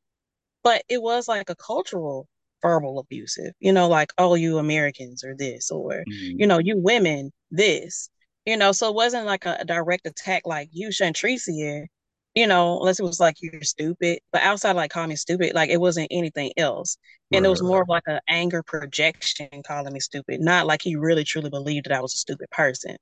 but 0.65 0.83
it 0.89 1.01
was 1.01 1.29
like 1.29 1.49
a 1.51 1.55
cultural 1.55 2.27
verbal 2.61 2.99
abusive, 2.99 3.53
you 3.61 3.73
know, 3.73 3.87
like, 3.87 4.13
oh, 4.19 4.35
you 4.35 4.59
Americans 4.59 5.23
or 5.23 5.37
this, 5.37 5.71
or, 5.71 6.03
mm-hmm. 6.11 6.41
you 6.41 6.49
know, 6.49 6.59
you 6.59 6.77
women, 6.77 7.31
this, 7.53 8.11
you 8.45 8.57
know, 8.57 8.73
so 8.73 8.89
it 8.89 8.97
wasn't 8.97 9.25
like 9.25 9.47
a, 9.47 9.59
a 9.61 9.65
direct 9.65 10.05
attack 10.05 10.43
like 10.47 10.69
you, 10.73 10.91
shouldn't 10.91 11.15
treat 11.15 11.39
Shantricia, 11.39 11.87
you 12.35 12.49
know, 12.49 12.81
unless 12.81 12.99
it 12.99 13.05
was 13.05 13.21
like 13.21 13.37
you're 13.41 13.63
stupid, 13.63 14.19
but 14.33 14.43
outside 14.43 14.75
like 14.75 14.91
calling 14.91 15.11
me 15.11 15.17
stupid, 15.17 15.55
like 15.55 15.71
it 15.71 15.81
wasn't 15.81 16.09
anything 16.11 16.51
else. 16.57 16.97
And 17.33 17.45
right. 17.45 17.47
it 17.47 17.51
was 17.51 17.63
more 17.63 17.83
of 17.83 17.89
like 17.89 18.03
an 18.09 18.19
anger 18.29 18.65
projection 18.65 19.49
calling 19.65 19.93
me 19.93 20.01
stupid, 20.01 20.41
not 20.41 20.67
like 20.67 20.83
he 20.83 20.97
really 20.97 21.23
truly 21.23 21.51
believed 21.51 21.87
that 21.87 21.97
I 21.97 22.01
was 22.01 22.15
a 22.15 22.19
stupid 22.19 22.51
person. 22.51 22.97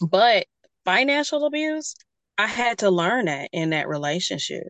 But 0.00 0.46
financial 0.84 1.46
abuse, 1.46 1.94
I 2.38 2.46
had 2.46 2.78
to 2.78 2.90
learn 2.90 3.26
that 3.26 3.48
in 3.52 3.70
that 3.70 3.88
relationship. 3.88 4.68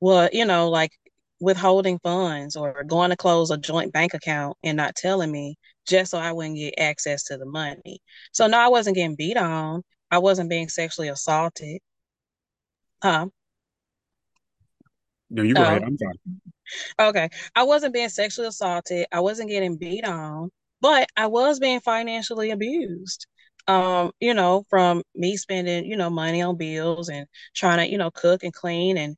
Well, 0.00 0.28
you 0.32 0.44
know, 0.44 0.68
like 0.70 0.92
withholding 1.40 1.98
funds 2.02 2.56
or 2.56 2.84
going 2.84 3.10
to 3.10 3.16
close 3.16 3.50
a 3.50 3.58
joint 3.58 3.92
bank 3.92 4.14
account 4.14 4.56
and 4.62 4.76
not 4.76 4.94
telling 4.94 5.32
me 5.32 5.56
just 5.86 6.10
so 6.12 6.18
I 6.18 6.32
wouldn't 6.32 6.56
get 6.56 6.74
access 6.78 7.24
to 7.24 7.38
the 7.38 7.46
money. 7.46 8.00
So 8.32 8.46
no, 8.46 8.58
I 8.58 8.68
wasn't 8.68 8.96
getting 8.96 9.16
beat 9.16 9.36
on. 9.36 9.82
I 10.10 10.18
wasn't 10.18 10.50
being 10.50 10.68
sexually 10.68 11.08
assaulted. 11.08 11.80
Huh? 13.02 13.28
No, 15.30 15.42
you 15.42 15.54
go 15.54 15.62
oh. 15.62 15.64
ahead. 15.64 15.82
I'm 15.82 15.96
sorry. 15.96 17.08
Okay. 17.10 17.28
I 17.54 17.62
wasn't 17.64 17.94
being 17.94 18.08
sexually 18.08 18.48
assaulted. 18.48 19.06
I 19.12 19.20
wasn't 19.20 19.50
getting 19.50 19.76
beat 19.76 20.04
on, 20.04 20.50
but 20.80 21.08
I 21.16 21.26
was 21.26 21.58
being 21.58 21.80
financially 21.80 22.50
abused 22.50 23.26
um, 23.68 24.12
you 24.20 24.34
know, 24.34 24.64
from 24.70 25.02
me 25.14 25.36
spending, 25.36 25.84
you 25.84 25.96
know, 25.96 26.10
money 26.10 26.42
on 26.42 26.56
bills 26.56 27.08
and 27.08 27.26
trying 27.54 27.78
to, 27.78 27.90
you 27.90 27.98
know, 27.98 28.10
cook 28.10 28.42
and 28.42 28.52
clean 28.52 28.96
and 28.98 29.16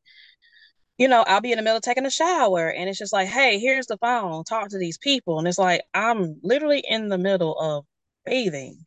you 0.99 1.09
know, 1.09 1.25
I'll 1.27 1.41
be 1.41 1.53
in 1.53 1.57
the 1.57 1.63
middle 1.63 1.79
of 1.79 1.83
taking 1.83 2.07
a 2.07 2.11
shower 2.11 2.69
and 2.71 2.89
it's 2.89 2.99
just 2.99 3.13
like, 3.13 3.29
hey, 3.29 3.59
here's 3.59 3.87
the 3.87 3.97
phone, 3.99 4.45
talk 4.45 4.69
to 4.71 4.79
these 4.79 4.99
people. 4.99 5.39
And 5.39 5.49
it's 5.49 5.59
like, 5.59 5.83
I'm 5.95 6.37
literally 6.43 6.85
in 6.89 7.09
the 7.09 7.19
middle 7.19 7.59
of 7.59 7.85
bathing. 8.25 8.79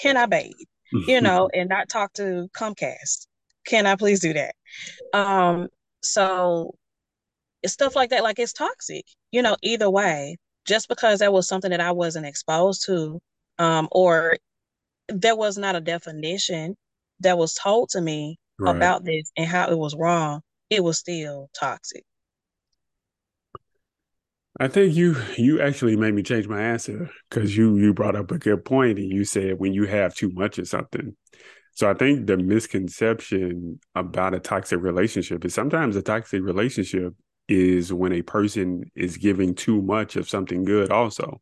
Can 0.00 0.16
I 0.16 0.26
bathe? 0.26 0.52
you 0.92 1.20
know, 1.20 1.48
and 1.54 1.68
not 1.68 1.88
talk 1.88 2.12
to 2.14 2.48
Comcast. 2.56 3.26
Can 3.66 3.86
I 3.86 3.96
please 3.96 4.20
do 4.20 4.32
that? 4.32 4.54
Um, 5.12 5.68
so 6.02 6.74
it's 7.62 7.72
stuff 7.74 7.94
like 7.96 8.10
that, 8.10 8.22
like 8.22 8.38
it's 8.38 8.52
toxic, 8.52 9.04
you 9.30 9.42
know, 9.42 9.56
either 9.62 9.90
way, 9.90 10.38
just 10.66 10.88
because 10.88 11.18
that 11.20 11.32
was 11.32 11.46
something 11.48 11.70
that 11.70 11.80
I 11.80 11.92
wasn't 11.92 12.26
exposed 12.26 12.84
to, 12.86 13.20
um, 13.58 13.88
or 13.92 14.36
there 15.12 15.36
was 15.36 15.58
not 15.58 15.76
a 15.76 15.80
definition 15.80 16.76
that 17.20 17.38
was 17.38 17.54
told 17.54 17.90
to 17.90 18.00
me 18.00 18.38
right. 18.58 18.74
about 18.74 19.04
this 19.04 19.30
and 19.36 19.46
how 19.46 19.70
it 19.70 19.78
was 19.78 19.94
wrong, 19.94 20.40
it 20.68 20.82
was 20.82 20.98
still 20.98 21.50
toxic. 21.58 22.04
I 24.58 24.68
think 24.68 24.94
you 24.94 25.16
you 25.38 25.62
actually 25.62 25.96
made 25.96 26.12
me 26.12 26.22
change 26.22 26.46
my 26.46 26.60
answer 26.60 27.10
because 27.28 27.56
you 27.56 27.76
you 27.78 27.94
brought 27.94 28.16
up 28.16 28.30
a 28.30 28.38
good 28.38 28.64
point 28.64 28.98
and 28.98 29.10
you 29.10 29.24
said 29.24 29.58
when 29.58 29.72
you 29.72 29.86
have 29.86 30.14
too 30.14 30.30
much 30.30 30.58
of 30.58 30.68
something. 30.68 31.16
So 31.72 31.88
I 31.88 31.94
think 31.94 32.26
the 32.26 32.36
misconception 32.36 33.80
about 33.94 34.34
a 34.34 34.40
toxic 34.40 34.82
relationship 34.82 35.44
is 35.44 35.54
sometimes 35.54 35.96
a 35.96 36.02
toxic 36.02 36.42
relationship 36.42 37.14
is 37.48 37.92
when 37.92 38.12
a 38.12 38.22
person 38.22 38.84
is 38.94 39.16
giving 39.16 39.54
too 39.54 39.80
much 39.80 40.16
of 40.16 40.28
something 40.28 40.64
good 40.64 40.90
also. 40.90 41.40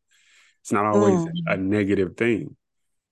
It's 0.60 0.70
not 0.70 0.84
always 0.84 1.18
mm. 1.18 1.32
a 1.46 1.56
negative 1.56 2.16
thing 2.16 2.56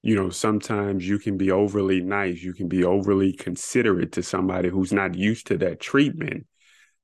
you 0.07 0.15
know, 0.15 0.31
sometimes 0.31 1.07
you 1.07 1.19
can 1.19 1.37
be 1.37 1.51
overly 1.51 2.01
nice, 2.01 2.41
you 2.41 2.55
can 2.55 2.69
be 2.69 2.85
overly 2.85 3.33
considerate 3.33 4.13
to 4.13 4.23
somebody 4.23 4.69
who's 4.69 4.93
not 4.93 5.17
used 5.17 5.49
to 5.49 5.59
that 5.59 5.81
treatment. 5.81 6.47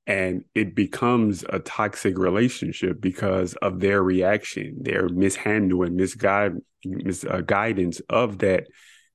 And 0.07 0.45
it 0.55 0.77
becomes 0.77 1.45
a 1.49 1.59
toxic 1.59 2.17
relationship 2.17 3.01
because 3.01 3.55
of 3.55 3.81
their 3.81 4.05
reaction, 4.05 4.77
their 4.83 5.09
mishandling, 5.09 5.97
misguide, 5.97 6.53
misguidance 6.85 8.01
uh, 8.09 8.15
of 8.15 8.39
that 8.39 8.69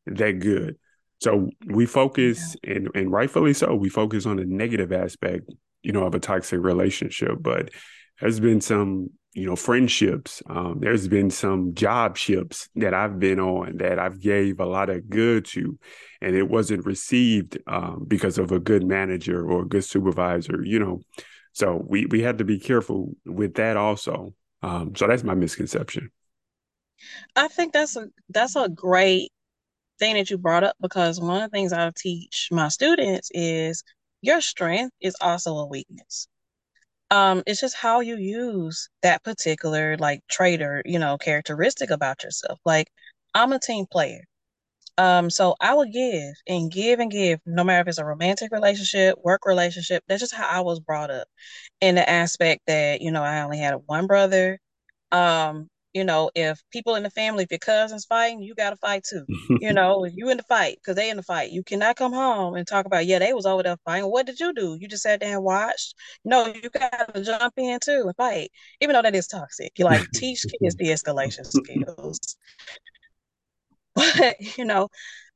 that 0.05 0.39
good. 0.39 0.75
So 1.21 1.49
we 1.65 1.85
focus, 1.85 2.57
and 2.65 2.89
and 2.93 3.09
rightfully 3.09 3.53
so, 3.53 3.73
we 3.73 3.87
focus 3.87 4.25
on 4.25 4.35
the 4.35 4.45
negative 4.45 4.91
aspect, 4.91 5.49
you 5.81 5.93
know, 5.93 6.03
of 6.03 6.13
a 6.13 6.19
toxic 6.19 6.59
relationship. 6.61 7.37
But 7.39 7.69
there's 8.19 8.41
been 8.41 8.59
some 8.59 9.11
you 9.37 9.45
know 9.45 9.55
friendships. 9.55 10.41
Um, 10.47 10.79
there's 10.79 11.07
been 11.07 11.29
some 11.29 11.75
job 11.75 12.17
ships 12.17 12.69
that 12.75 12.95
i've 12.95 13.19
been 13.19 13.39
on 13.39 13.77
that 13.77 13.99
i've 13.99 14.19
gave 14.19 14.59
a 14.59 14.65
lot 14.65 14.89
of 14.89 15.07
good 15.09 15.45
to 15.45 15.77
and 16.21 16.35
it 16.35 16.49
wasn't 16.49 16.85
received 16.85 17.59
um, 17.67 18.05
because 18.07 18.39
of 18.39 18.51
a 18.51 18.59
good 18.59 18.83
manager 18.83 19.47
or 19.47 19.61
a 19.61 19.67
good 19.67 19.85
supervisor 19.85 20.63
you 20.63 20.79
know. 20.79 21.01
So 21.53 21.83
we 21.87 22.07
we 22.07 22.21
had 22.21 22.39
to 22.39 22.43
be 22.45 22.59
careful 22.59 23.15
with 23.25 23.55
that 23.55 23.77
also. 23.77 24.33
Um, 24.63 24.95
so 24.95 25.07
that's 25.07 25.23
my 25.23 25.35
misconception. 25.35 26.11
I 27.35 27.47
think 27.47 27.73
that's 27.73 27.95
a 27.95 28.07
that's 28.29 28.55
a 28.55 28.69
great 28.69 29.31
thing 29.99 30.15
that 30.15 30.29
you 30.31 30.37
brought 30.37 30.63
up 30.63 30.75
because 30.81 31.19
one 31.19 31.41
of 31.41 31.49
the 31.49 31.55
things 31.55 31.73
i 31.73 31.91
teach 31.95 32.49
my 32.51 32.67
students 32.67 33.31
is 33.33 33.83
your 34.21 34.41
strength 34.41 34.93
is 35.01 35.15
also 35.21 35.55
a 35.57 35.65
weakness 35.65 36.27
um 37.11 37.43
it's 37.47 37.61
just 37.61 37.75
how 37.75 38.01
you 38.01 38.17
use 38.17 38.89
that 39.01 39.23
particular 39.23 39.97
like 39.97 40.21
trait 40.27 40.61
or 40.61 40.81
you 40.85 40.99
know 40.99 41.17
characteristic 41.17 41.89
about 41.89 42.23
yourself 42.23 42.59
like 42.65 42.91
i'm 43.33 43.53
a 43.53 43.59
team 43.59 43.85
player 43.89 44.23
um 44.97 45.29
so 45.29 45.55
i 45.61 45.73
will 45.73 45.85
give 45.85 46.33
and 46.47 46.71
give 46.71 46.99
and 46.99 47.11
give 47.11 47.39
no 47.45 47.63
matter 47.63 47.81
if 47.81 47.87
it's 47.87 47.97
a 47.99 48.05
romantic 48.05 48.51
relationship 48.51 49.17
work 49.23 49.45
relationship 49.45 50.03
that's 50.07 50.21
just 50.21 50.33
how 50.35 50.47
i 50.47 50.61
was 50.61 50.79
brought 50.79 51.11
up 51.11 51.27
in 51.81 51.95
the 51.95 52.09
aspect 52.09 52.61
that 52.67 53.01
you 53.01 53.11
know 53.11 53.23
i 53.23 53.41
only 53.41 53.59
had 53.59 53.75
one 53.87 54.07
brother 54.07 54.59
um 55.11 55.69
you 55.97 56.03
know, 56.03 56.29
if 56.35 56.61
people 56.71 56.93
in 56.93 57.01
the 57.01 57.09
family, 57.09 57.43
if 57.43 57.49
your 57.49 57.57
cousins 57.57 58.05
fighting, 58.05 58.43
you 58.43 58.53
got 58.53 58.69
to 58.69 58.75
fight 58.75 59.03
too. 59.03 59.25
you 59.59 59.73
know, 59.73 60.05
if 60.05 60.13
you 60.15 60.29
in 60.29 60.37
the 60.37 60.43
fight, 60.43 60.77
because 60.77 60.95
they 60.95 61.09
in 61.09 61.17
the 61.17 61.23
fight, 61.23 61.49
you 61.49 61.63
cannot 61.63 61.95
come 61.95 62.13
home 62.13 62.53
and 62.53 62.67
talk 62.67 62.85
about, 62.85 63.07
yeah, 63.07 63.17
they 63.17 63.33
was 63.33 63.47
over 63.47 63.63
there 63.63 63.77
fighting. 63.83 64.11
What 64.11 64.27
did 64.27 64.39
you 64.39 64.53
do? 64.53 64.77
You 64.79 64.87
just 64.87 65.01
sat 65.01 65.21
there 65.21 65.33
and 65.33 65.43
watched. 65.43 65.95
No, 66.23 66.45
you 66.45 66.69
got 66.69 67.15
to 67.15 67.23
jump 67.23 67.55
in 67.57 67.79
too 67.83 68.03
and 68.05 68.15
fight, 68.15 68.51
even 68.79 68.93
though 68.93 69.01
that 69.01 69.15
is 69.15 69.25
toxic. 69.25 69.71
You 69.79 69.85
like 69.85 70.05
teach 70.13 70.45
kids 70.61 70.75
de-escalation 70.79 71.47
skills. 71.47 72.19
But 73.95 74.35
you 74.57 74.65
know, 74.65 74.89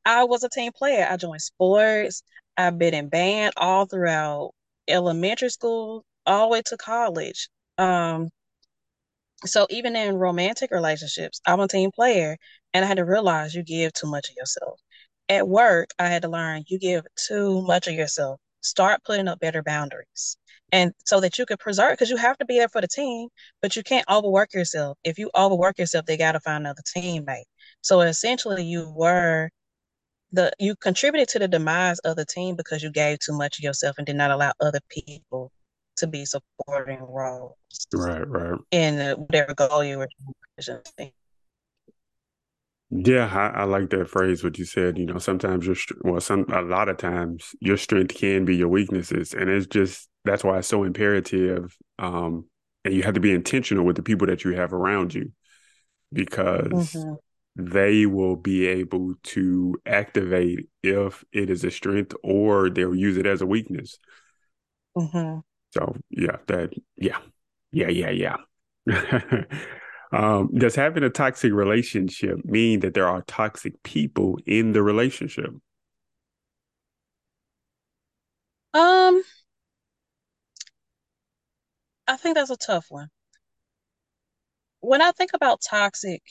I 0.06 0.26
was 0.26 0.44
a 0.44 0.50
team 0.50 0.72
player. 0.74 1.08
I 1.10 1.18
joined 1.18 1.42
sports. 1.42 2.22
I've 2.56 2.78
been 2.78 2.94
in 2.94 3.10
band 3.10 3.54
all 3.58 3.88
throughout 3.88 4.52
elementary 4.88 5.50
school, 5.50 6.06
all 6.28 6.50
the 6.50 6.52
way 6.52 6.62
to 6.68 6.78
college. 6.78 7.50
Um, 7.80 8.30
so 9.46 9.68
even 9.70 9.96
in 9.96 10.16
romantic 10.18 10.72
relationships, 10.72 11.42
I'm 11.46 11.60
a 11.60 11.68
team 11.68 11.92
player 11.92 12.38
and 12.74 12.86
I 12.86 12.88
had 12.88 12.98
to 12.98 13.06
realize 13.06 13.56
you 13.56 13.64
give 13.64 13.94
too 13.94 14.08
much 14.08 14.30
of 14.30 14.36
yourself. 14.36 14.80
At 15.30 15.48
work, 15.48 15.92
I 16.00 16.08
had 16.08 16.24
to 16.24 16.30
learn 16.30 16.64
you 16.68 16.78
give 16.80 17.06
too 17.16 17.62
much 17.64 17.88
of 17.88 17.94
yourself. 17.96 18.40
Start 18.62 19.04
putting 19.04 19.28
up 19.28 19.40
better 19.40 19.64
boundaries. 19.64 20.38
and 20.72 20.94
so 21.06 21.20
that 21.22 21.38
you 21.40 21.46
could 21.46 21.60
preserve 21.60 21.94
because 21.94 22.10
you 22.10 22.18
have 22.18 22.38
to 22.40 22.46
be 22.46 22.58
there 22.60 22.70
for 22.70 22.82
the 22.82 22.88
team, 22.88 23.30
but 23.62 23.76
you 23.76 23.84
can't 23.84 24.06
overwork 24.10 24.54
yourself. 24.54 24.98
If 25.04 25.18
you 25.20 25.30
overwork 25.36 25.78
yourself, 25.80 26.06
they 26.06 26.18
got 26.18 26.34
to 26.34 26.40
find 26.42 26.64
another 26.66 26.82
teammate. 26.96 27.46
So 27.82 28.02
essentially, 28.02 28.64
you 28.66 28.92
were 28.96 29.50
the 30.32 30.52
you 30.60 30.76
contributed 30.76 31.30
to 31.30 31.40
the 31.40 31.48
demise 31.48 32.00
of 32.00 32.16
the 32.16 32.26
team 32.26 32.56
because 32.56 32.84
you 32.84 32.92
gave 32.92 33.20
too 33.20 33.34
much 33.34 33.60
of 33.60 33.64
yourself 33.64 33.98
and 33.98 34.06
did 34.08 34.16
not 34.16 34.32
allow 34.32 34.54
other 34.62 34.80
people 34.90 35.52
to 35.98 36.08
be 36.08 36.26
supporting 36.26 37.00
roles. 37.00 37.56
Right, 37.94 38.28
right. 38.28 38.60
In 38.72 39.16
whatever 39.18 39.54
goal 39.54 39.84
you 39.84 40.00
were 40.00 40.08
doing. 40.60 41.12
yeah, 42.90 43.30
I, 43.32 43.62
I, 43.62 43.64
like 43.64 43.90
that 43.92 44.10
phrase. 44.10 44.44
What 44.44 44.58
you 44.58 44.66
said, 44.66 44.98
you 44.98 45.06
know, 45.06 45.18
sometimes 45.18 45.66
your 45.66 45.76
well, 46.02 46.20
some 46.20 46.46
a 46.50 46.62
lot 46.62 46.90
of 46.90 46.98
times 46.98 47.56
your 47.62 47.78
strength 47.78 48.16
can 48.16 48.44
be 48.46 48.58
your 48.58 48.68
weaknesses, 48.68 49.34
and 49.34 49.50
it's 49.50 49.68
just 49.68 50.10
that's 50.26 50.44
why 50.44 50.58
it's 50.58 50.68
so 50.68 50.84
imperative. 50.84 51.76
Um, 52.00 52.46
and 52.84 52.94
you 52.94 53.04
have 53.04 53.14
to 53.14 53.20
be 53.20 53.32
intentional 53.32 53.86
with 53.86 53.96
the 53.96 54.04
people 54.04 54.28
that 54.28 54.44
you 54.44 54.56
have 54.56 54.74
around 54.74 55.14
you, 55.14 55.32
because 56.12 56.94
mm-hmm. 56.94 57.14
they 57.56 58.06
will 58.06 58.36
be 58.36 58.68
able 58.68 59.14
to 59.24 59.80
activate 59.86 60.68
if 60.84 61.24
it 61.32 61.50
is 61.50 61.64
a 61.64 61.72
strength, 61.72 62.14
or 62.24 62.70
they'll 62.70 62.96
use 62.96 63.18
it 63.18 63.26
as 63.26 63.42
a 63.42 63.46
weakness. 63.46 64.00
Mm-hmm. 64.98 65.40
So 65.72 65.96
yeah, 66.10 66.38
that 66.48 66.72
yeah, 66.98 67.20
yeah, 67.72 67.90
yeah, 67.90 68.12
yeah. 68.12 68.38
Um, 70.14 70.50
does 70.54 70.76
having 70.76 71.04
a 71.04 71.10
toxic 71.10 71.54
relationship 71.54 72.44
mean 72.44 72.82
that 72.82 72.94
there 72.94 73.08
are 73.08 73.22
toxic 73.28 73.82
people 73.84 74.38
in 74.46 74.74
the 74.74 74.84
relationship? 74.84 75.54
Um, 78.74 79.24
I 82.08 82.16
think 82.16 82.36
that's 82.36 82.52
a 82.52 82.58
tough 82.58 82.92
one. 82.92 83.10
When 84.82 85.02
I 85.02 85.14
think 85.14 85.32
about 85.34 85.62
toxic, 85.62 86.22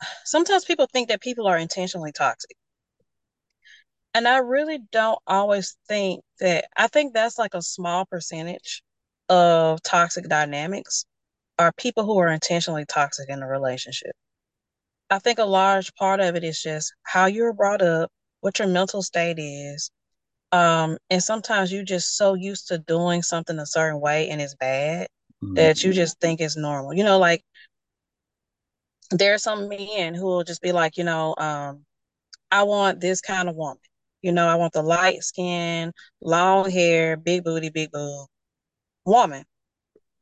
sometimes 0.24 0.64
people 0.64 0.86
think 0.92 1.08
that 1.08 1.20
people 1.20 1.46
are 1.46 1.58
intentionally 1.58 2.12
toxic. 2.12 2.56
And 4.14 4.28
I 4.28 4.38
really 4.38 4.78
don't 4.92 5.18
always 5.26 5.76
think 5.88 6.22
that, 6.40 6.66
I 6.76 6.86
think 6.86 7.12
that's 7.12 7.38
like 7.38 7.54
a 7.54 7.62
small 7.62 8.06
percentage 8.06 8.82
of 9.28 9.82
toxic 9.82 10.28
dynamics 10.28 11.04
are 11.58 11.72
people 11.72 12.04
who 12.04 12.18
are 12.18 12.28
intentionally 12.28 12.84
toxic 12.86 13.28
in 13.28 13.42
a 13.42 13.48
relationship. 13.48 14.12
I 15.10 15.18
think 15.18 15.38
a 15.38 15.44
large 15.44 15.92
part 15.94 16.20
of 16.20 16.36
it 16.36 16.44
is 16.44 16.62
just 16.62 16.92
how 17.02 17.26
you 17.26 17.42
were 17.42 17.52
brought 17.52 17.82
up, 17.82 18.10
what 18.40 18.58
your 18.58 18.68
mental 18.68 19.02
state 19.02 19.38
is. 19.38 19.90
Um, 20.52 20.96
and 21.10 21.22
sometimes 21.22 21.72
you're 21.72 21.84
just 21.84 22.16
so 22.16 22.34
used 22.34 22.68
to 22.68 22.78
doing 22.78 23.22
something 23.22 23.58
a 23.58 23.66
certain 23.66 24.00
way 24.00 24.28
and 24.30 24.40
it's 24.40 24.54
bad 24.54 25.08
mm-hmm. 25.42 25.54
that 25.54 25.82
you 25.82 25.92
just 25.92 26.20
think 26.20 26.40
it's 26.40 26.56
normal. 26.56 26.94
You 26.94 27.02
know, 27.02 27.18
like 27.18 27.42
there 29.10 29.34
are 29.34 29.38
some 29.38 29.68
men 29.68 30.14
who 30.14 30.26
will 30.26 30.44
just 30.44 30.62
be 30.62 30.72
like, 30.72 30.96
you 30.96 31.04
know, 31.04 31.34
um, 31.38 31.84
I 32.50 32.62
want 32.62 33.00
this 33.00 33.20
kind 33.20 33.48
of 33.48 33.56
woman. 33.56 33.78
You 34.24 34.32
know, 34.32 34.48
I 34.48 34.54
want 34.54 34.72
the 34.72 34.82
light 34.82 35.22
skin, 35.22 35.92
long 36.22 36.70
hair, 36.70 37.16
big 37.18 37.44
booty, 37.44 37.68
big 37.68 37.92
boob 37.92 38.26
woman. 39.04 39.44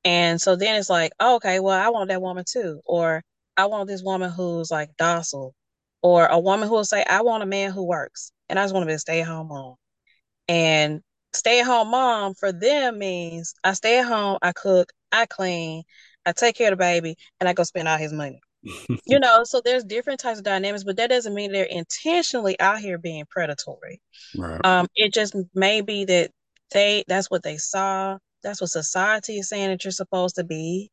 And 0.04 0.40
so 0.40 0.56
then 0.56 0.76
it's 0.76 0.90
like, 0.90 1.12
oh, 1.20 1.36
okay, 1.36 1.60
well, 1.60 1.80
I 1.80 1.90
want 1.90 2.08
that 2.08 2.20
woman 2.20 2.44
too. 2.48 2.80
Or 2.84 3.22
I 3.56 3.66
want 3.66 3.88
this 3.88 4.02
woman 4.02 4.32
who's 4.32 4.72
like 4.72 4.90
docile. 4.98 5.54
Or 6.02 6.26
a 6.26 6.38
woman 6.40 6.68
who 6.68 6.74
will 6.74 6.84
say, 6.84 7.04
I 7.08 7.22
want 7.22 7.44
a 7.44 7.46
man 7.46 7.70
who 7.70 7.84
works. 7.84 8.32
And 8.48 8.58
I 8.58 8.64
just 8.64 8.74
want 8.74 8.82
to 8.84 8.88
be 8.88 8.94
a 8.94 8.98
stay 8.98 9.20
at 9.20 9.28
home 9.28 9.48
mom. 9.48 9.76
And 10.48 11.00
stay 11.32 11.60
at 11.60 11.66
home 11.66 11.92
mom 11.92 12.34
for 12.34 12.52
them 12.52 12.98
means 12.98 13.54
I 13.62 13.74
stay 13.74 14.00
at 14.00 14.06
home, 14.06 14.38
I 14.42 14.50
cook, 14.50 14.92
I 15.12 15.26
clean, 15.26 15.84
I 16.26 16.32
take 16.32 16.56
care 16.56 16.72
of 16.72 16.78
the 16.78 16.84
baby, 16.84 17.16
and 17.38 17.48
I 17.48 17.52
go 17.52 17.62
spend 17.62 17.86
all 17.86 17.98
his 17.98 18.12
money. 18.12 18.40
You 18.62 18.98
know, 19.20 19.44
so 19.44 19.60
there's 19.64 19.84
different 19.84 20.20
types 20.20 20.38
of 20.38 20.44
dynamics, 20.44 20.84
but 20.84 20.96
that 20.96 21.10
doesn't 21.10 21.34
mean 21.34 21.52
they're 21.52 21.64
intentionally 21.64 22.58
out 22.60 22.78
here 22.78 22.98
being 22.98 23.24
predatory. 23.28 24.00
Right. 24.36 24.64
Um, 24.64 24.86
it 24.94 25.12
just 25.12 25.36
may 25.54 25.80
be 25.80 26.04
that 26.04 26.30
they 26.72 27.04
that's 27.06 27.30
what 27.30 27.42
they 27.42 27.58
saw 27.58 28.18
that's 28.42 28.60
what 28.60 28.70
society 28.70 29.38
is 29.38 29.48
saying 29.48 29.68
that 29.70 29.84
you're 29.84 29.92
supposed 29.92 30.36
to 30.36 30.44
be. 30.44 30.90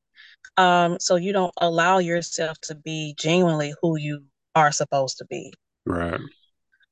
Um, 0.57 0.97
so 0.99 1.15
you 1.15 1.33
don't 1.33 1.53
allow 1.57 1.97
yourself 1.99 2.59
to 2.63 2.75
be 2.75 3.15
genuinely 3.17 3.73
who 3.81 3.97
you 3.97 4.23
are 4.55 4.71
supposed 4.71 5.17
to 5.17 5.25
be. 5.25 5.53
Right. 5.85 6.19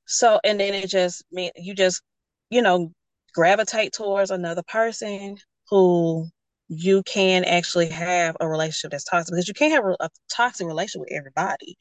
So 0.05 0.39
and 0.43 0.59
then 0.59 0.73
it 0.73 0.89
just 0.89 1.23
mean 1.31 1.51
you 1.55 1.73
just, 1.73 2.01
you 2.49 2.61
know, 2.61 2.91
gravitate 3.33 3.93
towards 3.93 4.31
another 4.31 4.63
person 4.67 5.37
who 5.69 6.27
you 6.69 7.03
can 7.03 7.43
actually 7.45 7.87
have 7.87 8.35
a 8.39 8.47
relationship 8.47 8.91
that's 8.91 9.05
toxic 9.05 9.33
because 9.33 9.47
you 9.47 9.53
can't 9.53 9.73
have 9.73 9.85
a 9.99 10.09
toxic 10.29 10.67
relationship 10.67 11.01
with 11.01 11.13
everybody 11.17 11.77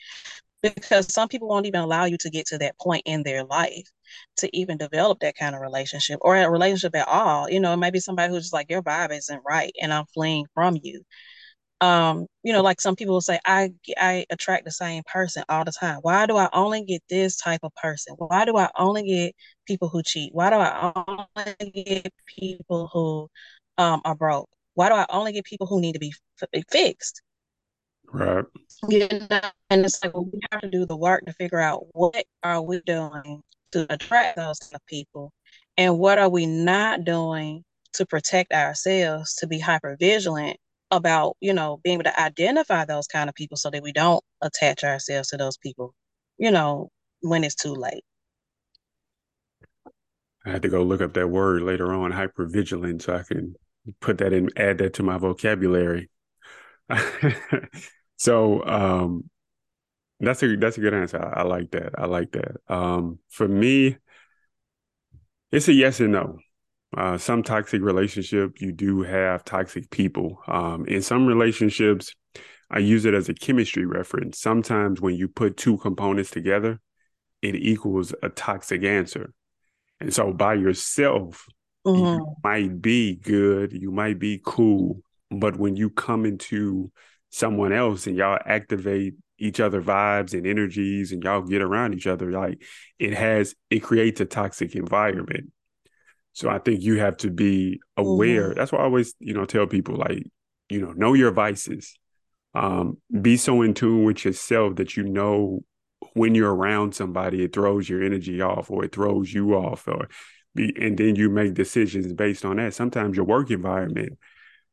because 0.63 1.13
some 1.13 1.29
people 1.29 1.49
won't 1.49 1.67
even 1.67 1.81
allow 1.81 2.05
you 2.05 2.17
to 2.19 2.31
get 2.31 2.47
to 2.47 2.59
that 2.59 2.79
point 2.79 3.03
in 3.07 3.23
their 3.23 3.45
life 3.45 3.89
to 4.39 4.57
even 4.57 4.79
develop 4.79 5.21
that 5.21 5.37
kind 5.37 5.55
of 5.55 5.61
relationship 5.61 6.19
or 6.23 6.37
a 6.37 6.51
relationship 6.51 6.95
at 6.97 7.09
all. 7.09 7.49
You 7.51 7.61
know, 7.61 7.73
it 7.73 7.79
might 7.79 7.93
be 7.93 8.01
somebody 8.01 8.33
who's 8.33 8.45
just 8.45 8.53
like 8.53 8.71
your 8.71 8.83
vibe 8.83 9.17
isn't 9.17 9.43
right 9.47 9.73
and 9.81 9.93
I'm 9.93 10.07
fleeing 10.15 10.47
from 10.55 10.79
you. 10.83 11.03
Um, 11.83 12.27
you 12.43 12.53
know, 12.55 12.63
like 12.63 12.81
some 12.81 12.97
people 12.97 13.15
will 13.15 13.21
say, 13.21 13.39
I 13.45 13.73
I 13.99 14.25
attract 14.31 14.65
the 14.65 14.71
same 14.71 15.03
person 15.07 15.45
all 15.49 15.65
the 15.65 15.73
time. 15.73 15.99
Why 16.03 16.27
do 16.27 16.37
I 16.37 16.49
only 16.55 16.85
get 16.85 17.03
this 17.11 17.37
type 17.37 17.61
of 17.65 17.75
person? 17.75 18.15
Why 18.19 18.47
do 18.47 18.57
I 18.57 18.71
only 18.77 19.03
get 19.05 19.35
people 19.67 19.89
who 19.89 20.03
cheat? 20.03 20.35
Why 20.35 20.51
do 20.51 20.57
I 20.57 20.93
only 21.37 21.73
get 21.73 22.13
people 22.27 22.89
who 22.93 23.29
um, 23.79 24.01
are 24.07 24.15
broke? 24.15 24.49
Why 24.77 24.91
do 24.91 24.95
I 24.95 25.07
only 25.09 25.33
get 25.33 25.47
people 25.47 25.67
who 25.67 25.81
need 25.81 25.95
to 25.95 25.99
be 25.99 26.13
f- 26.43 26.65
fixed? 26.71 27.23
Right. 28.13 28.45
You 28.87 29.09
know, 29.09 29.41
and 29.71 29.87
it's 29.87 30.05
like 30.05 30.13
well, 30.13 30.29
we 30.31 30.39
have 30.53 30.61
to 30.61 30.69
do 30.69 30.85
the 30.85 30.97
work 30.97 31.25
to 31.25 31.33
figure 31.33 31.59
out 31.61 31.87
what 31.93 32.25
are 32.43 32.61
we 32.61 32.83
doing 32.83 33.43
to 33.73 33.87
attract 33.91 34.37
those 34.37 34.59
kind 34.59 34.75
of 34.75 34.87
people, 34.87 35.33
and 35.79 35.99
what 35.99 36.19
are 36.19 36.29
we 36.29 36.45
not 36.45 37.05
doing 37.05 37.65
to 37.95 38.05
protect 38.05 38.53
ourselves 38.53 39.35
to 39.37 39.47
be 39.47 39.59
hyper 39.59 39.97
vigilant 39.99 40.59
about 40.91 41.39
you 41.41 41.55
know 41.55 41.81
being 41.83 41.95
able 41.95 42.05
to 42.05 42.21
identify 42.21 42.85
those 42.85 43.07
kind 43.07 43.31
of 43.31 43.35
people 43.35 43.57
so 43.57 43.71
that 43.71 43.83
we 43.83 43.93
don't 43.93 44.23
attach 44.43 44.85
ourselves 44.85 45.29
to 45.29 45.39
those 45.39 45.57
people, 45.57 45.95
you 46.37 46.51
know, 46.51 46.91
when 47.23 47.45
it's 47.45 47.55
too 47.55 47.73
late. 47.73 48.05
I 50.45 50.51
had 50.51 50.63
to 50.63 50.69
go 50.69 50.83
look 50.83 51.01
up 51.01 51.15
that 51.15 51.29
word 51.29 51.63
later 51.63 51.95
on, 51.95 52.13
hyper 52.13 52.45
vigilant, 52.45 53.01
so 53.01 53.15
I 53.17 53.23
can 53.23 53.57
put 54.01 54.19
that 54.19 54.33
in, 54.33 54.51
add 54.57 54.79
that 54.79 54.95
to 54.95 55.03
my 55.03 55.19
vocabulary. 55.19 56.11
so 58.17 58.65
um, 58.65 59.29
that's 60.21 60.43
a 60.43 60.57
that's 60.57 60.79
a 60.79 60.81
good 60.81 60.95
answer. 60.95 61.23
I, 61.23 61.41
I, 61.41 61.43
like 61.43 61.71
that. 61.73 61.93
I 61.99 62.07
like 62.07 62.33
that. 62.33 62.57
Um, 62.69 63.19
for 63.29 63.47
me, 63.49 63.97
it's 65.53 65.69
a 65.69 65.73
yes 65.73 66.01
and 66.01 66.13
no. 66.13 66.39
Uh, 66.97 67.19
some 67.19 67.43
toxic 67.43 67.83
relationship, 67.83 68.61
you 68.61 68.73
do 68.73 69.03
have 69.03 69.45
toxic 69.45 69.91
people. 69.91 70.41
Um, 70.47 70.87
in 70.87 71.03
some 71.03 71.27
relationships, 71.27 72.15
I 72.71 72.79
use 72.79 73.05
it 73.05 73.15
as 73.15 73.29
a 73.29 73.35
chemistry 73.35 73.85
reference. 73.85 74.41
Sometimes 74.41 75.01
when 75.01 75.15
you 75.15 75.29
put 75.29 75.57
two 75.57 75.77
components 75.79 76.31
together, 76.31 76.81
it 77.43 77.55
equals 77.55 78.15
a 78.23 78.29
toxic 78.29 78.83
answer. 78.85 79.33
And 80.01 80.13
so 80.13 80.33
by 80.33 80.55
yourself, 80.55 81.47
mm-hmm. 81.87 82.21
you 82.21 82.37
might 82.43 82.83
be 82.83 83.17
good, 83.17 83.73
you 83.73 83.91
might 83.91 84.19
be 84.19 84.41
cool, 84.45 85.01
but 85.31 85.57
when 85.57 85.77
you 85.77 85.91
come 85.91 86.25
into 86.25 86.91
someone 87.31 87.73
else 87.73 88.07
and 88.07 88.17
y'all 88.17 88.39
activate 88.47 89.15
each 89.39 89.61
other 89.61 89.83
vibes 89.83 90.33
and 90.33 90.47
energies 90.47 91.13
and 91.13 91.23
y'all 91.23 91.43
get 91.43 91.61
around 91.61 91.95
each 91.95 92.07
other 92.07 92.31
like 92.31 92.63
it 92.99 93.13
has 93.13 93.55
it 93.69 93.81
creates 93.81 94.21
a 94.21 94.25
toxic 94.25 94.75
environment 94.75 95.53
so 96.33 96.49
i 96.49 96.59
think 96.59 96.81
you 96.81 96.99
have 96.99 97.17
to 97.17 97.31
be 97.31 97.79
aware 97.97 98.49
mm-hmm. 98.49 98.59
that's 98.59 98.73
why 98.73 98.79
i 98.79 98.85
always 98.85 99.15
you 99.19 99.35
know 99.35 99.45
tell 99.45 99.67
people 99.67 99.97
like 99.97 100.23
you 100.71 100.81
know 100.81 100.93
know 100.93 101.13
your 101.13 101.31
vices 101.31 101.99
um 102.55 102.97
be 103.21 103.37
so 103.37 103.61
in 103.61 103.75
tune 103.75 104.05
with 104.05 104.25
yourself 104.25 104.77
that 104.77 104.97
you 104.97 105.05
know 105.05 105.61
when 106.15 106.35
you're 106.35 106.55
around 106.55 106.95
somebody 106.95 107.45
it 107.45 107.53
throws 107.53 107.89
your 107.89 108.03
energy 108.03 108.41
off 108.41 108.71
or 108.71 108.85
it 108.85 108.93
throws 108.95 109.33
you 109.33 109.55
off 109.55 109.87
or 109.87 110.09
and 110.59 110.99
then 110.99 111.17
you 111.17 111.31
make 111.31 111.55
decisions 111.55 112.13
based 112.13 112.45
on 112.45 112.57
that 112.57 112.75
sometimes 112.75 113.17
your 113.17 113.27
work 113.27 113.51
environment 113.51 114.19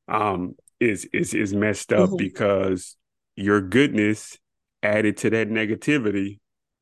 um 0.08 0.56
is 0.80 1.06
is 1.14 1.34
is 1.34 1.54
messed 1.54 1.94
up 1.94 2.10
mm-hmm. 2.10 2.18
because 2.18 2.96
your 3.36 3.62
goodness 3.62 4.38
added 4.84 5.18
to 5.18 5.30
that 5.30 5.50
negativity 5.50 6.40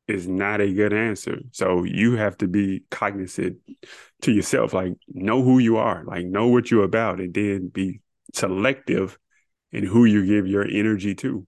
is 0.07 0.27
not 0.27 0.59
a 0.61 0.73
good 0.73 0.93
answer. 0.93 1.39
So 1.51 1.83
you 1.83 2.17
have 2.17 2.37
to 2.37 2.47
be 2.47 2.83
cognizant 2.89 3.59
to 4.23 4.31
yourself, 4.31 4.73
like 4.73 4.93
know 5.07 5.41
who 5.41 5.59
you 5.59 5.77
are, 5.77 6.03
like 6.03 6.25
know 6.25 6.47
what 6.47 6.69
you're 6.69 6.83
about, 6.83 7.19
and 7.19 7.33
then 7.33 7.69
be 7.69 8.01
selective 8.33 9.17
in 9.71 9.83
who 9.85 10.05
you 10.05 10.25
give 10.25 10.47
your 10.47 10.65
energy 10.65 11.15
to. 11.15 11.47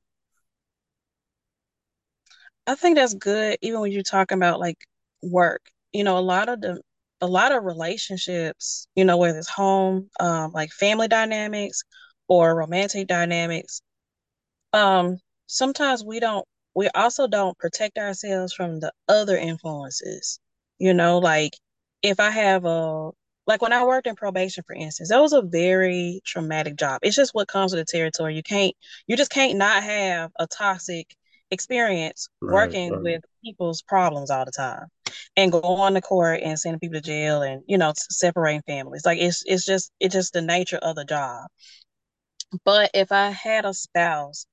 I 2.65 2.75
think 2.75 2.95
that's 2.95 3.13
good, 3.13 3.57
even 3.61 3.81
when 3.81 3.91
you're 3.91 4.03
talking 4.03 4.37
about 4.37 4.59
like 4.59 4.77
work. 5.21 5.69
You 5.91 6.03
know, 6.03 6.17
a 6.17 6.19
lot 6.19 6.47
of 6.47 6.61
the 6.61 6.81
a 7.23 7.27
lot 7.27 7.53
of 7.53 7.63
relationships, 7.63 8.85
you 8.95 9.05
know, 9.05 9.15
whether 9.15 9.37
it's 9.37 9.49
home, 9.49 10.09
um, 10.19 10.51
like 10.51 10.71
family 10.73 11.07
dynamics 11.07 11.83
or 12.27 12.53
romantic 12.53 13.07
dynamics, 13.07 13.81
um, 14.73 15.17
sometimes 15.47 16.03
we 16.03 16.19
don't, 16.19 16.45
we 16.75 16.89
also 16.89 17.27
don't 17.27 17.57
protect 17.57 17.97
ourselves 17.97 18.53
from 18.53 18.81
the 18.81 18.91
other 19.07 19.37
influences. 19.37 20.37
You 20.79 20.93
know, 20.93 21.19
like 21.19 21.53
if 22.01 22.19
I 22.19 22.29
have 22.29 22.65
a, 22.65 23.11
like 23.47 23.61
when 23.61 23.71
I 23.71 23.85
worked 23.85 24.07
in 24.07 24.15
probation, 24.15 24.65
for 24.67 24.75
instance, 24.75 25.07
that 25.07 25.21
was 25.21 25.31
a 25.31 25.41
very 25.41 26.19
traumatic 26.25 26.75
job. 26.75 26.99
It's 27.03 27.15
just 27.15 27.33
what 27.33 27.47
comes 27.47 27.73
with 27.73 27.87
the 27.87 27.89
territory. 27.89 28.35
You 28.35 28.43
can't, 28.43 28.75
you 29.07 29.15
just 29.15 29.31
can't 29.31 29.57
not 29.57 29.81
have 29.81 30.31
a 30.37 30.45
toxic 30.45 31.15
experience 31.53 32.29
Right, 32.41 32.77
working 32.81 32.91
right. 32.91 33.01
with 33.01 33.23
people's 33.45 33.81
problems 33.83 34.31
all 34.31 34.45
the 34.45 34.51
time 34.51 34.87
and 35.37 35.51
going 35.51 35.95
to 35.95 36.01
court 36.01 36.41
and 36.43 36.59
sending 36.59 36.79
people 36.79 36.95
to 36.95 37.01
jail 37.01 37.43
and 37.43 37.63
you 37.67 37.77
know 37.77 37.93
separating 37.95 38.63
families. 38.67 39.05
Like 39.05 39.19
it's 39.19 39.43
it's 39.47 39.65
just 39.65 39.91
it's 40.01 40.13
just 40.15 40.33
the 40.33 40.41
nature 40.41 40.77
of 40.79 40.95
the 40.97 41.05
job. 41.05 41.47
But 42.65 42.91
if 42.95 43.11
i 43.11 43.29
had 43.29 43.65
a 43.65 43.73
spouse 43.73 44.45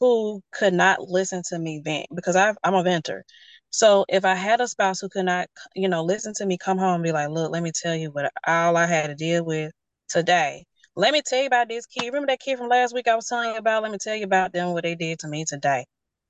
who 0.00 0.42
could 0.52 0.74
not 0.74 1.02
listen 1.08 1.42
to 1.48 1.58
me 1.58 1.80
vent 1.84 2.06
because 2.14 2.36
i 2.36 2.54
i'm 2.64 2.74
a 2.74 2.82
venter. 2.82 3.24
So 3.70 4.04
if 4.08 4.24
i 4.24 4.34
had 4.34 4.60
a 4.60 4.68
spouse 4.68 5.00
who 5.00 5.08
could 5.08 5.24
not 5.26 5.48
you 5.74 5.88
know 5.88 6.02
listen 6.04 6.34
to 6.34 6.46
me 6.46 6.58
come 6.58 6.78
home 6.78 6.96
and 6.96 7.04
be 7.04 7.12
like 7.12 7.30
look 7.30 7.50
let 7.52 7.62
me 7.62 7.72
tell 7.74 7.94
you 7.94 8.10
what 8.10 8.32
all 8.46 8.76
i 8.76 8.86
had 8.86 9.06
to 9.08 9.14
deal 9.14 9.44
with 9.44 9.72
today. 10.08 10.66
Let 10.96 11.12
me 11.12 11.22
tell 11.22 11.40
you 11.40 11.46
about 11.46 11.68
this 11.68 11.86
kid. 11.86 12.06
Remember 12.06 12.26
that 12.28 12.40
kid 12.40 12.58
from 12.58 12.68
last 12.68 12.92
week 12.94 13.08
i 13.08 13.14
was 13.16 13.26
telling 13.28 13.52
you 13.52 13.58
about? 13.58 13.82
Let 13.84 13.92
me 13.92 13.98
tell 13.98 14.16
you 14.16 14.24
about 14.24 14.52
them 14.52 14.72
what 14.72 14.82
they 14.84 14.96
did 14.96 15.20
to 15.20 15.28
me 15.28 15.44
today 15.46 15.86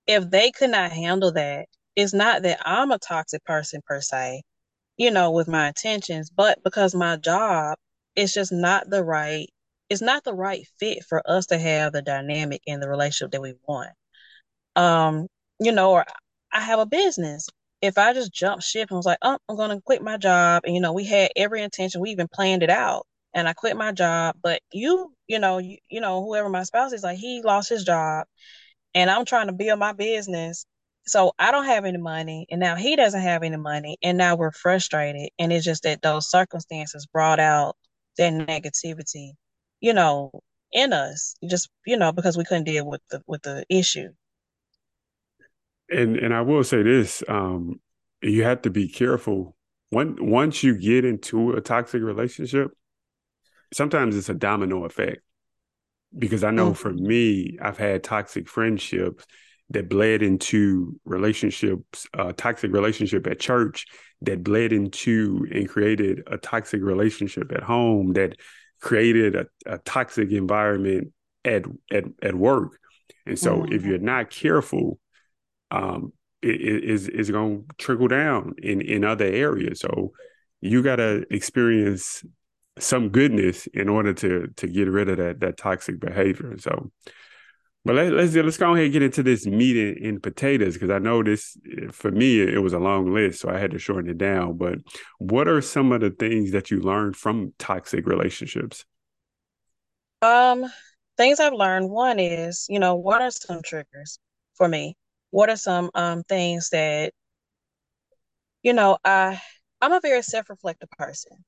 if 0.09 0.29
they 0.31 0.51
could 0.53 0.71
not 0.71 0.93
handle 0.93 1.33
that 1.33 1.67
it's 1.97 2.15
not 2.15 2.43
that 2.43 2.61
i'm 2.67 2.91
a 2.93 2.99
toxic 2.99 3.45
person 3.45 3.81
per 3.87 4.01
se 4.03 4.43
you 4.99 5.11
know, 5.13 5.33
with 5.33 5.49
my 5.49 5.69
intentions, 5.69 6.31
but 6.31 6.63
because 6.65 6.95
my 6.95 7.17
job 7.17 7.79
is 8.17 8.35
just 8.35 8.53
not 8.53 8.91
the 8.91 9.05
right, 9.05 9.49
it's 9.91 10.03
not 10.03 10.25
the 10.25 10.35
right 10.35 10.67
fit 10.81 11.05
for 11.09 11.23
us 11.31 11.47
to 11.49 11.59
have 11.59 11.93
the 11.93 12.03
dynamic 12.03 12.63
in 12.67 12.81
the 12.81 12.89
relationship 12.89 13.33
that 13.33 13.43
we 13.43 13.55
want. 13.69 13.91
Um, 14.77 15.29
you 15.61 15.73
know, 15.73 15.93
or 15.93 16.07
I 16.53 16.61
have 16.63 16.81
a 16.81 16.87
business. 16.87 17.49
If 17.83 17.99
I 17.99 18.13
just 18.15 18.33
jump 18.33 18.63
ship 18.63 18.89
and 18.91 18.97
was 18.97 19.07
like, 19.07 19.19
oh, 19.23 19.39
I'm 19.49 19.57
gonna 19.57 19.81
quit 19.83 20.03
my 20.03 20.17
job, 20.19 20.65
and 20.67 20.75
you 20.75 20.81
know, 20.83 20.93
we 20.95 21.05
had 21.05 21.31
every 21.37 21.63
intention, 21.63 22.01
we 22.01 22.11
even 22.11 22.29
planned 22.33 22.63
it 22.65 22.71
out, 22.71 23.07
and 23.35 23.49
I 23.49 23.53
quit 23.55 23.77
my 23.77 23.93
job, 23.93 24.37
but 24.43 24.63
you, 24.73 25.15
you 25.29 25.39
know, 25.41 25.59
you, 25.59 25.79
you 25.91 26.01
know, 26.01 26.25
whoever 26.25 26.49
my 26.51 26.65
spouse 26.65 26.93
is, 26.93 27.05
like 27.05 27.19
he 27.19 27.43
lost 27.43 27.69
his 27.71 27.85
job, 27.85 28.27
and 28.95 29.11
I'm 29.11 29.25
trying 29.25 29.47
to 29.49 29.53
build 29.53 29.79
my 29.79 29.93
business. 29.93 30.65
So 31.07 31.33
I 31.39 31.51
don't 31.51 31.65
have 31.65 31.85
any 31.87 31.99
money, 31.99 32.47
and 32.51 32.61
now 32.61 32.77
he 32.77 32.95
doesn't 32.95 33.21
have 33.23 33.43
any 33.43 33.57
money, 33.57 33.97
and 34.03 34.19
now 34.19 34.37
we're 34.37 34.53
frustrated. 34.53 35.31
And 35.39 35.53
it's 35.53 35.65
just 35.65 35.85
that 35.85 36.03
those 36.03 36.31
circumstances 36.31 37.07
brought 37.07 37.41
out 37.41 37.77
that 38.19 38.33
negativity, 38.33 39.33
you 39.81 39.95
know, 39.95 40.31
in 40.73 40.93
us, 40.93 41.35
just 41.49 41.71
you 41.87 41.97
know, 41.97 42.13
because 42.13 42.37
we 42.37 42.45
couldn't 42.45 42.65
deal 42.65 42.87
with 42.87 43.01
the 43.11 43.23
with 43.27 43.43
the 43.43 43.65
issue. 43.71 44.09
And 45.91 46.17
and 46.17 46.35
I 46.35 46.43
will 46.43 46.65
say 46.65 46.83
this, 46.83 47.23
um, 47.29 47.81
you 48.23 48.43
have 48.45 48.63
to 48.63 48.71
be 48.71 48.89
careful. 48.89 49.57
When 49.91 50.17
once 50.31 50.63
you 50.63 50.77
get 50.77 51.07
into 51.07 51.53
a 51.53 51.63
toxic 51.63 52.03
relationship, 52.03 52.73
sometimes 53.73 54.17
it's 54.17 54.29
a 54.29 54.35
domino 54.35 54.85
effect. 54.85 55.23
Because 56.17 56.43
I 56.43 56.51
know 56.51 56.73
for 56.75 56.93
Mhm. 56.93 56.95
me, 56.95 57.59
I've 57.61 57.77
had 57.79 58.03
toxic 58.03 58.49
friendships 58.49 59.25
that 59.71 59.89
bled 59.89 60.23
into 60.23 60.99
relationships, 61.05 62.07
uh, 62.15 62.33
toxic 62.37 62.73
relationship 62.73 63.27
at 63.27 63.39
church 63.39 63.87
that 64.23 64.43
bled 64.43 64.73
into 64.73 65.47
and 65.53 65.69
created 65.69 66.23
a 66.27 66.39
toxic 66.39 66.83
relationship 66.83 67.53
at 67.53 67.63
home 67.63 68.15
that 68.15 68.37
created 68.81 69.37
a, 69.37 69.47
a 69.67 69.79
toxic 69.79 70.31
environment 70.31 71.13
at 71.45 71.65
at 71.93 72.05
at 72.23 72.35
work. 72.35 72.79
And 73.27 73.39
so 73.39 73.65
if 73.69 73.85
Mhm. 73.85 73.85
you're 73.85 73.99
not 73.99 74.31
careful, 74.31 74.99
um, 75.71 76.13
it 76.43 76.61
is 76.61 77.09
is 77.09 77.31
going 77.31 77.65
to 77.69 77.75
trickle 77.79 78.09
down 78.09 78.55
in 78.63 78.81
in 78.81 79.05
other 79.05 79.27
areas. 79.27 79.81
So 79.81 80.13
you 80.61 80.83
got 80.83 80.97
to 80.97 81.25
experience 81.31 82.25
some 82.81 83.09
goodness 83.11 83.67
in 83.69 83.89
order 83.89 84.13
to 84.15 84.49
to 84.57 84.67
get 84.67 84.89
rid 84.89 85.09
of 85.09 85.19
that 85.19 85.41
that 85.41 85.57
toxic 85.57 86.01
behavior. 86.01 86.57
So, 86.59 86.91
but 87.85 87.95
let, 87.95 88.13
let's 88.13 88.35
let's 88.35 88.57
go 88.57 88.75
ahead 88.75 88.85
and 88.85 88.93
get 88.93 89.03
into 89.03 89.23
this 89.23 89.47
meat 89.47 89.77
and, 89.77 90.07
and 90.07 90.23
potatoes 90.23 90.75
because 90.75 90.91
I 90.91 90.99
know 90.99 91.23
this 91.23 91.57
for 91.93 92.11
me 92.11 92.41
it 92.41 92.63
was 92.63 92.73
a 92.73 92.79
long 92.79 93.13
list, 93.13 93.41
so 93.41 93.49
I 93.49 93.59
had 93.59 93.71
to 93.73 93.79
shorten 93.79 94.11
it 94.11 94.19
down. 94.19 94.57
But 94.57 94.79
what 95.19 95.49
are 95.49 95.61
some 95.61 95.93
of 95.93 96.01
the 96.01 96.11
things 96.11 96.53
that 96.53 96.71
you 96.71 96.81
learned 96.81 97.17
from 97.17 97.53
toxic 97.59 98.07
relationships? 98.07 98.85
Um, 100.21 100.67
things 101.17 101.41
I've 101.41 101.53
learned. 101.53 101.91
One 101.91 102.19
is, 102.19 102.67
you 102.69 102.79
know, 102.79 102.97
what 102.97 103.23
are 103.23 103.31
some 103.31 103.63
triggers 103.63 104.19
for 104.55 104.69
me? 104.69 104.97
What 105.31 105.51
are 105.51 105.57
some 105.57 105.91
um 105.95 106.23
things 106.25 106.71
that, 106.71 107.13
you 108.63 108.73
know, 108.73 108.99
I 109.05 109.41
I'm 109.81 109.93
a 109.93 110.01
very 110.01 110.23
self-reflective 110.23 110.91
person. 110.99 111.45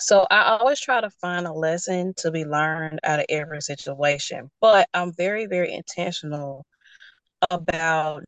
So 0.00 0.26
I 0.30 0.56
always 0.56 0.80
try 0.80 1.00
to 1.00 1.10
find 1.10 1.46
a 1.46 1.52
lesson 1.52 2.14
to 2.18 2.30
be 2.30 2.44
learned 2.44 3.00
out 3.04 3.20
of 3.20 3.26
every 3.28 3.60
situation, 3.60 4.50
but 4.60 4.88
I'm 4.94 5.12
very, 5.12 5.46
very 5.46 5.72
intentional 5.72 6.64
about 7.50 8.24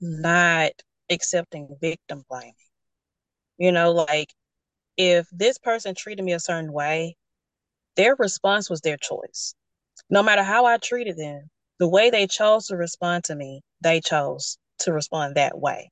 not 0.00 0.72
accepting 1.10 1.76
victim 1.80 2.24
blaming. 2.28 2.54
You 3.58 3.72
know, 3.72 3.92
like 3.92 4.32
if 4.96 5.26
this 5.32 5.58
person 5.58 5.94
treated 5.94 6.24
me 6.24 6.32
a 6.34 6.40
certain 6.40 6.72
way, 6.72 7.16
their 7.96 8.14
response 8.16 8.70
was 8.70 8.80
their 8.80 8.96
choice. 8.96 9.54
No 10.10 10.22
matter 10.22 10.42
how 10.42 10.66
I 10.66 10.78
treated 10.78 11.16
them, 11.16 11.50
the 11.78 11.88
way 11.88 12.10
they 12.10 12.26
chose 12.26 12.66
to 12.66 12.76
respond 12.76 13.24
to 13.24 13.34
me, 13.34 13.62
they 13.80 14.00
chose 14.00 14.58
to 14.80 14.92
respond 14.92 15.36
that 15.36 15.58
way. 15.58 15.90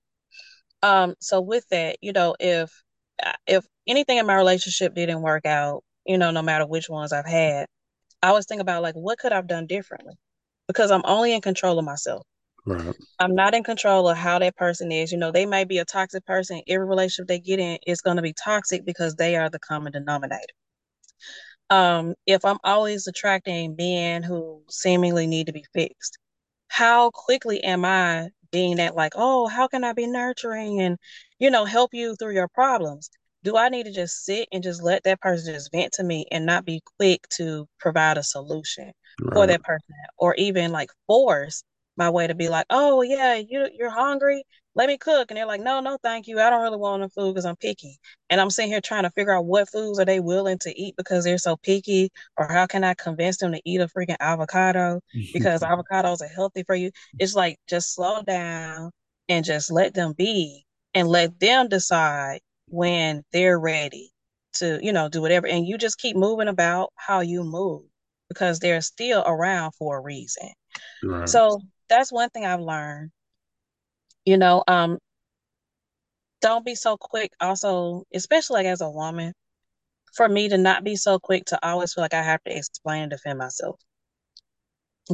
Um, 0.83 1.15
so 1.21 1.41
with 1.41 1.67
that, 1.71 1.97
you 2.03 2.13
know, 2.13 2.37
if 2.39 2.71
if 3.47 3.65
anything 3.87 4.19
in 4.19 4.27
my 4.27 4.35
relationship 4.35 4.95
didn't 4.95 5.23
work 5.23 5.47
out, 5.47 5.83
you 6.05 6.19
know, 6.19 6.31
no 6.31 6.43
matter 6.43 6.67
which 6.67 6.89
ones 6.89 7.13
I've 7.13 7.27
had, 7.27 7.67
I 8.23 8.29
always 8.29 8.47
think 8.47 8.61
about 8.61 8.83
like 8.83 8.95
what 8.95 9.19
could 9.19 9.33
I've 9.33 9.47
done 9.49 9.67
differently? 9.67 10.15
Because 10.67 10.91
I'm 10.91 11.03
only 11.05 11.33
in 11.33 11.41
control 11.41 11.79
of 11.79 11.85
myself. 11.85 12.23
Right. 12.65 12.95
I'm 13.21 13.35
not 13.35 13.55
in 13.55 13.63
control 13.63 14.09
of 14.09 14.17
how 14.17 14.41
that 14.41 14.57
person 14.57 14.91
is. 14.91 15.13
You 15.13 15.19
know, 15.19 15.31
they 15.31 15.47
may 15.47 15.65
be 15.65 15.79
a 15.79 15.85
toxic 15.85 16.25
person. 16.27 16.63
Every 16.69 16.87
relationship 16.87 17.29
they 17.29 17.39
get 17.39 17.61
in 17.61 17.79
is 17.87 18.01
going 18.01 18.17
to 18.17 18.23
be 18.23 18.33
toxic 18.33 18.85
because 18.85 19.15
they 19.15 19.37
are 19.37 19.49
the 19.49 19.61
common 19.61 19.93
denominator. 19.93 20.53
Um, 21.71 22.15
if 22.27 22.45
I'm 22.45 22.59
always 22.65 23.07
attracting 23.07 23.77
men 23.77 24.23
who 24.23 24.63
seemingly 24.69 25.27
need 25.27 25.47
to 25.47 25.53
be 25.53 25.65
fixed, 25.73 26.19
how 26.69 27.11
quickly 27.11 27.63
am 27.63 27.85
I 27.85 28.31
being 28.51 28.77
that 28.77 28.95
like, 28.95 29.13
oh, 29.17 29.47
how 29.49 29.69
can 29.69 29.85
I 29.85 29.93
be 29.93 30.07
nurturing 30.07 30.81
and, 30.81 30.99
you 31.39 31.51
know, 31.51 31.65
help 31.65 31.95
you 31.95 32.17
through 32.17 32.35
your 32.35 32.49
problems? 32.49 33.11
Do 33.47 33.57
I 33.57 33.69
need 33.69 33.85
to 33.87 33.93
just 33.93 34.25
sit 34.25 34.49
and 34.51 34.61
just 34.61 34.83
let 34.83 35.05
that 35.05 35.21
person 35.21 35.55
just 35.55 35.71
vent 35.71 35.93
to 35.95 36.03
me 36.03 36.27
and 36.33 36.45
not 36.45 36.65
be 36.65 36.83
quick 36.99 37.29
to 37.35 37.69
provide 37.79 38.19
a 38.19 38.25
solution 38.25 38.93
for 39.33 39.47
that 39.47 39.63
person 39.63 39.95
or 40.19 40.35
even 40.35 40.73
like 40.73 40.91
force 41.07 41.63
my 41.97 42.11
way 42.11 42.27
to 42.27 42.35
be 42.35 42.49
like, 42.49 42.67
oh 42.71 43.03
yeah, 43.03 43.35
you 43.37 43.69
you're 43.73 43.89
hungry, 43.91 44.43
let 44.75 44.89
me 44.89 44.99
cook. 44.99 45.31
And 45.31 45.39
they're 45.39 45.47
like, 45.47 45.61
no, 45.61 45.79
no, 45.81 45.97
thank 46.03 46.27
you. 46.27 46.41
I 46.41 46.51
don't 46.51 46.63
really 46.63 46.77
want 46.77 47.03
the 47.03 47.09
food 47.09 47.35
because 47.35 47.47
I'm 47.47 47.57
picky. 47.57 47.99
And 48.29 48.41
I'm 48.41 48.51
sitting 48.51 48.71
here 48.71 48.81
trying 48.81 49.05
to 49.05 49.11
figure 49.11 49.33
out 49.33 49.47
what 49.47 49.71
foods 49.71 50.01
are 50.01 50.05
they 50.05 50.19
willing 50.21 50.59
to 50.63 50.81
eat 50.83 50.97
because 50.97 51.25
they're 51.25 51.39
so 51.39 51.57
picky, 51.57 52.11
or 52.37 52.49
how 52.49 52.67
can 52.67 52.83
I 52.85 52.95
convince 52.95 53.37
them 53.39 53.53
to 53.53 53.61
eat 53.65 53.81
a 53.81 53.87
freaking 53.87 54.17
avocado? 54.21 55.01
because 55.33 55.61
avocados 55.63 56.21
are 56.21 56.29
healthy 56.29 56.65
for 56.65 56.75
you. 56.75 56.91
It's 57.19 57.35
like 57.35 57.59
just 57.69 57.95
slow 57.95 58.23
down 58.23 58.91
and 59.29 59.45
just 59.45 59.71
let 59.71 59.95
them 59.95 60.15
be 60.15 60.67
and 60.95 61.09
let 61.09 61.39
them 61.41 61.69
decide 61.69 62.41
when 62.69 63.25
they're 63.33 63.59
ready 63.59 64.13
to, 64.55 64.79
you 64.83 64.93
know, 64.93 65.09
do 65.09 65.21
whatever. 65.21 65.47
And 65.47 65.67
you 65.67 65.79
just 65.79 65.99
keep 65.99 66.17
moving 66.17 66.49
about 66.49 66.93
how 66.97 67.21
you 67.21 67.45
move 67.45 67.85
because 68.29 68.59
they're 68.59 68.81
still 68.81 69.23
around 69.27 69.73
for 69.73 69.99
a 69.99 70.03
reason. 70.03 70.51
Right. 71.03 71.29
So 71.29 71.61
that's 71.89 72.13
one 72.13 72.31
thing 72.31 72.47
I've 72.47 72.61
learned. 72.61 73.11
You 74.25 74.37
know, 74.37 74.63
um, 74.69 74.99
don't 76.41 76.65
be 76.65 76.75
so 76.75 76.97
quick 76.97 77.33
also, 77.41 78.05
especially 78.15 78.55
like 78.63 78.67
as 78.67 78.81
a 78.81 78.91
woman, 78.91 79.33
for 80.15 80.29
me 80.29 80.49
to 80.49 80.59
not 80.59 80.85
be 80.85 80.97
so 80.97 81.19
quick 81.19 81.45
to 81.47 81.67
always 81.67 81.95
feel 81.95 82.03
like 82.03 82.15
I 82.15 82.23
have 82.23 82.43
to 82.45 82.57
explain 82.57 83.03
and 83.05 83.11
defend 83.11 83.39
myself. 83.39 83.81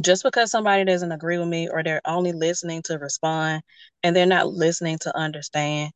just 0.01 0.23
because 0.23 0.51
somebody 0.51 0.83
doesn't 0.85 1.11
agree 1.11 1.37
with 1.37 1.47
me 1.47 1.69
or 1.69 1.83
they're 1.83 2.01
only 2.05 2.31
listening 2.31 2.81
to 2.83 2.97
respond 2.97 3.61
and 4.03 4.15
they're 4.15 4.25
not 4.25 4.47
listening 4.47 4.97
to 4.99 5.15
understand, 5.17 5.91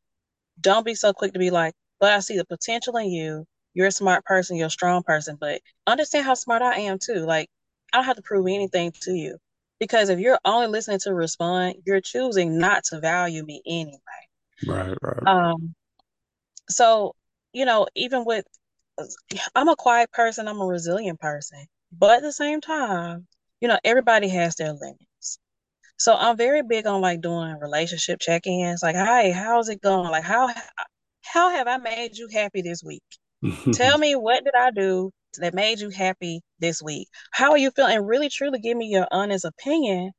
don't 0.60 0.86
be 0.86 0.94
so 0.94 1.12
quick 1.12 1.32
to 1.32 1.38
be 1.38 1.50
like, 1.50 1.74
but 2.00 2.12
I 2.12 2.20
see 2.20 2.36
the 2.36 2.44
potential 2.44 2.96
in 2.96 3.10
you. 3.10 3.46
You're 3.74 3.88
a 3.88 3.92
smart 3.92 4.24
person, 4.24 4.56
you're 4.56 4.66
a 4.68 4.70
strong 4.70 5.02
person, 5.02 5.36
but 5.40 5.60
understand 5.86 6.24
how 6.26 6.34
smart 6.34 6.62
I 6.62 6.80
am 6.80 6.98
too. 6.98 7.26
Like, 7.26 7.48
I 7.92 7.98
don't 7.98 8.06
have 8.06 8.16
to 8.16 8.22
prove 8.22 8.46
anything 8.46 8.92
to 9.02 9.12
you. 9.12 9.36
Because 9.78 10.08
if 10.08 10.18
you're 10.18 10.38
only 10.44 10.66
listening 10.66 10.98
to 11.00 11.14
respond, 11.14 11.76
you're 11.86 12.00
choosing 12.00 12.58
not 12.58 12.82
to 12.84 13.00
value 13.00 13.44
me 13.44 13.62
anyway. 13.64 13.98
Right. 14.66 14.96
Right. 15.00 15.26
Um, 15.26 15.74
so 16.68 17.14
you 17.52 17.64
know, 17.64 17.86
even 17.94 18.24
with, 18.24 18.44
I'm 19.54 19.68
a 19.68 19.76
quiet 19.76 20.12
person, 20.12 20.48
I'm 20.48 20.60
a 20.60 20.66
resilient 20.66 21.20
person, 21.20 21.66
but 21.96 22.18
at 22.18 22.22
the 22.22 22.32
same 22.32 22.60
time, 22.60 23.26
you 23.60 23.68
know, 23.68 23.78
everybody 23.84 24.28
has 24.28 24.54
their 24.56 24.72
limits. 24.72 25.04
So 25.98 26.14
I'm 26.14 26.36
very 26.36 26.62
big 26.62 26.86
on 26.86 27.00
like 27.00 27.20
doing 27.20 27.58
relationship 27.60 28.20
check-ins, 28.20 28.82
like, 28.82 28.96
hey, 28.96 29.30
how's 29.32 29.68
it 29.68 29.82
going? 29.82 30.10
Like, 30.10 30.24
how 30.24 30.48
how 31.22 31.50
have 31.50 31.68
I 31.68 31.78
made 31.78 32.16
you 32.18 32.28
happy 32.32 32.62
this 32.62 32.82
week? 32.84 33.02
Tell 33.72 33.98
me 33.98 34.16
what 34.16 34.44
did 34.44 34.54
I 34.56 34.70
do 34.72 35.12
that 35.38 35.54
made 35.54 35.80
you 35.80 35.90
happy 35.90 36.42
this 36.60 36.82
week? 36.82 37.08
How 37.32 37.52
are 37.52 37.58
you 37.58 37.70
feeling? 37.72 37.96
And 37.96 38.08
really 38.08 38.28
truly 38.30 38.60
give 38.60 38.76
me 38.76 38.86
your 38.88 39.08
honest 39.12 39.44
opinion. 39.44 40.12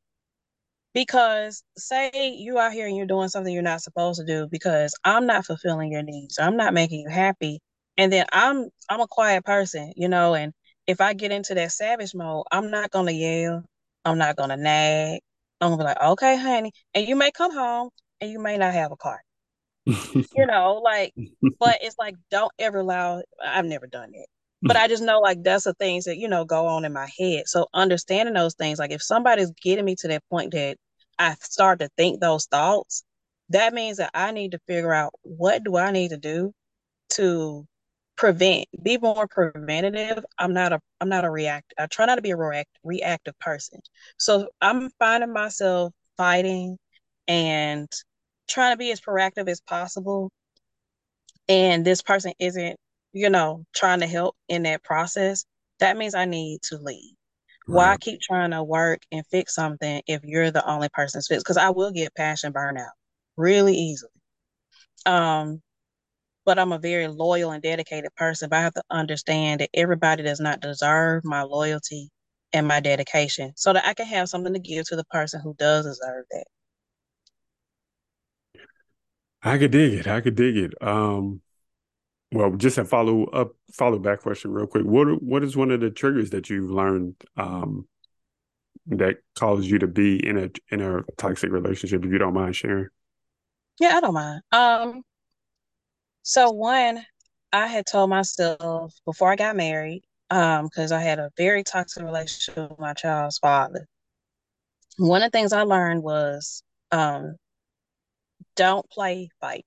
Because 0.93 1.63
say 1.77 2.11
you 2.37 2.57
out 2.59 2.73
here 2.73 2.87
and 2.87 2.95
you're 2.97 3.05
doing 3.05 3.29
something 3.29 3.53
you're 3.53 3.61
not 3.63 3.81
supposed 3.81 4.19
to 4.19 4.25
do 4.25 4.47
because 4.49 4.93
I'm 5.03 5.25
not 5.27 5.45
fulfilling 5.45 5.91
your 5.91 6.03
needs. 6.03 6.39
I'm 6.39 6.57
not 6.57 6.73
making 6.73 7.01
you 7.01 7.09
happy. 7.09 7.59
And 7.97 8.11
then 8.11 8.25
I'm 8.31 8.69
I'm 8.89 9.01
a 9.01 9.07
quiet 9.07 9.45
person, 9.45 9.93
you 9.95 10.07
know, 10.09 10.33
and 10.35 10.53
if 10.87 11.01
I 11.01 11.13
get 11.13 11.31
into 11.31 11.53
that 11.55 11.71
savage 11.71 12.15
mode, 12.15 12.45
I'm 12.51 12.71
not 12.71 12.91
gonna 12.91 13.11
yell. 13.11 13.63
I'm 14.05 14.17
not 14.17 14.35
gonna 14.35 14.57
nag. 14.57 15.21
I'm 15.61 15.69
gonna 15.69 15.77
be 15.77 15.83
like, 15.85 16.01
okay, 16.01 16.37
honey. 16.37 16.71
And 16.93 17.07
you 17.07 17.15
may 17.15 17.31
come 17.31 17.53
home 17.53 17.89
and 18.21 18.31
you 18.31 18.39
may 18.39 18.57
not 18.57 18.73
have 18.73 18.91
a 18.91 18.97
car. 18.97 19.21
you 19.85 20.45
know, 20.45 20.81
like, 20.83 21.13
but 21.59 21.79
it's 21.81 21.95
like, 21.99 22.15
don't 22.31 22.51
ever 22.59 22.79
allow, 22.79 23.21
I've 23.43 23.65
never 23.65 23.87
done 23.87 24.11
it. 24.13 24.27
But 24.61 24.75
I 24.77 24.87
just 24.87 25.03
know 25.03 25.19
like 25.19 25.41
that's 25.43 25.63
the 25.63 25.73
things 25.73 26.05
that, 26.05 26.17
you 26.17 26.27
know, 26.27 26.45
go 26.45 26.67
on 26.67 26.85
in 26.85 26.93
my 26.93 27.09
head. 27.17 27.47
So 27.47 27.67
understanding 27.73 28.35
those 28.35 28.55
things, 28.55 28.79
like 28.79 28.91
if 28.91 29.01
somebody's 29.01 29.51
getting 29.61 29.85
me 29.85 29.95
to 29.99 30.07
that 30.09 30.23
point 30.29 30.51
that 30.51 30.77
I 31.17 31.35
start 31.41 31.79
to 31.79 31.89
think 31.97 32.19
those 32.19 32.45
thoughts, 32.45 33.03
that 33.49 33.73
means 33.73 33.97
that 33.97 34.11
I 34.13 34.31
need 34.31 34.51
to 34.51 34.59
figure 34.67 34.93
out 34.93 35.13
what 35.23 35.63
do 35.63 35.77
I 35.77 35.91
need 35.91 36.09
to 36.09 36.17
do 36.17 36.51
to 37.13 37.65
prevent, 38.19 38.67
be 38.83 38.97
more 38.97 39.27
preventative. 39.27 40.25
I'm 40.37 40.53
not 40.53 40.73
a 40.73 40.81
I'm 40.99 41.07
not 41.07 41.23
a 41.23 41.31
react. 41.31 41.73
I 41.79 41.87
try 41.87 42.05
not 42.05 42.15
to 42.15 42.21
be 42.21 42.31
a 42.31 42.35
react 42.35 42.69
reactive 42.83 43.39
person. 43.39 43.79
So 44.17 44.49
I'm 44.61 44.89
finding 44.99 45.31
myself 45.31 45.93
fighting 46.17 46.77
and 47.29 47.87
trying 48.49 48.73
to 48.73 48.77
be 48.77 48.91
as 48.91 48.99
proactive 48.99 49.47
as 49.47 49.61
possible. 49.61 50.31
And 51.47 51.85
this 51.85 52.01
person 52.01 52.33
isn't, 52.39 52.75
you 53.13 53.29
know, 53.29 53.63
trying 53.73 54.01
to 54.01 54.07
help 54.07 54.35
in 54.49 54.63
that 54.63 54.83
process. 54.83 55.45
That 55.79 55.95
means 55.95 56.13
I 56.13 56.25
need 56.25 56.61
to 56.63 56.77
leave. 56.77 57.13
Right. 57.69 57.75
Why 57.75 57.97
keep 57.97 58.19
trying 58.19 58.51
to 58.51 58.61
work 58.63 58.99
and 59.13 59.25
fix 59.27 59.55
something 59.55 60.01
if 60.07 60.25
you're 60.25 60.51
the 60.51 60.69
only 60.69 60.89
person 60.89 61.21
fixed? 61.21 61.45
Because 61.45 61.57
I 61.57 61.69
will 61.69 61.91
get 61.91 62.13
passion 62.15 62.51
burnout 62.51 62.91
really 63.37 63.75
easily. 63.75 64.11
Um, 65.05 65.61
but 66.45 66.59
I'm 66.59 66.71
a 66.71 66.79
very 66.79 67.07
loyal 67.07 67.51
and 67.51 67.61
dedicated 67.61 68.13
person. 68.15 68.49
But 68.49 68.57
I 68.57 68.61
have 68.61 68.73
to 68.73 68.83
understand 68.89 69.61
that 69.61 69.69
everybody 69.73 70.23
does 70.23 70.39
not 70.39 70.61
deserve 70.61 71.23
my 71.25 71.43
loyalty 71.43 72.09
and 72.53 72.67
my 72.67 72.79
dedication 72.79 73.53
so 73.55 73.73
that 73.73 73.85
I 73.85 73.93
can 73.93 74.05
have 74.07 74.29
something 74.29 74.53
to 74.53 74.59
give 74.59 74.87
to 74.87 74.95
the 74.95 75.03
person 75.05 75.41
who 75.41 75.53
does 75.55 75.85
deserve 75.85 76.25
that. 76.31 76.45
I 79.41 79.57
could 79.57 79.71
dig 79.71 79.93
it. 79.93 80.07
I 80.07 80.21
could 80.21 80.35
dig 80.35 80.57
it. 80.57 80.73
Um, 80.81 81.41
well, 82.31 82.51
just 82.51 82.77
a 82.77 82.85
follow 82.85 83.25
up, 83.25 83.53
follow 83.71 83.97
back 83.97 84.21
question, 84.21 84.51
real 84.51 84.67
quick. 84.67 84.85
What 84.85 85.21
what 85.23 85.43
is 85.43 85.55
one 85.55 85.71
of 85.71 85.79
the 85.79 85.89
triggers 85.89 86.31
that 86.31 86.49
you've 86.49 86.69
learned 86.69 87.15
um, 87.37 87.87
that 88.87 89.17
caused 89.35 89.69
you 89.69 89.79
to 89.79 89.87
be 89.87 90.25
in 90.25 90.37
a 90.37 90.49
in 90.69 90.81
a 90.81 91.03
toxic 91.17 91.51
relationship? 91.51 92.03
If 92.03 92.11
you 92.11 92.17
don't 92.17 92.33
mind 92.33 92.55
sharing. 92.55 92.89
Yeah, 93.79 93.95
I 93.95 94.01
don't 94.01 94.13
mind. 94.13 94.41
Um, 94.51 95.03
so 96.23 96.51
one, 96.51 97.05
I 97.51 97.67
had 97.67 97.85
told 97.85 98.09
myself 98.09 98.93
before 99.05 99.31
I 99.31 99.35
got 99.35 99.55
married, 99.55 100.03
um, 100.29 100.65
because 100.65 100.91
I 100.91 101.01
had 101.01 101.19
a 101.19 101.31
very 101.37 101.63
toxic 101.63 102.03
relationship 102.03 102.69
with 102.69 102.79
my 102.79 102.93
child's 102.93 103.37
father. 103.39 103.87
One 104.97 105.23
of 105.23 105.31
the 105.31 105.37
things 105.37 105.53
I 105.53 105.63
learned 105.63 106.03
was 106.03 106.61
um, 106.91 107.35
don't 108.55 108.89
play 108.89 109.29
fight. 109.39 109.65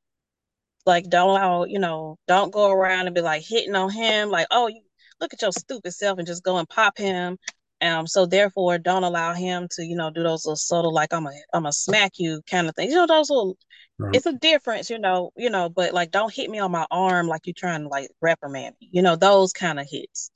Like 0.85 1.09
don't 1.09 1.31
allow, 1.31 1.65
you 1.65 1.79
know, 1.79 2.17
don't 2.27 2.53
go 2.53 2.71
around 2.71 3.07
and 3.07 3.15
be 3.15 3.21
like 3.21 3.43
hitting 3.43 3.75
on 3.75 3.91
him, 3.91 4.31
like, 4.31 4.47
oh, 4.51 4.67
you 4.67 4.83
look 5.21 5.33
at 5.33 5.43
your 5.43 5.53
stupid 5.53 5.93
self 5.93 6.19
and 6.19 6.27
just 6.27 6.43
go 6.43 6.59
and 6.59 6.69
pop 6.69 6.99
him. 6.99 7.39
Um, 7.83 8.07
so 8.07 8.27
therefore 8.27 8.79
don't 8.79 9.05
allow 9.05 9.35
him 9.35 9.69
to, 9.73 9.85
you 9.85 9.97
know, 9.97 10.11
do 10.11 10.23
those 10.23 10.47
little 10.47 10.57
subtle 10.57 10.93
like 10.93 11.13
I'm 11.13 11.27
a 11.27 11.33
I'm 11.53 11.67
a 11.67 11.73
smack 11.73 12.13
you 12.19 12.43
kind 12.49 12.69
of 12.69 12.75
thing. 12.77 12.91
You 12.91 12.97
know, 12.97 13.07
those 13.07 13.31
little 13.31 13.57
Right. 13.99 14.17
It's 14.17 14.27
a 14.27 14.33
difference, 14.33 14.91
you 14.91 14.99
know, 14.99 15.31
you 15.37 15.51
know, 15.51 15.69
but 15.69 15.93
like 15.95 16.11
don't 16.11 16.33
hit 16.33 16.51
me 16.51 16.59
on 16.59 16.73
my 16.73 16.87
arm 16.91 17.29
like 17.29 17.47
you're 17.47 17.55
trying 17.57 17.83
to 17.83 17.89
like 17.89 18.11
reprimand 18.21 18.75
me, 18.81 18.89
you 18.91 19.03
know, 19.03 19.17
those 19.17 19.53
kind 19.53 19.79
of 19.79 19.87
hits. 19.89 20.31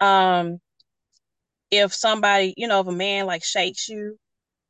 Um 0.00 0.58
if 1.70 1.94
somebody, 1.94 2.54
you 2.56 2.68
know, 2.68 2.80
if 2.80 2.86
a 2.86 2.92
man 2.92 3.26
like 3.26 3.44
shakes 3.44 3.88
you 3.88 4.18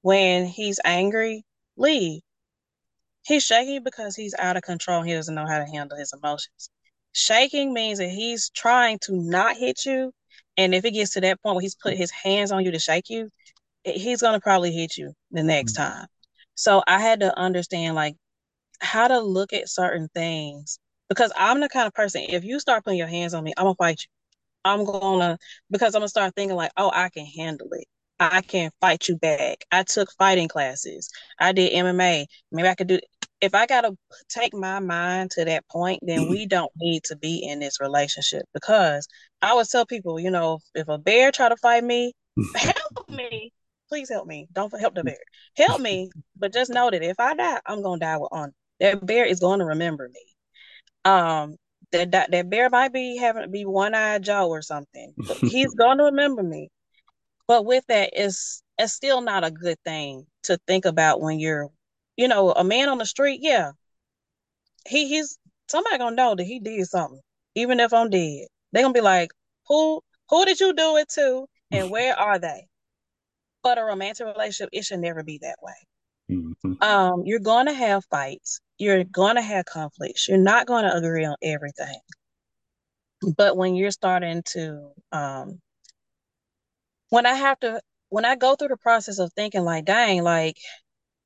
when 0.02 0.46
he's 0.46 0.81
angry, 0.85 1.44
leave. 1.76 2.20
He's 3.22 3.44
shaking 3.44 3.83
because 3.83 4.14
he's 4.14 4.35
out 4.38 4.57
of 4.57 4.62
control. 4.62 5.02
He 5.02 5.12
doesn't 5.14 5.35
know 5.35 5.46
how 5.46 5.59
to 5.59 5.66
handle 5.66 5.98
his 5.98 6.12
emotions. 6.12 6.70
Shaking 7.12 7.72
means 7.72 7.98
that 7.98 8.11
he's 8.11 8.50
trying 8.50 8.98
to 9.05 9.12
not 9.16 9.57
hit 9.57 9.85
you. 9.85 10.12
And 10.57 10.75
if 10.75 10.85
it 10.85 10.92
gets 10.92 11.12
to 11.12 11.21
that 11.21 11.42
point 11.42 11.57
where 11.57 11.62
he's 11.62 11.75
put 11.75 11.97
his 11.97 12.11
hands 12.11 12.53
on 12.53 12.64
you 12.64 12.71
to 12.73 12.79
shake 12.79 13.11
you, 13.11 13.31
he's 13.85 14.23
going 14.23 14.35
to 14.35 14.40
probably 14.40 14.73
hit 14.73 14.97
you 14.97 15.12
the 15.31 15.42
next 15.42 15.77
mm-hmm. 15.77 15.92
time. 15.92 16.07
So 16.55 16.83
I 16.87 17.01
had 17.01 17.21
to 17.21 17.37
understand 17.38 17.95
like 17.95 18.16
how 18.81 19.09
to 19.09 19.21
look 19.21 19.53
at 19.53 19.69
certain 19.69 20.09
things 20.14 20.79
because 21.09 21.33
I'm 21.37 21.61
the 21.61 21.69
kind 21.69 21.87
of 21.87 21.95
person, 21.95 22.23
if 22.29 22.45
you 22.45 22.59
start 22.59 22.85
putting 22.85 22.99
your 22.99 23.07
hands 23.07 23.35
on 23.35 23.45
me, 23.45 23.53
I'm 23.57 23.64
gonna 23.64 23.75
fight 23.77 24.01
you. 24.03 24.09
I'm 24.64 24.85
gonna, 24.85 25.38
because 25.71 25.95
I'm 25.95 26.01
gonna 26.01 26.09
start 26.09 26.35
thinking 26.35 26.57
like, 26.57 26.73
oh, 26.77 26.90
I 26.92 27.09
can 27.11 27.27
handle 27.27 27.69
it. 27.73 27.87
I 28.19 28.40
can 28.40 28.71
fight 28.81 29.09
you 29.09 29.16
back. 29.16 29.64
I 29.71 29.83
took 29.83 30.09
fighting 30.19 30.49
classes. 30.49 31.11
I 31.38 31.53
did 31.53 31.73
MMA. 31.73 32.27
Maybe 32.51 32.69
I 32.69 32.75
could 32.75 32.88
do, 32.88 32.99
if 33.46 33.54
I 33.54 33.66
gotta 33.66 33.96
take 34.28 34.54
my 34.54 34.78
mind 34.80 35.30
to 35.32 35.44
that 35.44 35.66
point, 35.68 36.00
then 36.02 36.28
we 36.28 36.46
don't 36.46 36.72
need 36.76 37.04
to 37.04 37.16
be 37.16 37.42
in 37.42 37.61
this 37.61 37.80
relationship 37.80 38.44
because 38.52 39.09
I 39.42 39.54
would 39.54 39.68
tell 39.68 39.87
people, 39.87 40.20
you 40.20 40.30
know, 40.30 40.59
if 40.74 40.88
a 40.88 40.98
bear 40.98 41.32
try 41.32 41.48
to 41.48 41.56
fight 41.56 41.85
me, 41.85 42.12
help 42.54 43.09
me. 43.09 43.52
Please 43.88 44.09
help 44.09 44.26
me. 44.26 44.48
Don't 44.52 44.78
help 44.80 44.96
the 44.96 45.04
bear. 45.04 45.16
Help 45.56 45.80
me. 45.80 46.11
But 46.37 46.52
just 46.52 46.72
know 46.72 46.90
that 46.90 47.02
if 47.02 47.20
I 47.20 47.35
die, 47.35 47.61
I'm 47.66 47.82
gonna 47.82 48.00
die 48.00 48.16
with 48.18 48.28
honor 48.32 48.52
that 48.80 49.04
bear 49.04 49.24
is 49.24 49.40
going 49.40 49.61
to 49.61 49.64
remember 49.64 50.09
me. 50.09 50.20
Um, 51.04 51.56
that 51.92 52.11
that, 52.12 52.30
that 52.30 52.50
bear 52.50 52.68
might 52.68 52.92
be 52.92 53.16
having 53.16 53.42
to 53.42 53.48
be 53.48 53.64
one 53.64 53.94
eyed 53.94 54.22
Joe 54.22 54.48
or 54.48 54.62
something. 54.62 55.14
he's 55.40 55.74
going 55.74 55.98
to 55.98 56.04
remember 56.04 56.42
me. 56.42 56.68
But 57.46 57.64
with 57.64 57.85
that, 57.88 58.11
it's 58.12 58.62
it's 58.78 58.92
still 58.92 59.20
not 59.20 59.44
a 59.44 59.50
good 59.50 59.78
thing 59.85 60.26
to 60.44 60.59
think 60.66 60.85
about 60.85 61.20
when 61.20 61.38
you're, 61.38 61.68
you 62.16 62.29
know, 62.29 62.52
a 62.52 62.64
man 62.64 62.88
on 62.88 62.98
the 62.98 63.07
street. 63.07 63.40
Yeah, 63.42 63.72
he 64.87 65.09
he's 65.09 65.38
somebody 65.68 65.98
gonna 65.98 66.16
know 66.16 66.35
that 66.35 66.44
he 66.44 66.61
did 66.61 66.87
something, 66.87 67.20
even 67.55 67.81
if 67.81 67.92
I'm 67.92 68.11
dead. 68.11 68.46
They're 68.72 68.83
gonna 68.83 68.94
be 68.94 69.00
like, 69.00 69.31
who 69.68 70.00
who 70.29 70.44
did 70.44 70.61
you 70.61 70.72
do 70.74 70.96
it 70.96 71.09
to, 71.11 71.46
and 71.70 71.90
where 71.90 72.18
are 72.18 72.38
they? 72.38 72.66
But 73.62 73.79
a 73.79 73.85
romantic 73.85 74.26
relationship, 74.26 74.70
it 74.72 74.85
should 74.85 75.00
never 75.00 75.22
be 75.22 75.38
that 75.42 75.57
way. 75.62 75.74
Mm-hmm. 76.31 76.83
Um, 76.83 77.22
you're 77.24 77.40
to 77.66 77.72
have 77.72 78.05
fights. 78.11 78.61
You're 78.79 79.05
to 79.37 79.42
have 79.42 79.64
conflicts. 79.64 80.29
You're 80.29 80.38
not 80.38 80.66
to 80.85 80.94
agree 80.94 81.24
on 81.24 81.37
everything. 81.42 82.00
But 83.37 83.57
when 83.57 83.74
you're 83.74 83.90
starting 83.90 84.42
to, 84.52 84.90
um, 85.12 85.61
when 87.11 87.26
I 87.26 87.35
have 87.35 87.59
to, 87.61 87.81
when 88.09 88.24
I 88.24 88.37
go 88.37 88.55
through 88.55 88.68
the 88.68 88.76
process 88.76 89.18
of 89.18 89.33
thinking, 89.33 89.64
like, 89.64 89.85
dang, 89.85 90.22
like, 90.22 90.59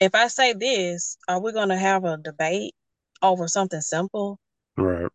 if 0.01 0.15
I 0.15 0.29
say 0.29 0.55
this, 0.55 1.17
are 1.29 1.41
we 1.41 1.53
going 1.53 1.69
to 1.69 1.77
have 1.77 2.05
a 2.05 2.17
debate 2.17 2.75
over 3.23 3.49
something 3.49 3.81
simple? 3.81 4.39
Right. 4.77 5.11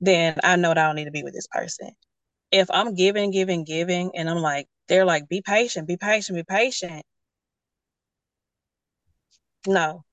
Then 0.00 0.36
I 0.44 0.56
know 0.56 0.70
that 0.70 0.78
I 0.78 0.86
don't 0.86 0.96
need 0.96 1.04
to 1.06 1.10
be 1.10 1.22
with 1.22 1.34
this 1.34 1.46
person. 1.46 1.90
If 2.50 2.70
I'm 2.70 2.94
giving, 2.94 3.30
giving, 3.30 3.64
giving, 3.64 4.12
and 4.14 4.28
I'm 4.28 4.38
like, 4.38 4.66
they're 4.88 5.04
like, 5.04 5.28
be 5.28 5.42
patient, 5.42 5.88
be 5.88 5.96
patient, 5.96 6.36
be 6.36 6.44
patient 6.44 7.04
no. 9.66 10.04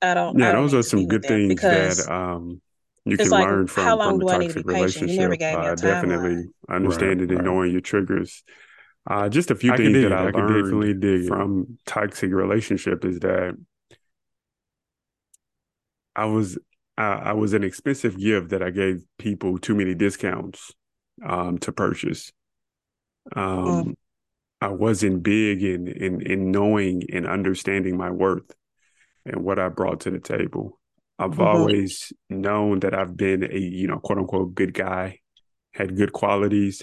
I 0.00 0.14
don't. 0.14 0.38
Yeah, 0.38 0.50
I 0.50 0.52
don't 0.52 0.62
those 0.62 0.74
are 0.74 0.82
some 0.82 1.06
good 1.06 1.22
that 1.22 1.28
things 1.28 1.60
that 1.60 2.10
um 2.10 2.60
you 3.04 3.16
can 3.16 3.30
like, 3.30 3.46
learn 3.46 3.66
from, 3.66 3.84
how 3.84 3.98
long 3.98 4.18
from 4.18 4.20
do 4.20 4.28
I 4.28 4.38
need 4.38 4.50
to 4.50 4.62
be 4.62 4.74
relationship. 4.74 5.14
You 5.14 5.20
never 5.20 5.36
gave 5.36 5.58
me 5.58 5.66
a 5.66 5.72
uh, 5.72 5.74
definitely 5.74 6.50
understanding 6.68 7.20
right, 7.20 7.30
and 7.30 7.38
right. 7.38 7.44
knowing 7.44 7.72
your 7.72 7.80
triggers. 7.80 8.44
Uh, 9.08 9.26
just 9.28 9.50
a 9.50 9.54
few 9.54 9.72
I 9.72 9.76
things 9.78 10.02
that 10.02 10.12
I, 10.12 10.26
I 10.26 10.30
learned 10.30 10.64
definitely 10.64 10.92
dig 10.92 11.28
from 11.28 11.78
toxic 11.86 12.30
relationship 12.30 13.06
is 13.06 13.20
that 13.20 13.56
I 16.14 16.26
was 16.26 16.58
I, 16.98 17.12
I, 17.12 17.32
was 17.32 17.54
an 17.54 17.64
expensive 17.64 18.18
gift 18.18 18.50
that 18.50 18.62
I 18.62 18.68
gave 18.68 19.02
people 19.18 19.58
too 19.58 19.74
many 19.74 19.94
discounts 19.94 20.72
um, 21.24 21.56
to 21.58 21.72
purchase. 21.72 22.32
Um, 23.34 23.64
mm. 23.64 23.94
I 24.60 24.68
wasn't 24.68 25.22
big 25.22 25.62
in 25.62 25.88
in 25.88 26.20
in 26.20 26.50
knowing 26.50 27.04
and 27.10 27.26
understanding 27.26 27.96
my 27.96 28.10
worth 28.10 28.54
and 29.24 29.42
what 29.42 29.58
I 29.58 29.68
brought 29.70 30.00
to 30.00 30.10
the 30.10 30.18
table. 30.18 30.78
I've 31.18 31.30
mm-hmm. 31.30 31.42
always 31.42 32.12
known 32.28 32.80
that 32.80 32.94
I've 32.94 33.16
been 33.16 33.42
a, 33.44 33.58
you 33.58 33.86
know, 33.86 34.00
quote 34.00 34.18
unquote 34.18 34.54
good 34.54 34.74
guy, 34.74 35.20
had 35.72 35.96
good 35.96 36.12
qualities. 36.12 36.82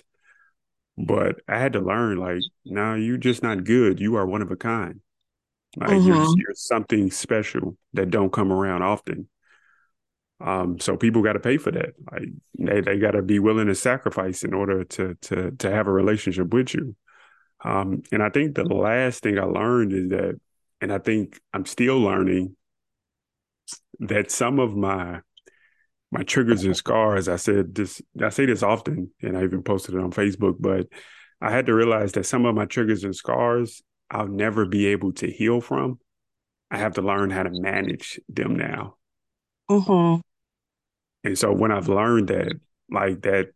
But 0.97 1.41
I 1.47 1.59
had 1.59 1.73
to 1.73 1.79
learn, 1.79 2.17
like, 2.17 2.41
no, 2.63 2.95
you're 2.95 3.17
just 3.17 3.43
not 3.43 3.65
good. 3.65 3.99
You 3.99 4.15
are 4.15 4.25
one 4.25 4.41
of 4.41 4.51
a 4.51 4.55
kind. 4.55 5.01
Like 5.77 5.89
mm-hmm. 5.89 6.07
you're, 6.07 6.37
you're 6.37 6.53
something 6.55 7.11
special 7.11 7.77
that 7.93 8.09
don't 8.09 8.31
come 8.31 8.51
around 8.51 8.81
often. 8.81 9.27
Um, 10.39 10.79
so 10.79 10.97
people 10.97 11.21
got 11.21 11.33
to 11.33 11.39
pay 11.39 11.57
for 11.57 11.71
that. 11.71 11.95
Like 12.11 12.29
they, 12.57 12.81
they 12.81 12.97
got 12.97 13.11
to 13.11 13.21
be 13.21 13.39
willing 13.39 13.67
to 13.67 13.75
sacrifice 13.75 14.43
in 14.43 14.53
order 14.53 14.83
to 14.83 15.15
to 15.23 15.51
to 15.51 15.71
have 15.71 15.87
a 15.87 15.91
relationship 15.91 16.53
with 16.53 16.73
you. 16.73 16.95
Um, 17.63 18.03
and 18.11 18.21
I 18.21 18.29
think 18.29 18.55
the 18.55 18.63
last 18.63 19.23
thing 19.23 19.39
I 19.39 19.43
learned 19.43 19.93
is 19.93 20.09
that, 20.09 20.39
and 20.81 20.93
I 20.93 20.99
think 20.99 21.39
I'm 21.53 21.65
still 21.65 21.99
learning 21.99 22.55
that 23.99 24.29
some 24.29 24.59
of 24.59 24.75
my 24.75 25.21
my 26.15 26.23
triggers 26.23 26.63
and 26.63 26.75
scars. 26.75 27.27
I 27.27 27.35
said 27.35 27.75
this. 27.75 28.01
I 28.21 28.29
say 28.29 28.45
this 28.45 28.63
often, 28.63 29.11
and 29.21 29.37
I 29.37 29.43
even 29.43 29.63
posted 29.63 29.95
it 29.95 30.01
on 30.01 30.11
Facebook. 30.11 30.55
But 30.59 30.87
I 31.41 31.51
had 31.51 31.65
to 31.65 31.73
realize 31.73 32.13
that 32.13 32.25
some 32.25 32.45
of 32.45 32.55
my 32.55 32.65
triggers 32.65 33.03
and 33.03 33.15
scars 33.15 33.83
I'll 34.09 34.27
never 34.27 34.65
be 34.65 34.87
able 34.87 35.11
to 35.13 35.29
heal 35.29 35.61
from. 35.61 35.99
I 36.71 36.77
have 36.77 36.93
to 36.93 37.01
learn 37.01 37.31
how 37.31 37.43
to 37.43 37.49
manage 37.51 38.19
them 38.29 38.55
now. 38.55 38.95
Mm-hmm. 39.69 40.21
And 41.27 41.37
so 41.37 41.51
when 41.51 41.71
I've 41.71 41.89
learned 41.89 42.29
that, 42.29 42.53
like 42.89 43.23
that, 43.23 43.49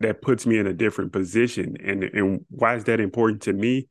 that 0.00 0.22
puts 0.22 0.46
me 0.46 0.58
in 0.58 0.66
a 0.66 0.72
different 0.72 1.12
position. 1.12 1.76
And 1.84 2.04
and 2.04 2.44
why 2.48 2.76
is 2.76 2.84
that 2.84 3.00
important 3.00 3.42
to 3.42 3.52
me? 3.52 3.88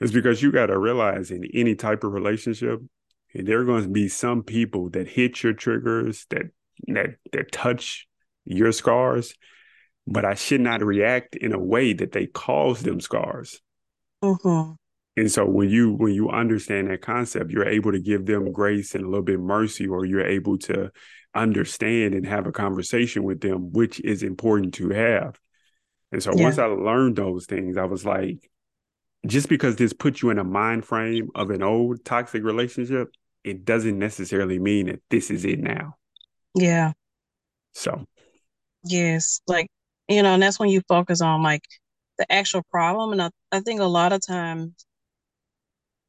Is 0.00 0.12
because 0.12 0.42
you 0.42 0.52
got 0.52 0.66
to 0.66 0.78
realize 0.78 1.30
in 1.30 1.44
any 1.54 1.74
type 1.74 2.04
of 2.04 2.12
relationship, 2.12 2.80
there 3.34 3.60
are 3.60 3.64
going 3.64 3.84
to 3.84 3.88
be 3.88 4.08
some 4.08 4.42
people 4.42 4.90
that 4.90 5.08
hit 5.08 5.42
your 5.42 5.54
triggers, 5.54 6.26
that 6.30 6.46
that 6.88 7.16
that 7.32 7.52
touch 7.52 8.06
your 8.44 8.72
scars, 8.72 9.34
but 10.06 10.24
I 10.24 10.34
should 10.34 10.60
not 10.60 10.82
react 10.82 11.36
in 11.36 11.52
a 11.52 11.58
way 11.58 11.92
that 11.92 12.12
they 12.12 12.26
cause 12.26 12.80
them 12.82 13.00
scars. 13.00 13.60
Mm-hmm. 14.22 14.72
And 15.18 15.32
so 15.32 15.46
when 15.46 15.70
you 15.70 15.92
when 15.94 16.12
you 16.12 16.28
understand 16.30 16.90
that 16.90 17.00
concept, 17.00 17.50
you're 17.50 17.68
able 17.68 17.92
to 17.92 18.00
give 18.00 18.26
them 18.26 18.52
grace 18.52 18.94
and 18.94 19.04
a 19.04 19.08
little 19.08 19.24
bit 19.24 19.40
mercy, 19.40 19.86
or 19.86 20.04
you're 20.04 20.26
able 20.26 20.58
to 20.58 20.90
understand 21.34 22.14
and 22.14 22.26
have 22.26 22.46
a 22.46 22.52
conversation 22.52 23.22
with 23.22 23.40
them, 23.40 23.72
which 23.72 24.00
is 24.00 24.22
important 24.22 24.74
to 24.74 24.90
have. 24.90 25.38
And 26.12 26.22
so 26.22 26.32
yeah. 26.34 26.44
once 26.44 26.58
I 26.58 26.66
learned 26.66 27.16
those 27.16 27.46
things, 27.46 27.76
I 27.76 27.84
was 27.84 28.04
like, 28.04 28.50
just 29.26 29.48
because 29.48 29.76
this 29.76 29.92
puts 29.92 30.22
you 30.22 30.30
in 30.30 30.38
a 30.38 30.44
mind 30.44 30.84
frame 30.84 31.30
of 31.34 31.50
an 31.50 31.62
old 31.62 32.04
toxic 32.04 32.42
relationship, 32.42 33.08
it 33.42 33.64
doesn't 33.64 33.98
necessarily 33.98 34.58
mean 34.58 34.86
that 34.86 35.00
this 35.10 35.30
is 35.30 35.44
it 35.44 35.58
now. 35.60 35.96
Yeah. 36.56 36.92
So, 37.74 38.04
yes, 38.82 39.40
like, 39.46 39.68
you 40.08 40.22
know, 40.22 40.34
and 40.34 40.42
that's 40.42 40.58
when 40.58 40.70
you 40.70 40.80
focus 40.88 41.20
on 41.20 41.42
like 41.42 41.62
the 42.18 42.30
actual 42.32 42.62
problem. 42.70 43.12
And 43.12 43.22
I, 43.22 43.30
I 43.52 43.60
think 43.60 43.80
a 43.80 43.84
lot 43.84 44.12
of 44.12 44.26
times 44.26 44.72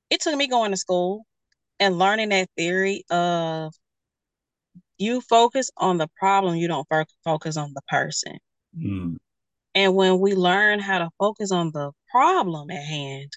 it 0.09 0.21
took 0.21 0.35
me 0.35 0.47
going 0.47 0.71
to 0.71 0.77
school 0.77 1.25
and 1.79 1.99
learning 1.99 2.29
that 2.29 2.49
theory 2.55 3.03
of 3.09 3.73
you 4.97 5.19
focus 5.21 5.69
on 5.77 5.97
the 5.97 6.07
problem, 6.17 6.55
you 6.55 6.69
don't 6.69 6.87
focus 7.23 7.57
on 7.57 7.73
the 7.73 7.81
person. 7.89 8.37
Mm. 8.75 9.17
And 9.75 9.95
when 9.95 10.19
we 10.19 10.33
learn 10.33 10.79
how 10.79 10.99
to 10.99 11.09
focus 11.19 11.51
on 11.51 11.71
the 11.71 11.91
problem 12.09 12.71
at 12.71 12.83
hand, 12.83 13.31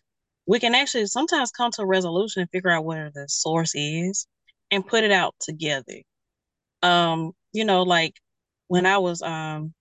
we 0.47 0.59
can 0.59 0.75
actually 0.75 1.07
sometimes 1.07 1.51
come 1.51 1.71
to 1.73 1.83
a 1.83 1.87
resolution 1.87 2.41
and 2.41 2.51
figure 2.51 2.71
out 2.71 2.85
where 2.85 3.11
the 3.13 3.27
source 3.29 3.73
is 3.75 4.27
and 4.71 4.87
put 4.87 5.05
it 5.05 5.13
out 5.13 5.35
together. 5.41 6.01
Um, 6.83 7.33
you 7.53 7.65
know, 7.65 7.83
like 7.83 8.15
when 8.69 8.87
I 8.87 8.99
was 8.99 9.23
um 9.23 9.75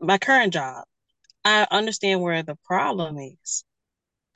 my 0.00 0.18
current 0.18 0.52
job, 0.52 0.84
I 1.44 1.66
understand 1.70 2.22
where 2.22 2.42
the 2.42 2.56
problem 2.64 3.18
is 3.18 3.64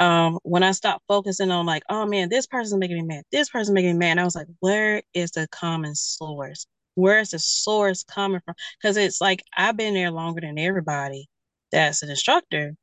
um 0.00 0.38
when 0.44 0.62
I 0.64 0.72
stopped 0.72 1.04
focusing 1.08 1.50
on 1.52 1.66
like, 1.66 1.84
oh 1.90 2.06
man, 2.06 2.28
this 2.30 2.46
person's 2.46 2.80
making 2.80 2.96
me 2.98 3.02
mad, 3.04 3.24
this 3.32 3.50
person's 3.50 3.74
making 3.74 3.94
me 3.94 3.98
mad, 4.00 4.18
I 4.18 4.24
was 4.24 4.36
like, 4.36 4.48
where 4.60 5.02
is 5.14 5.32
the 5.32 5.48
common 5.50 5.94
source? 5.96 6.66
Where 6.96 7.20
is 7.20 7.30
the 7.30 7.38
source 7.40 8.04
coming 8.04 8.40
from? 8.44 8.54
Because 8.80 8.96
it's 8.98 9.20
like 9.20 9.42
I've 9.56 9.76
been 9.76 9.94
there 9.94 10.10
longer 10.12 10.42
than 10.42 10.58
everybody 10.58 11.28
that's 11.72 12.02
an 12.02 12.10
instructor. 12.10 12.74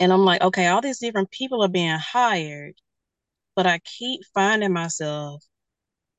And 0.00 0.12
I'm 0.12 0.24
like, 0.24 0.42
okay, 0.42 0.66
all 0.68 0.80
these 0.80 0.98
different 0.98 1.30
people 1.30 1.62
are 1.62 1.68
being 1.68 1.96
hired, 1.98 2.74
but 3.56 3.66
I 3.66 3.80
keep 3.80 4.22
finding 4.34 4.72
myself 4.74 5.44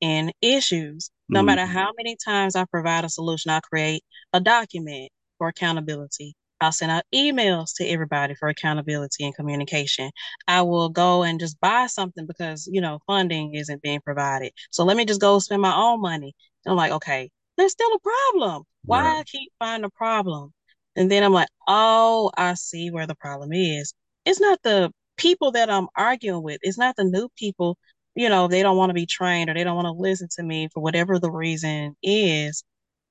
in 0.02 0.32
issues. 0.42 1.11
No 1.28 1.40
mm-hmm. 1.40 1.46
matter 1.46 1.66
how 1.66 1.92
many 1.96 2.16
times 2.24 2.56
I 2.56 2.64
provide 2.64 3.04
a 3.04 3.08
solution, 3.08 3.50
I 3.50 3.60
create 3.60 4.02
a 4.32 4.40
document 4.40 5.10
for 5.38 5.48
accountability. 5.48 6.34
I'll 6.60 6.70
send 6.70 6.92
out 6.92 7.02
emails 7.12 7.74
to 7.76 7.86
everybody 7.86 8.34
for 8.36 8.48
accountability 8.48 9.24
and 9.24 9.34
communication. 9.34 10.10
I 10.46 10.62
will 10.62 10.88
go 10.88 11.24
and 11.24 11.40
just 11.40 11.60
buy 11.60 11.86
something 11.86 12.24
because, 12.24 12.68
you 12.70 12.80
know, 12.80 13.00
funding 13.06 13.54
isn't 13.54 13.82
being 13.82 14.00
provided. 14.00 14.52
So 14.70 14.84
let 14.84 14.96
me 14.96 15.04
just 15.04 15.20
go 15.20 15.40
spend 15.40 15.60
my 15.60 15.74
own 15.74 16.00
money. 16.00 16.34
And 16.64 16.70
I'm 16.70 16.76
like, 16.76 16.92
okay, 16.92 17.30
there's 17.56 17.72
still 17.72 17.90
a 17.92 17.98
problem. 17.98 18.62
Why 18.84 19.02
right. 19.02 19.18
I 19.18 19.24
keep 19.24 19.52
finding 19.58 19.86
a 19.86 19.90
problem? 19.90 20.52
And 20.94 21.10
then 21.10 21.24
I'm 21.24 21.32
like, 21.32 21.48
oh, 21.66 22.30
I 22.36 22.54
see 22.54 22.90
where 22.90 23.06
the 23.08 23.16
problem 23.16 23.52
is. 23.52 23.92
It's 24.24 24.40
not 24.40 24.60
the 24.62 24.92
people 25.16 25.50
that 25.52 25.70
I'm 25.70 25.88
arguing 25.96 26.42
with. 26.42 26.58
It's 26.62 26.78
not 26.78 26.94
the 26.96 27.04
new 27.04 27.28
people, 27.36 27.76
you 28.14 28.28
know, 28.28 28.48
they 28.48 28.62
don't 28.62 28.76
want 28.76 28.90
to 28.90 28.94
be 28.94 29.06
trained 29.06 29.48
or 29.48 29.54
they 29.54 29.64
don't 29.64 29.76
want 29.76 29.86
to 29.86 29.92
listen 29.92 30.28
to 30.36 30.42
me 30.42 30.68
for 30.72 30.82
whatever 30.82 31.18
the 31.18 31.30
reason 31.30 31.96
is. 32.02 32.64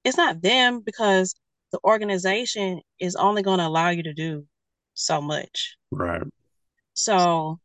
It's 0.03 0.17
not 0.17 0.41
them 0.41 0.81
because 0.81 1.35
the 1.71 1.79
organization 1.83 2.81
is 2.99 3.15
only 3.15 3.41
going 3.41 3.59
to 3.59 3.67
allow 3.67 3.89
you 3.89 4.03
to 4.03 4.13
do 4.13 4.45
so 4.93 5.21
much. 5.21 5.75
Right. 5.91 6.21
So 6.93 7.59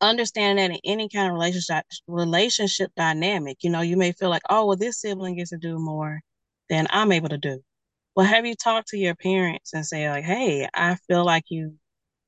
understanding 0.00 0.68
that 0.68 0.74
in 0.74 0.80
any 0.84 1.08
kind 1.08 1.28
of 1.28 1.34
relationship 1.34 1.84
relationship 2.06 2.90
dynamic, 2.96 3.58
you 3.62 3.70
know, 3.70 3.80
you 3.80 3.96
may 3.96 4.12
feel 4.12 4.30
like, 4.30 4.42
oh, 4.48 4.66
well, 4.66 4.76
this 4.76 5.00
sibling 5.00 5.36
gets 5.36 5.50
to 5.50 5.58
do 5.58 5.78
more 5.78 6.20
than 6.70 6.86
I'm 6.90 7.12
able 7.12 7.28
to 7.28 7.38
do. 7.38 7.60
Well, 8.16 8.26
have 8.26 8.46
you 8.46 8.54
talked 8.54 8.88
to 8.88 8.98
your 8.98 9.14
parents 9.14 9.72
and 9.74 9.86
say, 9.86 10.10
like, 10.10 10.24
hey, 10.24 10.68
I 10.74 10.96
feel 11.06 11.24
like 11.24 11.44
you 11.48 11.74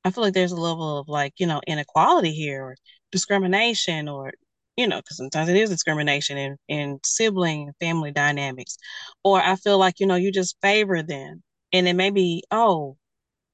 I 0.04 0.10
feel 0.10 0.24
like 0.24 0.34
there's 0.34 0.52
a 0.52 0.56
level 0.56 0.98
of 0.98 1.08
like, 1.08 1.34
you 1.38 1.46
know, 1.46 1.60
inequality 1.66 2.32
here 2.32 2.62
or 2.64 2.76
discrimination 3.12 4.08
or 4.08 4.32
you 4.76 4.88
know, 4.88 4.96
because 4.96 5.18
sometimes 5.18 5.50
it 5.50 5.56
is 5.56 5.68
discrimination 5.68 6.38
in, 6.38 6.56
in 6.68 6.98
sibling 7.04 7.70
family 7.80 8.12
dynamics. 8.12 8.78
Or 9.22 9.38
I 9.38 9.56
feel 9.56 9.76
like, 9.76 10.00
you 10.00 10.06
know, 10.06 10.14
you 10.14 10.32
just 10.32 10.56
favor 10.62 11.02
them. 11.02 11.42
And 11.72 11.86
it 11.86 11.94
may 11.94 12.08
be, 12.08 12.44
oh, 12.50 12.96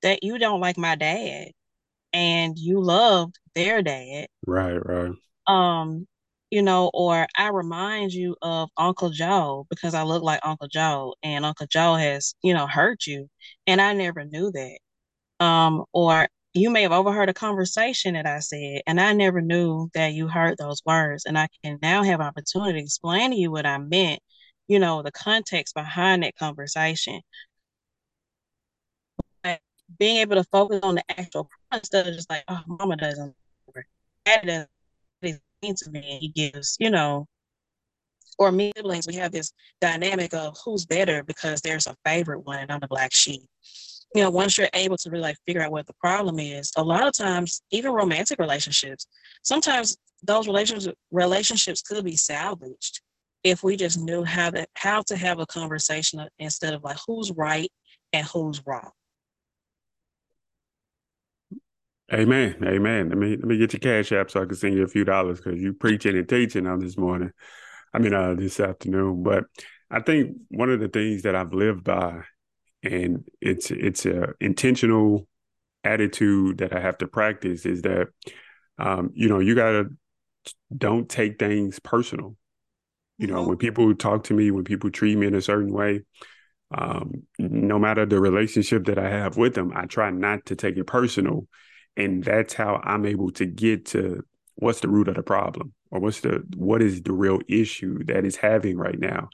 that 0.03 0.23
you 0.23 0.39
don't 0.39 0.61
like 0.61 0.79
my 0.79 0.95
dad 0.95 1.49
and 2.13 2.57
you 2.57 2.81
loved 2.81 3.39
their 3.57 3.83
dad. 3.83 4.29
Right, 4.47 4.79
right. 4.87 5.11
Um, 5.49 6.07
you 6.51 6.63
know, 6.63 6.93
or 6.95 7.27
I 7.37 7.49
remind 7.49 8.13
you 8.13 8.37
of 8.41 8.71
Uncle 8.77 9.11
Joe 9.11 9.67
because 9.69 9.95
I 9.95 10.05
look 10.05 10.23
like 10.23 10.41
Uncle 10.45 10.69
Joe 10.69 11.15
and 11.25 11.45
Uncle 11.45 11.67
Joe 11.67 11.97
has, 11.97 12.37
you 12.43 12.55
know, 12.55 12.69
hurt 12.69 13.05
you. 13.07 13.29
And 13.67 13.81
I 13.81 13.95
never 13.95 14.25
knew 14.25 14.53
that. 14.53 14.79
Um, 15.45 15.85
or 15.93 16.29
you 16.57 16.71
may 16.71 16.83
have 16.83 16.93
overheard 16.93 17.29
a 17.29 17.35
conversation 17.35 18.15
that 18.15 18.27
I 18.27 18.41
said, 18.41 18.83
and 18.87 19.01
I 19.01 19.13
never 19.13 19.41
knew 19.41 19.91
that 19.95 20.15
you 20.15 20.29
heard 20.29 20.57
those 20.59 20.83
words. 20.87 21.25
And 21.27 21.39
I 21.39 21.49
can 21.63 21.79
now 21.83 22.03
have 22.03 22.21
opportunity 22.21 22.79
to 22.79 22.85
explain 22.85 23.31
to 23.31 23.37
you 23.37 23.51
what 23.51 23.67
I 23.67 23.79
meant, 23.79 24.21
you 24.69 24.79
know, 24.79 25.03
the 25.03 25.13
context 25.13 25.75
behind 25.75 26.23
that 26.23 26.37
conversation. 26.37 27.21
Being 29.99 30.17
able 30.17 30.37
to 30.37 30.45
focus 30.45 30.81
on 30.83 30.97
the 30.97 31.05
actual 31.09 31.49
instead 31.73 32.09
of 32.09 32.15
just 32.15 32.29
like, 32.29 32.43
oh, 32.49 32.61
mama 32.67 32.97
doesn't, 32.97 33.35
that 34.25 34.45
doesn't 34.45 34.69
mean 35.23 35.75
to 35.77 35.91
me. 35.91 36.19
He 36.21 36.29
gives, 36.29 36.77
you 36.81 36.91
know, 36.91 37.27
or 38.39 38.51
me 38.51 38.73
siblings, 38.77 39.07
we 39.07 39.15
have 39.15 39.33
this 39.33 39.53
dynamic 39.81 40.35
of 40.35 40.57
who's 40.65 40.87
better 40.87 41.23
because 41.23 41.61
there's 41.61 41.87
a 41.87 41.97
favorite 42.05 42.41
one 42.41 42.59
and 42.59 42.73
I'm 42.73 42.81
the 42.81 42.89
black 42.89 43.13
sheep 43.13 43.43
you 44.15 44.23
know, 44.23 44.31
once 44.31 44.57
you're 44.57 44.69
able 44.73 44.97
to 44.97 45.11
really 45.11 45.23
like 45.23 45.37
figure 45.47 45.63
out 45.63 45.73
what 45.73 45.87
the 45.87 45.95
problem 45.95 46.39
is, 46.39 46.73
a 46.77 46.83
lot 46.83 47.07
of 47.07 47.13
times, 47.15 47.63
even 47.71 47.93
romantic 47.93 48.39
relationships, 48.39 49.07
sometimes 49.43 49.97
those 50.23 50.47
relationships 50.47 50.97
relationships 51.11 51.83
could 51.83 52.05
be 52.05 52.17
salvaged 52.17 53.01
if 53.45 53.63
we 53.63 53.77
just 53.77 53.99
knew 53.99 54.25
how 54.25 54.51
to 54.51 54.67
how 54.75 55.03
to 55.03 55.17
have 55.17 55.39
a 55.39 55.47
conversation 55.47 56.27
instead 56.39 56.75
of 56.75 56.83
like 56.83 56.97
who's 57.07 57.31
right 57.33 57.71
and 58.13 58.27
who's 58.27 58.63
wrong. 58.67 58.91
Amen. 62.13 62.57
Amen. 62.65 63.09
Let 63.09 63.19
me 63.19 63.31
let 63.37 63.45
me 63.45 63.59
get 63.59 63.73
your 63.73 63.81
cash 63.81 64.13
app 64.13 64.31
so 64.31 64.43
I 64.43 64.47
can 64.47 64.55
send 64.55 64.75
you 64.75 64.85
a 64.85 64.89
few 64.89 65.05
dollars 65.05 65.41
because 65.41 65.61
you 65.61 65.73
preaching 65.73 66.17
and 66.17 66.29
teaching 66.29 66.67
on 66.67 66.79
this 66.79 66.97
morning. 66.97 67.33
I 67.93 67.99
mean 67.99 68.15
uh 68.15 68.35
this 68.35 68.61
afternoon. 68.61 69.23
But 69.23 69.45
I 69.91 70.01
think 70.01 70.37
one 70.49 70.71
of 70.71 70.81
the 70.81 70.89
things 70.89 71.23
that 71.23 71.35
I've 71.35 71.53
lived 71.53 71.85
by 71.85 72.23
and 72.83 73.25
it's 73.41 73.71
it's 73.71 74.07
a 74.07 74.35
intentional 74.41 75.27
attitude 75.85 76.59
that 76.59 76.75
I 76.75 76.81
have 76.81 76.99
to 76.99 77.07
practice 77.07 77.65
is 77.65 77.83
that 77.83 78.09
um, 78.79 79.11
you 79.15 79.29
know 79.29 79.39
you 79.39 79.55
gotta 79.55 79.87
don't 80.77 81.09
take 81.09 81.39
things 81.39 81.79
personal. 81.79 82.37
You 83.19 83.27
know, 83.27 83.41
mm-hmm. 83.41 83.49
when 83.49 83.59
people 83.59 83.95
talk 83.95 84.25
to 84.25 84.35
me, 84.35 84.51
when 84.51 84.65
people 84.65 84.91
treat 84.91 85.17
me 85.17 85.27
in 85.27 85.35
a 85.35 85.41
certain 85.41 85.73
way, 85.73 86.03
um, 86.71 87.23
no 87.39 87.79
matter 87.79 88.05
the 88.05 88.21
relationship 88.21 88.87
that 88.87 88.99
I 88.99 89.09
have 89.09 89.37
with 89.37 89.55
them, 89.55 89.73
I 89.75 89.87
try 89.87 90.11
not 90.11 90.47
to 90.47 90.57
take 90.57 90.77
it 90.77 90.87
personal. 90.87 91.47
And 91.97 92.23
that's 92.23 92.53
how 92.55 92.81
I'm 92.85 93.07
able 93.07 93.31
to 93.33 93.47
get 93.47 93.87
to 93.87 94.23
what's 94.57 94.81
the 94.81 94.89
root 94.89 95.09
of 95.09 95.15
the 95.15 95.23
problem 95.23 95.73
or 95.91 96.01
what's 96.01 96.21
the 96.21 96.45
what 96.57 96.83
is 96.83 97.03
the 97.03 97.13
real 97.13 97.41
issue 97.49 98.05
that 98.05 98.25
is 98.25 98.37
having 98.37 98.77
right 98.77 98.99
now. 98.99 99.29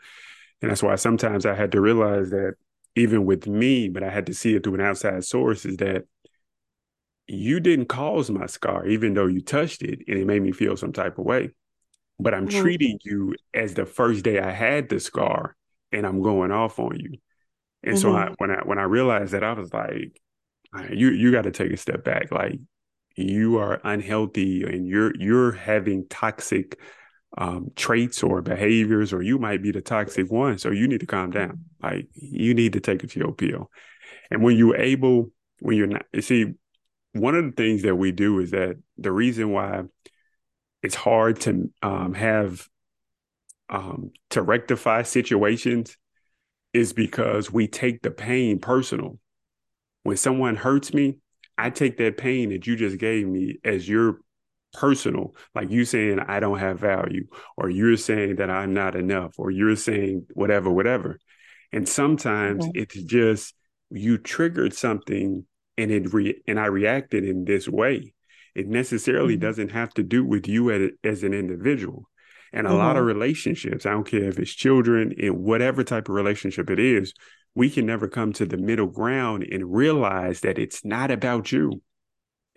And 0.60 0.70
that's 0.70 0.82
why 0.82 0.94
sometimes 0.94 1.44
I 1.44 1.54
had 1.54 1.72
to 1.72 1.80
realize 1.80 2.30
that 2.30 2.54
even 2.94 3.24
with 3.24 3.46
me, 3.46 3.88
but 3.88 4.02
I 4.02 4.10
had 4.10 4.26
to 4.26 4.34
see 4.34 4.54
it 4.54 4.62
through 4.62 4.74
an 4.74 4.80
outside 4.80 5.24
source, 5.24 5.64
is 5.64 5.76
that 5.78 6.04
you 7.26 7.60
didn't 7.60 7.86
cause 7.86 8.30
my 8.30 8.46
scar, 8.46 8.86
even 8.86 9.14
though 9.14 9.26
you 9.26 9.40
touched 9.40 9.82
it 9.82 10.00
and 10.08 10.18
it 10.18 10.26
made 10.26 10.42
me 10.42 10.52
feel 10.52 10.76
some 10.76 10.92
type 10.92 11.18
of 11.18 11.24
way. 11.24 11.50
But 12.18 12.34
I'm 12.34 12.46
mm-hmm. 12.46 12.60
treating 12.60 12.98
you 13.04 13.34
as 13.54 13.74
the 13.74 13.86
first 13.86 14.24
day 14.24 14.38
I 14.38 14.50
had 14.50 14.88
the 14.88 15.00
scar 15.00 15.56
and 15.90 16.06
I'm 16.06 16.22
going 16.22 16.52
off 16.52 16.78
on 16.78 16.98
you. 16.98 17.18
And 17.82 17.96
mm-hmm. 17.96 18.02
so 18.02 18.14
I, 18.14 18.30
when 18.38 18.50
I 18.50 18.60
when 18.64 18.78
I 18.78 18.84
realized 18.84 19.32
that 19.32 19.44
I 19.44 19.52
was 19.54 19.72
like, 19.72 20.20
you 20.90 21.10
you 21.10 21.32
got 21.32 21.42
to 21.42 21.50
take 21.50 21.72
a 21.72 21.76
step 21.76 22.04
back. 22.04 22.30
Like 22.30 22.58
you 23.16 23.58
are 23.58 23.80
unhealthy 23.84 24.64
and 24.64 24.86
you're 24.86 25.14
you're 25.16 25.52
having 25.52 26.06
toxic 26.08 26.78
um, 27.38 27.70
traits 27.76 28.22
or 28.22 28.42
behaviors, 28.42 29.12
or 29.12 29.22
you 29.22 29.38
might 29.38 29.62
be 29.62 29.72
the 29.72 29.80
toxic 29.80 30.30
one. 30.30 30.58
So 30.58 30.70
you 30.70 30.86
need 30.86 31.00
to 31.00 31.06
calm 31.06 31.30
down. 31.30 31.64
Like 31.82 32.08
you 32.14 32.54
need 32.54 32.74
to 32.74 32.80
take 32.80 33.02
it 33.04 33.10
to 33.10 33.18
your 33.18 33.32
pill. 33.32 33.70
And 34.30 34.42
when 34.42 34.56
you're 34.56 34.76
able, 34.76 35.30
when 35.60 35.76
you're 35.76 35.86
not, 35.86 36.04
you 36.12 36.22
see, 36.22 36.54
one 37.12 37.34
of 37.34 37.44
the 37.44 37.52
things 37.52 37.82
that 37.82 37.96
we 37.96 38.12
do 38.12 38.38
is 38.38 38.52
that 38.52 38.76
the 38.96 39.12
reason 39.12 39.50
why 39.50 39.82
it's 40.82 40.94
hard 40.94 41.40
to 41.40 41.70
um, 41.82 42.14
have 42.14 42.68
um, 43.68 44.10
to 44.30 44.42
rectify 44.42 45.02
situations 45.02 45.96
is 46.72 46.92
because 46.92 47.50
we 47.50 47.68
take 47.68 48.02
the 48.02 48.10
pain 48.10 48.58
personal. 48.58 49.18
When 50.02 50.16
someone 50.16 50.56
hurts 50.56 50.92
me, 50.92 51.18
I 51.56 51.70
take 51.70 51.98
that 51.98 52.16
pain 52.16 52.50
that 52.50 52.66
you 52.66 52.76
just 52.76 52.98
gave 52.98 53.26
me 53.26 53.58
as 53.64 53.88
your 53.88 54.18
personal, 54.72 55.34
like 55.54 55.70
you 55.70 55.84
saying 55.84 56.20
I 56.20 56.40
don't 56.40 56.58
have 56.58 56.78
value, 56.80 57.26
or 57.56 57.70
you're 57.70 57.96
saying 57.96 58.36
that 58.36 58.50
I'm 58.50 58.74
not 58.74 58.96
enough, 58.96 59.34
or 59.38 59.50
you're 59.50 59.76
saying 59.76 60.26
whatever, 60.34 60.70
whatever. 60.70 61.18
And 61.72 61.88
sometimes 61.88 62.64
mm-hmm. 62.64 62.78
it's 62.80 63.02
just 63.02 63.54
you 63.90 64.18
triggered 64.18 64.74
something 64.74 65.46
and 65.78 65.90
it 65.90 66.12
re- 66.12 66.42
and 66.46 66.60
I 66.60 66.66
reacted 66.66 67.24
in 67.24 67.44
this 67.44 67.68
way. 67.68 68.14
It 68.54 68.68
necessarily 68.68 69.34
mm-hmm. 69.34 69.46
doesn't 69.46 69.70
have 69.70 69.94
to 69.94 70.02
do 70.02 70.24
with 70.24 70.46
you 70.46 70.70
as, 70.70 70.90
as 71.02 71.22
an 71.22 71.32
individual. 71.32 72.08
And 72.52 72.66
a 72.66 72.70
mm-hmm. 72.70 72.78
lot 72.78 72.96
of 72.96 73.00
mm-hmm. 73.00 73.18
relationships, 73.18 73.86
I 73.86 73.92
don't 73.92 74.06
care 74.06 74.28
if 74.28 74.38
it's 74.38 74.52
children, 74.52 75.12
in 75.12 75.42
whatever 75.42 75.82
type 75.82 76.08
of 76.08 76.14
relationship 76.14 76.68
it 76.68 76.78
is, 76.78 77.14
we 77.54 77.70
can 77.70 77.86
never 77.86 78.08
come 78.08 78.32
to 78.34 78.46
the 78.46 78.56
middle 78.56 78.86
ground 78.86 79.46
and 79.50 79.74
realize 79.74 80.40
that 80.40 80.58
it's 80.58 80.84
not 80.84 81.10
about 81.10 81.52
you. 81.52 81.82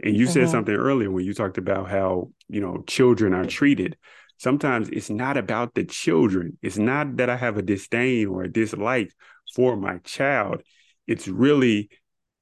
And 0.04 0.16
you 0.16 0.26
mm-hmm. 0.26 0.34
said 0.34 0.50
something 0.50 0.74
earlier 0.76 1.10
when 1.10 1.26
you 1.26 1.34
talked 1.34 1.58
about 1.58 1.90
how, 1.90 2.32
you 2.48 2.62
know, 2.62 2.84
children 2.88 3.34
are 3.34 3.46
treated. 3.46 3.98
Sometimes 4.38 4.90
it's 4.90 5.10
not 5.10 5.38
about 5.38 5.74
the 5.74 5.86
children. 5.86 6.58
It's 6.62 6.78
not 6.78 7.18
that 7.18 7.30
I 7.30 7.38
have 7.38 7.58
a 7.58 7.62
disdain 7.62 8.28
or 8.28 8.44
a 8.44 8.52
dislike 8.52 9.14
for 9.56 9.78
my 9.78 10.00
child. 10.00 10.62
It's 11.08 11.28
really 11.28 11.90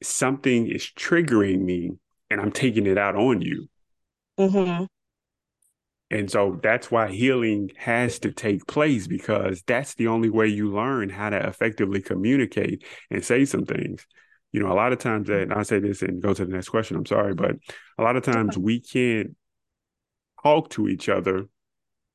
something 0.02 0.68
is 0.68 0.90
triggering 0.98 1.62
me 1.62 1.92
and 2.30 2.42
I'm 2.42 2.52
taking 2.52 2.88
it 2.88 2.98
out 2.98 3.16
on 3.16 3.42
you. 3.42 3.68
Mm-hmm. 4.40 4.86
And 6.10 6.30
so 6.30 6.60
that's 6.62 6.92
why 6.92 7.12
healing 7.12 7.72
has 7.76 8.20
to 8.20 8.32
take 8.32 8.68
place 8.68 9.08
because 9.08 9.64
that's 9.66 9.96
the 9.96 10.08
only 10.08 10.30
way 10.30 10.48
you 10.48 10.72
learn 10.72 11.10
how 11.10 11.30
to 11.30 11.48
effectively 11.48 12.02
communicate 12.02 12.84
and 13.10 13.24
say 13.24 13.46
some 13.46 13.66
things. 13.66 14.06
You 14.54 14.62
know, 14.62 14.72
a 14.72 14.74
lot 14.76 14.94
of 14.94 15.00
times 15.00 15.28
that, 15.28 15.42
and 15.42 15.54
I 15.54 15.64
say 15.64 15.80
this 15.80 16.02
and 16.02 16.22
go 16.22 16.34
to 16.34 16.46
the 16.46 16.54
next 16.54 16.70
question, 16.70 16.96
I'm 16.96 17.06
sorry, 17.06 17.34
but 17.34 17.56
a 17.98 18.04
lot 18.04 18.16
of 18.16 18.24
times 18.24 18.58
we 18.58 18.80
can't 18.80 19.36
talk 20.42 20.70
to 20.72 20.88
each 20.88 21.10
other 21.10 21.48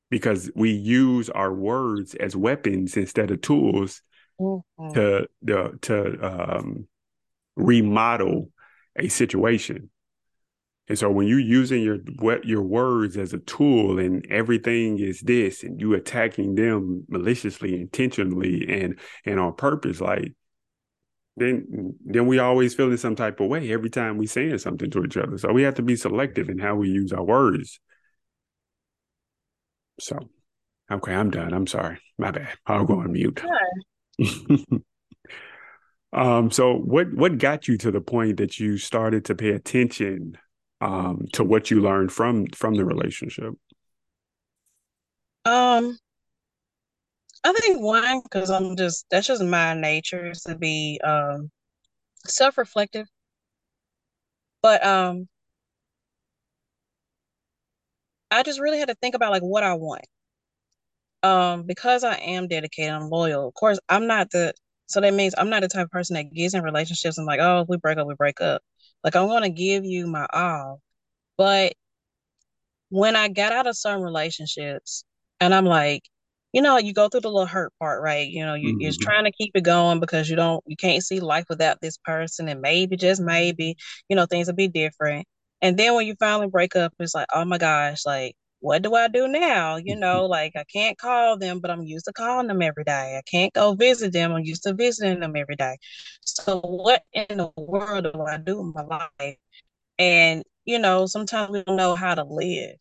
because 0.09 0.49
we 0.55 0.71
use 0.71 1.29
our 1.29 1.53
words 1.53 2.15
as 2.15 2.35
weapons 2.35 2.97
instead 2.97 3.29
of 3.29 3.41
tools 3.41 4.01
mm-hmm. 4.39 4.93
to, 4.93 5.27
to, 5.45 5.77
to 5.81 6.57
um, 6.57 6.87
remodel 7.55 8.49
a 8.95 9.09
situation. 9.09 9.89
And 10.89 10.97
so 10.97 11.11
when 11.11 11.27
you're 11.27 11.39
using 11.39 11.83
your 11.83 11.99
your 12.43 12.63
words 12.63 13.15
as 13.15 13.31
a 13.31 13.37
tool 13.37 13.99
and 13.99 14.25
everything 14.31 14.97
is 14.97 15.21
this 15.21 15.63
and 15.63 15.79
you 15.79 15.93
attacking 15.93 16.55
them 16.55 17.05
maliciously, 17.07 17.79
intentionally 17.79 18.65
and 18.67 18.99
and 19.23 19.39
on 19.39 19.53
purpose, 19.53 20.01
like 20.01 20.33
then 21.39 21.95
then 22.05 22.27
we 22.27 22.39
always 22.39 22.73
feel 22.73 22.91
in 22.91 22.97
some 22.97 23.15
type 23.15 23.39
of 23.39 23.47
way 23.47 23.71
every 23.71 23.89
time 23.89 24.17
we 24.17 24.27
saying 24.27 24.57
something 24.59 24.89
to 24.91 25.03
each 25.03 25.17
other. 25.17 25.37
So 25.37 25.51
we 25.51 25.63
have 25.63 25.75
to 25.75 25.81
be 25.81 25.95
selective 25.95 26.49
in 26.49 26.59
how 26.59 26.75
we 26.75 26.89
use 26.89 27.13
our 27.13 27.23
words. 27.23 27.79
So 29.99 30.29
okay, 30.91 31.13
I'm 31.13 31.31
done. 31.31 31.53
I'm 31.53 31.67
sorry. 31.67 31.99
My 32.17 32.31
bad. 32.31 32.49
I'll 32.65 32.85
go 32.85 32.99
on 32.99 33.13
mute. 33.13 33.41
Sure. 34.19 34.79
um, 36.13 36.51
so 36.51 36.75
what 36.75 37.13
what 37.13 37.37
got 37.37 37.67
you 37.67 37.77
to 37.77 37.91
the 37.91 38.01
point 38.01 38.37
that 38.37 38.59
you 38.59 38.77
started 38.77 39.25
to 39.25 39.35
pay 39.35 39.49
attention 39.49 40.37
um, 40.81 41.25
to 41.33 41.43
what 41.43 41.71
you 41.71 41.81
learned 41.81 42.11
from 42.11 42.47
from 42.47 42.75
the 42.75 42.85
relationship? 42.85 43.53
Um, 45.45 45.97
I 47.43 47.53
think 47.53 47.81
one 47.81 48.21
because 48.21 48.49
I'm 48.49 48.75
just 48.75 49.05
that's 49.09 49.27
just 49.27 49.43
my 49.43 49.73
nature 49.73 50.29
is 50.31 50.41
to 50.43 50.55
be 50.57 50.99
um 51.03 51.51
self-reflective, 52.25 53.07
but 54.61 54.83
um, 54.85 55.27
I 58.31 58.41
just 58.41 58.59
really 58.59 58.79
had 58.79 58.87
to 58.89 58.95
think 58.95 59.13
about 59.13 59.31
like 59.31 59.43
what 59.43 59.63
I 59.63 59.75
want. 59.75 60.05
Um, 61.23 61.63
because 61.63 62.03
I 62.03 62.15
am 62.15 62.47
dedicated, 62.47 62.93
I'm 62.93 63.09
loyal. 63.09 63.47
Of 63.47 63.53
course, 63.53 63.79
I'm 63.89 64.07
not 64.07 64.31
the 64.31 64.53
so 64.87 65.01
that 65.01 65.13
means 65.13 65.35
I'm 65.37 65.49
not 65.49 65.61
the 65.61 65.67
type 65.67 65.85
of 65.85 65.91
person 65.91 66.15
that 66.15 66.33
gets 66.33 66.53
in 66.55 66.63
relationships 66.63 67.17
and 67.17 67.27
like, 67.27 67.39
oh, 67.41 67.61
if 67.61 67.67
we 67.69 67.77
break 67.77 67.97
up, 67.97 68.07
we 68.07 68.15
break 68.15 68.41
up. 68.41 68.61
Like 69.03 69.15
I'm 69.15 69.27
gonna 69.27 69.49
give 69.49 69.83
you 69.85 70.07
my 70.07 70.25
all. 70.33 70.81
But 71.37 71.73
when 72.89 73.15
I 73.15 73.27
got 73.29 73.51
out 73.51 73.67
of 73.67 73.77
some 73.77 74.01
relationships 74.01 75.03
and 75.39 75.53
I'm 75.53 75.65
like, 75.65 76.03
you 76.53 76.61
know, 76.61 76.77
you 76.77 76.93
go 76.93 77.09
through 77.09 77.21
the 77.21 77.29
little 77.29 77.45
hurt 77.45 77.73
part, 77.79 78.01
right? 78.01 78.27
You 78.27 78.45
know, 78.45 78.55
you, 78.55 78.69
mm-hmm. 78.69 78.81
you're 78.81 78.91
trying 78.99 79.25
to 79.25 79.31
keep 79.31 79.51
it 79.55 79.63
going 79.63 79.99
because 79.99 80.29
you 80.29 80.35
don't, 80.35 80.63
you 80.67 80.75
can't 80.75 81.03
see 81.03 81.19
life 81.19 81.45
without 81.49 81.79
this 81.81 81.97
person, 81.97 82.49
and 82.49 82.61
maybe 82.61 82.97
just 82.97 83.21
maybe, 83.21 83.75
you 84.09 84.15
know, 84.15 84.25
things 84.25 84.47
will 84.47 84.55
be 84.55 84.67
different. 84.67 85.27
And 85.61 85.77
then 85.77 85.93
when 85.95 86.07
you 86.07 86.15
finally 86.19 86.47
break 86.47 86.75
up, 86.75 86.93
it's 86.99 87.13
like, 87.13 87.27
oh 87.33 87.45
my 87.45 87.57
gosh, 87.57 88.05
like, 88.05 88.35
what 88.61 88.81
do 88.81 88.95
I 88.95 89.07
do 89.07 89.27
now? 89.27 89.77
You 89.77 89.95
know, 89.95 90.25
like 90.25 90.53
I 90.55 90.63
can't 90.65 90.97
call 90.97 91.37
them, 91.37 91.59
but 91.59 91.71
I'm 91.71 91.83
used 91.83 92.05
to 92.05 92.13
calling 92.13 92.47
them 92.47 92.61
every 92.61 92.83
day. 92.83 93.17
I 93.17 93.21
can't 93.29 93.53
go 93.53 93.73
visit 93.73 94.11
them. 94.13 94.33
I'm 94.33 94.43
used 94.43 94.63
to 94.63 94.73
visiting 94.73 95.19
them 95.19 95.35
every 95.35 95.55
day. 95.55 95.77
So 96.21 96.59
what 96.59 97.03
in 97.13 97.37
the 97.37 97.51
world 97.57 98.05
do 98.13 98.21
I 98.23 98.37
do 98.37 98.59
in 98.59 98.73
my 98.75 98.83
life? 98.83 99.37
And, 99.97 100.43
you 100.65 100.79
know, 100.79 101.05
sometimes 101.05 101.51
we 101.51 101.63
don't 101.63 101.77
know 101.77 101.95
how 101.95 102.15
to 102.15 102.23
live 102.23 102.77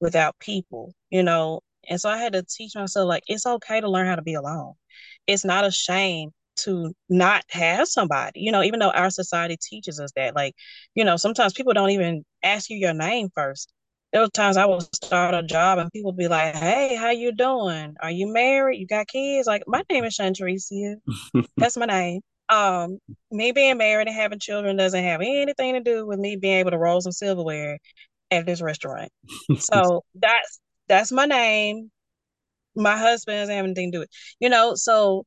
without 0.00 0.38
people, 0.40 0.94
you 1.10 1.22
know. 1.22 1.60
And 1.88 2.00
so 2.00 2.08
I 2.08 2.18
had 2.18 2.32
to 2.34 2.42
teach 2.42 2.74
myself 2.74 3.08
like 3.08 3.22
it's 3.26 3.46
okay 3.46 3.80
to 3.80 3.90
learn 3.90 4.06
how 4.06 4.16
to 4.16 4.22
be 4.22 4.34
alone. 4.34 4.74
It's 5.26 5.44
not 5.44 5.64
a 5.64 5.70
shame 5.70 6.30
to 6.58 6.92
not 7.08 7.44
have 7.50 7.88
somebody, 7.88 8.40
you 8.40 8.52
know, 8.52 8.62
even 8.62 8.80
though 8.80 8.90
our 8.90 9.10
society 9.10 9.56
teaches 9.60 9.98
us 9.98 10.10
that. 10.16 10.34
Like, 10.34 10.54
you 10.94 11.04
know, 11.04 11.16
sometimes 11.16 11.52
people 11.52 11.72
don't 11.72 11.90
even 11.90 12.24
ask 12.42 12.68
you 12.70 12.76
your 12.76 12.94
name 12.94 13.28
first. 13.34 13.72
There 14.12 14.22
were 14.22 14.28
times 14.28 14.56
I 14.56 14.66
would 14.66 14.82
start 14.94 15.34
a 15.34 15.42
job 15.42 15.78
and 15.78 15.90
people 15.92 16.12
be 16.12 16.28
like, 16.28 16.54
Hey, 16.56 16.96
how 16.96 17.10
you 17.10 17.32
doing? 17.32 17.94
Are 18.00 18.10
you 18.10 18.32
married? 18.32 18.80
You 18.80 18.86
got 18.86 19.06
kids? 19.08 19.46
Like, 19.46 19.62
my 19.66 19.82
name 19.90 20.04
is 20.04 20.16
Shantricia. 20.16 20.96
That's 21.58 21.76
my 21.76 21.86
name 21.86 22.20
um, 22.50 22.98
me 23.30 23.52
being 23.52 23.78
married 23.78 24.08
and 24.08 24.16
having 24.16 24.38
children 24.40 24.76
doesn't 24.76 25.04
have 25.04 25.20
anything 25.20 25.74
to 25.74 25.80
do 25.80 26.04
with 26.04 26.18
me 26.18 26.36
being 26.36 26.58
able 26.58 26.72
to 26.72 26.78
roll 26.78 27.00
some 27.00 27.12
silverware 27.12 27.78
at 28.30 28.44
this 28.44 28.60
restaurant. 28.60 29.10
so 29.58 30.02
that's 30.14 30.60
that's 30.90 31.12
my 31.12 31.26
name. 31.26 31.90
My 32.76 32.96
husband 32.98 33.36
doesn't 33.38 33.54
have 33.54 33.64
anything 33.64 33.92
to 33.92 33.96
do 33.98 34.00
with 34.00 34.10
you 34.40 34.50
know. 34.50 34.74
So 34.74 35.24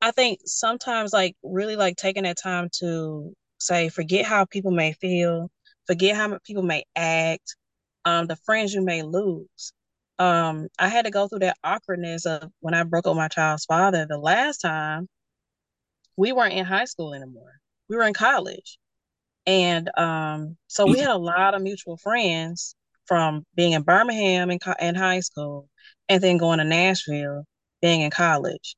I 0.00 0.10
think 0.12 0.40
sometimes 0.46 1.12
like 1.12 1.36
really 1.42 1.76
like 1.76 1.96
taking 1.96 2.24
that 2.24 2.38
time 2.38 2.68
to 2.80 3.34
say 3.58 3.88
forget 3.90 4.24
how 4.26 4.46
people 4.46 4.72
may 4.72 4.94
feel, 4.94 5.50
forget 5.86 6.16
how 6.16 6.38
people 6.44 6.62
may 6.64 6.84
act, 6.96 7.56
um, 8.04 8.26
the 8.26 8.36
friends 8.36 8.74
you 8.74 8.82
may 8.82 9.02
lose. 9.02 9.72
Um, 10.18 10.68
I 10.78 10.88
had 10.88 11.04
to 11.06 11.10
go 11.10 11.28
through 11.28 11.40
that 11.40 11.58
awkwardness 11.64 12.26
of 12.26 12.50
when 12.60 12.74
I 12.74 12.84
broke 12.84 13.06
up 13.06 13.16
my 13.16 13.28
child's 13.28 13.64
father 13.66 14.06
the 14.08 14.18
last 14.18 14.58
time 14.58 15.08
we 16.16 16.32
weren't 16.32 16.54
in 16.54 16.64
high 16.64 16.84
school 16.84 17.14
anymore. 17.14 17.52
We 17.88 17.96
were 17.96 18.04
in 18.04 18.14
college. 18.14 18.78
And 19.46 19.90
um, 19.98 20.56
so 20.68 20.86
we 20.86 21.00
had 21.00 21.10
a 21.10 21.18
lot 21.18 21.54
of 21.54 21.62
mutual 21.62 21.96
friends 21.96 22.76
from 23.06 23.44
being 23.54 23.72
in 23.72 23.82
Birmingham 23.82 24.50
in, 24.50 24.58
in 24.80 24.94
high 24.94 25.20
school 25.20 25.68
and 26.08 26.22
then 26.22 26.38
going 26.38 26.58
to 26.58 26.64
Nashville. 26.64 27.44
being 27.80 28.02
in 28.02 28.10
college. 28.10 28.76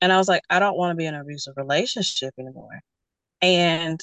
And 0.00 0.12
I 0.12 0.18
was 0.18 0.28
like, 0.28 0.42
I 0.50 0.58
don't 0.60 0.76
want 0.76 0.92
to 0.92 0.96
be 0.96 1.06
in 1.06 1.14
an 1.14 1.20
abusive 1.20 1.54
relationship 1.56 2.34
anymore. 2.38 2.80
And 3.42 4.00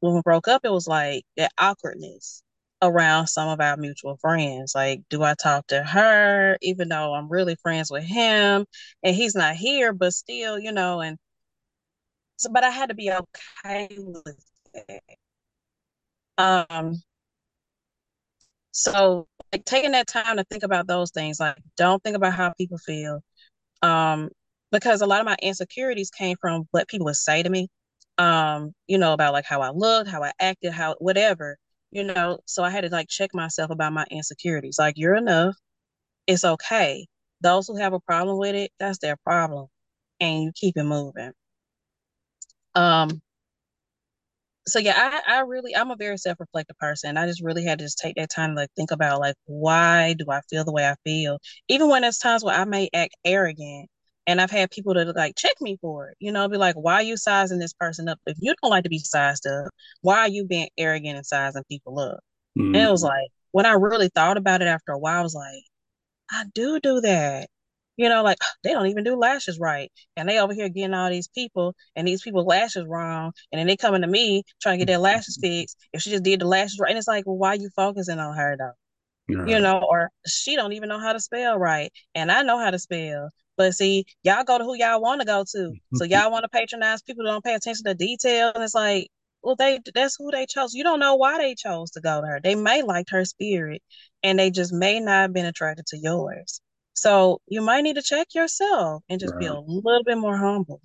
when 0.00 0.14
we 0.14 0.22
broke 0.22 0.48
up, 0.48 0.62
it 0.64 0.72
was 0.72 0.88
like 0.88 1.24
that 1.36 1.52
awkwardness 1.58 2.42
around 2.82 3.28
some 3.28 3.48
of 3.48 3.60
our 3.60 3.76
mutual 3.76 4.16
friends. 4.18 4.74
Like, 4.74 5.02
do 5.10 5.22
I 5.22 5.34
talk 5.34 5.66
to 5.68 5.82
her, 5.82 6.58
even 6.62 6.88
though 6.88 7.14
I'm 7.14 7.28
really 7.30 7.56
friends 7.56 7.90
with 7.90 8.04
him 8.04 8.66
and 9.02 9.16
he's 9.16 9.34
not 9.34 9.56
here, 9.56 9.92
but 9.92 10.14
still, 10.14 10.58
you 10.58 10.72
know, 10.72 11.00
and 11.00 11.18
so, 12.36 12.50
but 12.52 12.64
I 12.64 12.70
had 12.70 12.88
to 12.90 12.94
be 12.94 13.10
okay 13.12 13.88
with 13.98 14.44
it. 14.74 15.02
Um, 16.38 17.02
so 18.76 19.26
like 19.52 19.64
taking 19.64 19.92
that 19.92 20.06
time 20.06 20.36
to 20.36 20.44
think 20.44 20.62
about 20.62 20.86
those 20.86 21.10
things, 21.10 21.40
like 21.40 21.56
don't 21.78 22.02
think 22.02 22.14
about 22.14 22.34
how 22.34 22.52
people 22.58 22.76
feel. 22.76 23.20
Um, 23.82 24.28
because 24.70 25.00
a 25.00 25.06
lot 25.06 25.20
of 25.20 25.24
my 25.26 25.36
insecurities 25.40 26.10
came 26.10 26.36
from 26.40 26.64
what 26.72 26.86
people 26.88 27.06
would 27.06 27.16
say 27.16 27.42
to 27.42 27.48
me. 27.48 27.68
Um, 28.18 28.72
you 28.86 28.98
know, 28.98 29.14
about 29.14 29.32
like 29.32 29.46
how 29.46 29.62
I 29.62 29.70
looked, 29.70 30.10
how 30.10 30.22
I 30.22 30.32
acted, 30.40 30.72
how 30.72 30.94
whatever, 30.98 31.56
you 31.90 32.04
know. 32.04 32.38
So 32.44 32.62
I 32.62 32.70
had 32.70 32.82
to 32.82 32.90
like 32.90 33.08
check 33.08 33.30
myself 33.32 33.70
about 33.70 33.94
my 33.94 34.04
insecurities. 34.10 34.78
Like, 34.78 34.94
you're 34.98 35.16
enough. 35.16 35.56
It's 36.26 36.44
okay. 36.44 37.06
Those 37.40 37.66
who 37.68 37.76
have 37.76 37.94
a 37.94 38.00
problem 38.00 38.38
with 38.38 38.54
it, 38.54 38.72
that's 38.78 38.98
their 38.98 39.16
problem. 39.16 39.68
And 40.20 40.42
you 40.44 40.52
keep 40.54 40.76
it 40.76 40.84
moving. 40.84 41.32
Um, 42.74 43.22
so 44.68 44.78
yeah, 44.78 44.94
I, 45.26 45.36
I 45.36 45.40
really 45.40 45.74
I'm 45.76 45.90
a 45.90 45.96
very 45.96 46.18
self-reflective 46.18 46.78
person. 46.78 47.16
I 47.16 47.26
just 47.26 47.42
really 47.42 47.64
had 47.64 47.78
to 47.78 47.84
just 47.84 47.98
take 47.98 48.16
that 48.16 48.30
time 48.30 48.50
to 48.50 48.56
like 48.56 48.70
think 48.76 48.90
about 48.90 49.20
like 49.20 49.36
why 49.46 50.14
do 50.14 50.26
I 50.30 50.40
feel 50.50 50.64
the 50.64 50.72
way 50.72 50.86
I 50.88 50.96
feel? 51.04 51.38
Even 51.68 51.88
when 51.88 52.02
there's 52.02 52.18
times 52.18 52.44
where 52.44 52.56
I 52.56 52.64
may 52.64 52.88
act 52.94 53.16
arrogant 53.24 53.88
and 54.26 54.40
I've 54.40 54.50
had 54.50 54.70
people 54.70 54.94
to 54.94 55.04
like 55.12 55.36
check 55.36 55.52
me 55.60 55.78
for 55.80 56.08
it, 56.08 56.16
you 56.18 56.32
know, 56.32 56.48
be 56.48 56.56
like, 56.56 56.74
why 56.74 56.94
are 56.94 57.02
you 57.02 57.16
sizing 57.16 57.58
this 57.58 57.72
person 57.74 58.08
up? 58.08 58.18
If 58.26 58.36
you 58.40 58.54
don't 58.60 58.70
like 58.70 58.84
to 58.84 58.90
be 58.90 58.98
sized 58.98 59.46
up, 59.46 59.70
why 60.00 60.20
are 60.20 60.28
you 60.28 60.44
being 60.44 60.68
arrogant 60.76 61.16
and 61.16 61.26
sizing 61.26 61.64
people 61.68 61.98
up? 62.00 62.18
Mm-hmm. 62.58 62.74
And 62.74 62.88
it 62.88 62.90
was 62.90 63.04
like 63.04 63.28
when 63.52 63.66
I 63.66 63.72
really 63.72 64.08
thought 64.08 64.36
about 64.36 64.62
it 64.62 64.68
after 64.68 64.92
a 64.92 64.98
while, 64.98 65.20
I 65.20 65.22
was 65.22 65.34
like, 65.34 65.62
I 66.30 66.44
do 66.54 66.80
do 66.80 67.00
that. 67.02 67.48
You 67.96 68.08
know, 68.08 68.22
like 68.22 68.38
they 68.62 68.72
don't 68.72 68.86
even 68.86 69.04
do 69.04 69.16
lashes 69.16 69.58
right. 69.58 69.90
And 70.16 70.28
they 70.28 70.38
over 70.38 70.52
here 70.54 70.68
getting 70.68 70.94
all 70.94 71.10
these 71.10 71.28
people 71.28 71.74
and 71.94 72.06
these 72.06 72.22
people 72.22 72.44
lashes 72.44 72.84
wrong. 72.86 73.32
And 73.52 73.58
then 73.58 73.66
they 73.66 73.76
coming 73.76 74.02
to 74.02 74.08
me 74.08 74.44
trying 74.60 74.78
to 74.78 74.84
get 74.84 74.90
their 74.90 74.98
lashes 74.98 75.38
fixed. 75.42 75.78
If 75.92 76.02
she 76.02 76.10
just 76.10 76.22
did 76.22 76.40
the 76.40 76.46
lashes 76.46 76.78
right. 76.80 76.90
And 76.90 76.98
it's 76.98 77.08
like, 77.08 77.26
well, 77.26 77.36
why 77.36 77.50
are 77.50 77.56
you 77.56 77.70
focusing 77.74 78.18
on 78.18 78.36
her 78.36 78.56
though? 78.58 78.72
Right. 79.34 79.48
You 79.48 79.60
know, 79.60 79.80
or 79.80 80.10
she 80.26 80.56
don't 80.56 80.72
even 80.74 80.88
know 80.88 81.00
how 81.00 81.12
to 81.12 81.20
spell 81.20 81.58
right. 81.58 81.92
And 82.14 82.30
I 82.30 82.42
know 82.42 82.58
how 82.58 82.70
to 82.70 82.78
spell. 82.78 83.30
But 83.56 83.74
see, 83.74 84.04
y'all 84.22 84.44
go 84.44 84.58
to 84.58 84.64
who 84.64 84.76
y'all 84.76 85.00
want 85.00 85.20
to 85.20 85.26
go 85.26 85.44
to. 85.52 85.74
So 85.94 86.04
y'all 86.04 86.30
want 86.30 86.44
to 86.44 86.48
patronize 86.48 87.02
people 87.02 87.24
who 87.24 87.30
don't 87.30 87.44
pay 87.44 87.54
attention 87.54 87.84
to 87.86 87.94
detail. 87.94 88.52
And 88.54 88.62
it's 88.62 88.74
like, 88.74 89.08
well, 89.42 89.56
they 89.56 89.80
that's 89.94 90.16
who 90.18 90.30
they 90.30 90.46
chose. 90.46 90.74
You 90.74 90.84
don't 90.84 91.00
know 91.00 91.14
why 91.14 91.38
they 91.38 91.54
chose 91.54 91.90
to 91.92 92.00
go 92.00 92.20
to 92.20 92.26
her. 92.26 92.40
They 92.42 92.54
may 92.54 92.82
like 92.82 93.06
her 93.10 93.24
spirit 93.24 93.82
and 94.22 94.38
they 94.38 94.50
just 94.50 94.72
may 94.72 95.00
not 95.00 95.22
have 95.22 95.32
been 95.32 95.46
attracted 95.46 95.86
to 95.88 95.98
yours. 95.98 96.60
So 96.96 97.42
you 97.46 97.60
might 97.60 97.82
need 97.82 97.96
to 97.96 98.02
check 98.02 98.34
yourself 98.34 99.02
and 99.08 99.20
just 99.20 99.34
right. 99.34 99.40
be 99.40 99.46
a 99.46 99.54
little 99.54 100.02
bit 100.02 100.16
more 100.16 100.36
humble. 100.36 100.80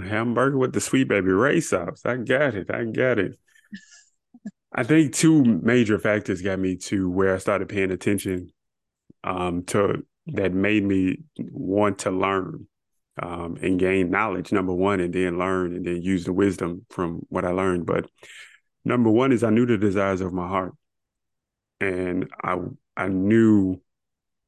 Hamburger 0.00 0.56
with 0.56 0.72
the 0.72 0.80
sweet 0.80 1.08
baby 1.08 1.32
ray 1.32 1.60
sauce. 1.60 2.02
I 2.04 2.16
got 2.16 2.54
it. 2.54 2.70
I 2.70 2.84
got 2.84 3.18
it. 3.18 3.36
I 4.72 4.84
think 4.84 5.14
two 5.14 5.42
major 5.44 5.98
factors 5.98 6.40
got 6.42 6.60
me 6.60 6.76
to 6.76 7.10
where 7.10 7.34
I 7.34 7.38
started 7.38 7.68
paying 7.68 7.90
attention 7.90 8.50
um, 9.24 9.64
to 9.64 10.06
that 10.28 10.54
made 10.54 10.84
me 10.84 11.18
want 11.38 11.98
to 12.00 12.12
learn 12.12 12.68
um, 13.20 13.58
and 13.60 13.80
gain 13.80 14.10
knowledge, 14.10 14.52
number 14.52 14.72
one, 14.72 15.00
and 15.00 15.12
then 15.12 15.38
learn 15.38 15.74
and 15.74 15.84
then 15.84 16.00
use 16.02 16.24
the 16.24 16.32
wisdom 16.32 16.86
from 16.88 17.26
what 17.28 17.44
I 17.44 17.50
learned. 17.50 17.84
But 17.84 18.08
number 18.84 19.10
one 19.10 19.32
is 19.32 19.42
I 19.42 19.50
knew 19.50 19.66
the 19.66 19.76
desires 19.76 20.20
of 20.20 20.32
my 20.32 20.46
heart. 20.46 20.74
And 21.80 22.30
I 22.40 22.58
I 22.96 23.08
knew 23.08 23.80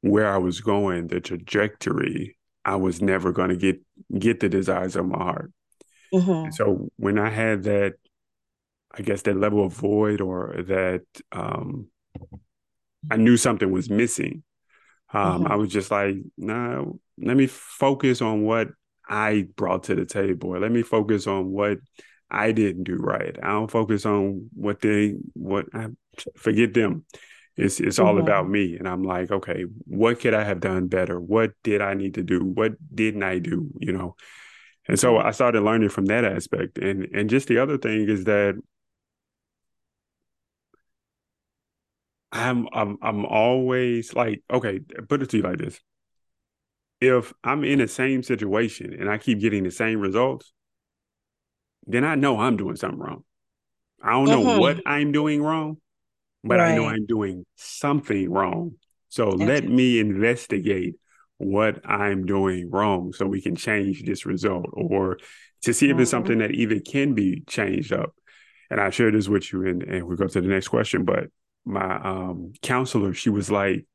where 0.05 0.31
I 0.31 0.37
was 0.37 0.61
going, 0.61 1.07
the 1.07 1.19
trajectory, 1.19 2.37
I 2.63 2.77
was 2.77 3.01
never 3.01 3.33
going 3.33 3.49
to 3.49 3.57
get 3.57 3.81
get 4.17 4.39
the 4.39 4.51
desires 4.51 4.97
of 4.97 5.07
my 5.07 5.17
heart. 5.17 5.51
Mm-hmm. 6.13 6.51
So 6.53 6.91
when 6.97 7.19
I 7.19 7.31
had 7.31 7.63
that, 7.63 7.95
I 8.93 9.01
guess 9.01 9.23
that 9.23 9.37
level 9.37 9.65
of 9.65 9.73
void 9.73 10.21
or 10.21 10.63
that 10.67 11.05
um, 11.33 11.89
I 13.11 13.17
knew 13.17 13.39
something 13.39 13.71
was 13.71 13.89
missing. 13.89 14.43
Um, 15.13 15.45
mm-hmm. 15.45 15.53
I 15.53 15.57
was 15.57 15.71
just 15.71 15.91
like, 15.91 16.17
nah, 16.37 16.85
let 17.19 17.37
me 17.37 17.47
focus 17.47 18.21
on 18.21 18.43
what 18.43 18.69
I 19.09 19.47
brought 19.57 19.85
to 19.85 19.95
the 19.95 20.05
table. 20.05 20.59
Let 20.59 20.71
me 20.71 20.83
focus 20.83 21.27
on 21.27 21.51
what 21.51 21.79
I 22.31 22.53
didn't 22.53 22.85
do 22.85 22.97
right. 22.97 23.37
I 23.43 23.49
don't 23.49 23.71
focus 23.71 24.05
on 24.05 24.51
what 24.53 24.83
they 24.83 25.15
what 25.33 25.67
I 25.73 25.89
forget 26.37 26.75
them. 26.75 27.07
It's 27.57 27.79
it's 27.81 27.99
all 27.99 28.15
mm-hmm. 28.15 28.23
about 28.23 28.49
me. 28.49 28.77
And 28.77 28.89
I'm 28.89 29.05
like, 29.05 29.31
okay, 29.31 29.65
what 29.87 30.21
could 30.21 30.35
I 30.35 30.45
have 30.45 30.61
done 30.61 30.89
better? 30.89 31.21
What 31.21 31.53
did 31.63 31.81
I 31.81 31.95
need 31.95 32.15
to 32.15 32.23
do? 32.23 32.45
What 32.45 32.73
didn't 32.95 33.23
I 33.23 33.39
do? 33.39 33.71
You 33.79 33.93
know? 33.93 34.17
And 34.89 34.99
so 34.99 35.19
I 35.19 35.31
started 35.31 35.63
learning 35.63 35.89
from 35.91 36.07
that 36.07 36.25
aspect. 36.25 36.79
And 36.79 37.05
and 37.15 37.31
just 37.31 37.49
the 37.49 37.59
other 37.59 37.79
thing 37.79 38.09
is 38.09 38.25
that 38.25 38.57
I'm 42.33 42.69
I'm 42.73 42.99
I'm 43.01 43.25
always 43.25 44.13
like, 44.15 44.43
okay, 44.53 44.81
put 45.09 45.23
it 45.23 45.31
to 45.31 45.37
you 45.37 45.45
like 45.45 45.59
this. 45.59 45.79
If 47.01 47.33
I'm 47.45 47.63
in 47.65 47.79
the 47.79 47.89
same 47.89 48.23
situation 48.23 48.97
and 48.99 49.09
I 49.09 49.19
keep 49.19 49.39
getting 49.41 49.63
the 49.63 49.71
same 49.71 50.01
results, 50.01 50.53
then 51.87 52.05
I 52.05 52.17
know 52.17 52.41
I'm 52.41 52.57
doing 52.57 52.77
something 52.77 52.99
wrong. 52.99 53.25
I 54.03 54.13
don't 54.13 54.25
know 54.25 54.43
mm-hmm. 54.43 54.61
what 54.61 54.81
I'm 54.87 55.13
doing 55.13 55.43
wrong, 55.43 55.79
but 56.45 56.59
right. 56.59 56.73
I 56.73 56.77
know 56.77 56.87
I'm 56.87 57.07
doing 57.07 57.45
something 57.57 58.31
wrong. 58.31 58.75
So 59.09 59.31
let 59.31 59.65
me 59.69 59.99
investigate 59.99 60.97
what 61.39 61.81
I'm 61.89 62.27
doing 62.27 62.71
wrong 62.71 63.13
so 63.13 63.27
we 63.27 63.41
can 63.41 63.57
change 63.57 64.05
this 64.05 64.27
result 64.27 64.67
or 64.73 65.19
to 65.63 65.73
see 65.73 65.87
if 65.87 65.93
mm-hmm. 65.93 66.03
it's 66.03 66.11
something 66.11 66.39
that 66.39 66.51
even 66.51 66.81
can 66.81 67.15
be 67.15 67.43
changed 67.47 67.93
up. 67.93 68.15
And 68.71 68.81
I 68.81 68.91
share 68.91 69.11
this 69.11 69.29
with 69.29 69.53
you 69.53 69.67
and, 69.67 69.83
and 69.83 70.07
we 70.07 70.17
go 70.17 70.27
to 70.27 70.41
the 70.41 70.49
next 70.49 70.69
question. 70.69 71.05
But 71.05 71.29
my 71.65 71.97
um, 72.03 72.53
counselor, 72.61 73.15
she 73.15 73.31
was 73.31 73.51
like, 73.51 73.87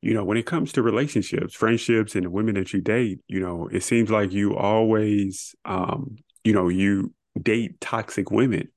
you 0.00 0.14
know, 0.14 0.24
when 0.24 0.36
it 0.36 0.46
comes 0.46 0.72
to 0.72 0.82
relationships, 0.82 1.54
friendships, 1.54 2.16
and 2.16 2.24
the 2.24 2.30
women 2.30 2.56
that 2.56 2.72
you 2.72 2.80
date, 2.80 3.20
you 3.28 3.40
know, 3.40 3.68
it 3.70 3.84
seems 3.84 4.10
like 4.10 4.32
you 4.32 4.56
always, 4.56 5.54
um, 5.64 6.16
you 6.42 6.52
know, 6.52 6.68
you 6.68 7.12
date 7.40 7.80
toxic 7.80 8.30
women 8.30 8.68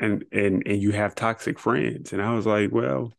and 0.00 0.24
and 0.32 0.62
and 0.66 0.82
you 0.82 0.90
have 0.92 1.14
toxic 1.14 1.58
friends. 1.58 2.12
And 2.12 2.20
i 2.20 2.34
was 2.34 2.46
like 2.46 2.72
well 2.72 3.12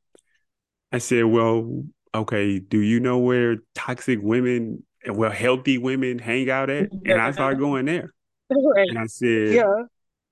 i 0.91 0.97
said 0.97 1.25
well 1.25 1.83
okay 2.13 2.59
do 2.59 2.79
you 2.79 2.99
know 2.99 3.19
where 3.19 3.57
toxic 3.75 4.19
women 4.21 4.83
and 5.05 5.15
well 5.15 5.31
healthy 5.31 5.77
women 5.77 6.19
hang 6.19 6.49
out 6.49 6.69
at? 6.69 6.91
And 7.05 7.21
i 7.21 7.31
started 7.31 7.59
going 7.59 7.85
there. 7.85 8.13
Right. 8.49 8.89
and 8.89 8.99
i 8.99 9.05
said 9.05 9.53
yeah. 9.53 9.83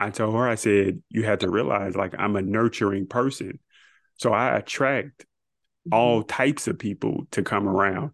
I 0.02 0.10
told 0.10 0.34
her 0.36 0.47
i 0.47 0.56
said 0.56 1.02
you 1.10 1.24
have 1.24 1.39
to 1.39 1.50
realize 1.50 1.95
like 1.95 2.16
i'm 2.18 2.36
a 2.36 2.41
nurturing 2.41 3.08
person. 3.08 3.60
So 4.16 4.34
i 4.34 4.58
attract 4.58 5.20
mm-hmm. 5.20 5.93
all 5.93 6.24
types 6.24 6.68
of 6.68 6.80
people 6.80 7.26
to 7.32 7.43
come 7.43 7.68
around. 7.68 8.12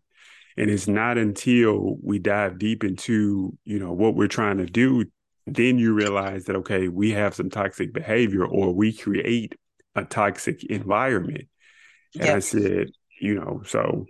And 0.58 0.70
it's 0.70 0.88
not 0.88 1.18
until 1.18 1.98
we 2.02 2.18
dive 2.18 2.60
deep 2.60 2.84
into 2.84 3.58
you 3.64 3.80
know 3.80 3.94
what 3.94 4.16
we're 4.16 4.28
trying 4.28 4.58
to 4.58 4.66
do 4.66 5.06
then 5.48 5.78
you 5.78 5.94
realize 5.94 6.46
that 6.46 6.56
okay 6.56 6.88
we 6.88 7.12
have 7.12 7.36
some 7.36 7.50
toxic 7.50 7.94
behavior 7.94 8.46
or 8.46 8.74
we 8.74 8.92
create 8.94 9.56
a 9.96 10.04
toxic 10.04 10.64
environment 10.66 11.48
and 12.16 12.26
yes. 12.26 12.36
i 12.36 12.60
said 12.60 12.88
you 13.20 13.36
know 13.36 13.62
so 13.66 14.06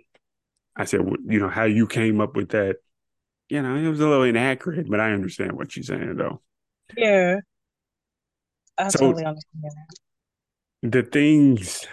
i 0.76 0.84
said 0.84 1.00
you 1.26 1.38
know 1.38 1.48
how 1.48 1.64
you 1.64 1.86
came 1.86 2.20
up 2.20 2.36
with 2.36 2.50
that 2.50 2.76
you 3.48 3.60
know 3.62 3.76
it 3.76 3.88
was 3.88 4.00
a 4.00 4.08
little 4.08 4.24
inaccurate 4.24 4.88
but 4.88 5.00
i 5.00 5.12
understand 5.12 5.52
what 5.52 5.76
you're 5.76 5.82
saying 5.84 6.16
though 6.16 6.40
yeah 6.96 7.36
i 8.78 8.88
so 8.88 8.98
totally 8.98 9.24
understand 9.24 9.64
that. 10.82 10.90
the 10.90 11.02
things 11.02 11.86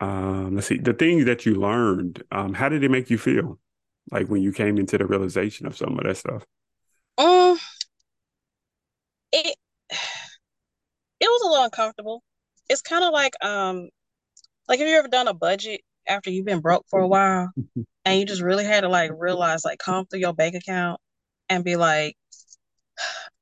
um 0.00 0.54
let's 0.54 0.66
see 0.66 0.78
the 0.78 0.94
things 0.94 1.24
that 1.24 1.44
you 1.46 1.54
learned 1.54 2.22
um 2.30 2.54
how 2.54 2.68
did 2.68 2.82
it 2.82 2.90
make 2.90 3.10
you 3.10 3.18
feel 3.18 3.58
like 4.10 4.26
when 4.28 4.42
you 4.42 4.52
came 4.52 4.78
into 4.78 4.98
the 4.98 5.06
realization 5.06 5.66
of 5.66 5.76
some 5.76 5.98
of 5.98 6.04
that 6.04 6.16
stuff 6.16 6.44
um 7.18 7.58
it 9.32 9.56
it 11.20 11.26
was 11.26 11.41
a 11.41 11.41
little 11.52 11.66
uncomfortable. 11.66 12.22
It's 12.70 12.82
kind 12.82 13.04
of 13.04 13.12
like 13.12 13.34
um 13.44 13.88
like 14.68 14.78
have 14.80 14.88
you 14.88 14.96
ever 14.96 15.08
done 15.08 15.28
a 15.28 15.34
budget 15.34 15.82
after 16.08 16.30
you've 16.30 16.46
been 16.46 16.60
broke 16.60 16.84
for 16.90 17.00
a 17.00 17.08
while 17.08 17.50
and 18.04 18.20
you 18.20 18.26
just 18.26 18.42
really 18.42 18.64
had 18.64 18.82
to 18.82 18.88
like 18.88 19.12
realize 19.16 19.64
like 19.64 19.78
come 19.80 20.06
through 20.06 20.20
your 20.20 20.34
bank 20.34 20.54
account 20.56 21.00
and 21.50 21.64
be 21.64 21.76
like 21.76 22.16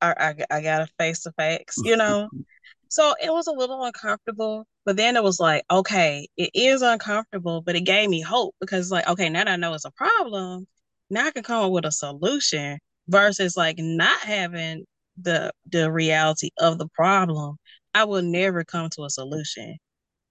I 0.01 0.35
I, 0.51 0.57
I 0.57 0.61
gotta 0.61 0.87
face 0.99 1.23
the 1.23 1.31
facts, 1.33 1.81
you 1.83 1.97
know? 1.97 2.29
So 2.89 3.15
it 3.23 3.31
was 3.31 3.47
a 3.47 3.51
little 3.53 3.83
uncomfortable, 3.85 4.65
but 4.85 4.97
then 4.97 5.15
it 5.17 5.23
was 5.23 5.39
like, 5.39 5.63
okay, 5.71 6.27
it 6.37 6.51
is 6.53 6.81
uncomfortable, 6.83 7.61
but 7.61 7.75
it 7.75 7.81
gave 7.81 8.09
me 8.09 8.21
hope 8.21 8.55
because 8.61 8.91
like, 8.91 9.07
okay, 9.07 9.29
now 9.29 9.45
that 9.45 9.53
I 9.53 9.55
know 9.57 9.73
it's 9.73 9.85
a 9.85 9.91
problem, 9.91 10.67
now 11.09 11.27
I 11.27 11.31
can 11.31 11.43
come 11.43 11.65
up 11.65 11.71
with 11.71 11.85
a 11.85 11.91
solution 11.91 12.79
versus 13.09 13.57
like 13.57 13.77
not 13.79 14.19
having 14.21 14.85
the 15.21 15.51
the 15.71 15.91
reality 15.91 16.51
of 16.59 16.79
the 16.79 16.87
problem. 16.95 17.57
I 17.93 18.05
will 18.05 18.21
never 18.21 18.63
come 18.63 18.89
to 18.91 19.03
a 19.05 19.09
solution. 19.09 19.77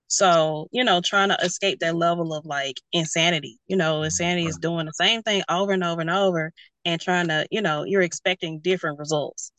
So, 0.08 0.68
you 0.72 0.84
know, 0.84 1.00
trying 1.00 1.28
to 1.28 1.36
escape 1.42 1.80
that 1.80 1.96
level 1.96 2.34
of 2.34 2.44
like 2.46 2.76
insanity. 2.92 3.58
You 3.68 3.76
know, 3.76 4.02
insanity 4.02 4.46
is 4.46 4.58
doing 4.58 4.86
the 4.86 4.92
same 4.92 5.22
thing 5.22 5.42
over 5.48 5.72
and 5.72 5.84
over 5.84 6.00
and 6.00 6.10
over 6.10 6.52
and 6.84 7.00
trying 7.00 7.28
to, 7.28 7.46
you 7.50 7.62
know, 7.62 7.84
you're 7.84 8.02
expecting 8.02 8.60
different 8.60 8.98
results. 8.98 9.52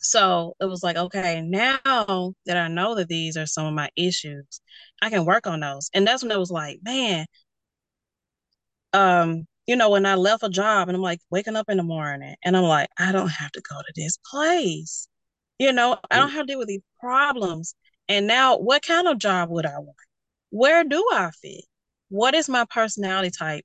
So 0.00 0.54
it 0.60 0.64
was 0.66 0.82
like, 0.82 0.96
okay, 0.96 1.40
now 1.42 1.78
that 2.46 2.56
I 2.56 2.68
know 2.68 2.94
that 2.96 3.08
these 3.08 3.36
are 3.36 3.46
some 3.46 3.66
of 3.66 3.74
my 3.74 3.90
issues, 3.96 4.60
I 5.02 5.10
can 5.10 5.24
work 5.24 5.46
on 5.46 5.60
those. 5.60 5.90
And 5.94 6.06
that's 6.06 6.22
when 6.22 6.32
it 6.32 6.38
was 6.38 6.50
like, 6.50 6.80
man, 6.82 7.26
um, 8.92 9.46
you 9.66 9.76
know, 9.76 9.90
when 9.90 10.06
I 10.06 10.14
left 10.14 10.42
a 10.42 10.48
job 10.48 10.88
and 10.88 10.96
I'm 10.96 11.02
like 11.02 11.20
waking 11.30 11.56
up 11.56 11.68
in 11.68 11.76
the 11.76 11.82
morning 11.82 12.34
and 12.44 12.56
I'm 12.56 12.64
like, 12.64 12.88
I 12.98 13.12
don't 13.12 13.28
have 13.28 13.52
to 13.52 13.62
go 13.68 13.76
to 13.80 13.92
this 13.94 14.18
place. 14.30 15.08
You 15.58 15.72
know, 15.72 15.98
I 16.10 16.18
don't 16.18 16.30
have 16.30 16.46
to 16.46 16.52
deal 16.52 16.58
with 16.58 16.68
these 16.68 16.82
problems. 17.00 17.74
And 18.08 18.26
now 18.26 18.58
what 18.58 18.82
kind 18.82 19.08
of 19.08 19.18
job 19.18 19.50
would 19.50 19.66
I 19.66 19.78
want? 19.78 19.96
Where 20.50 20.84
do 20.84 21.06
I 21.12 21.30
fit? 21.30 21.64
What 22.10 22.34
is 22.34 22.48
my 22.48 22.64
personality 22.70 23.30
type? 23.36 23.64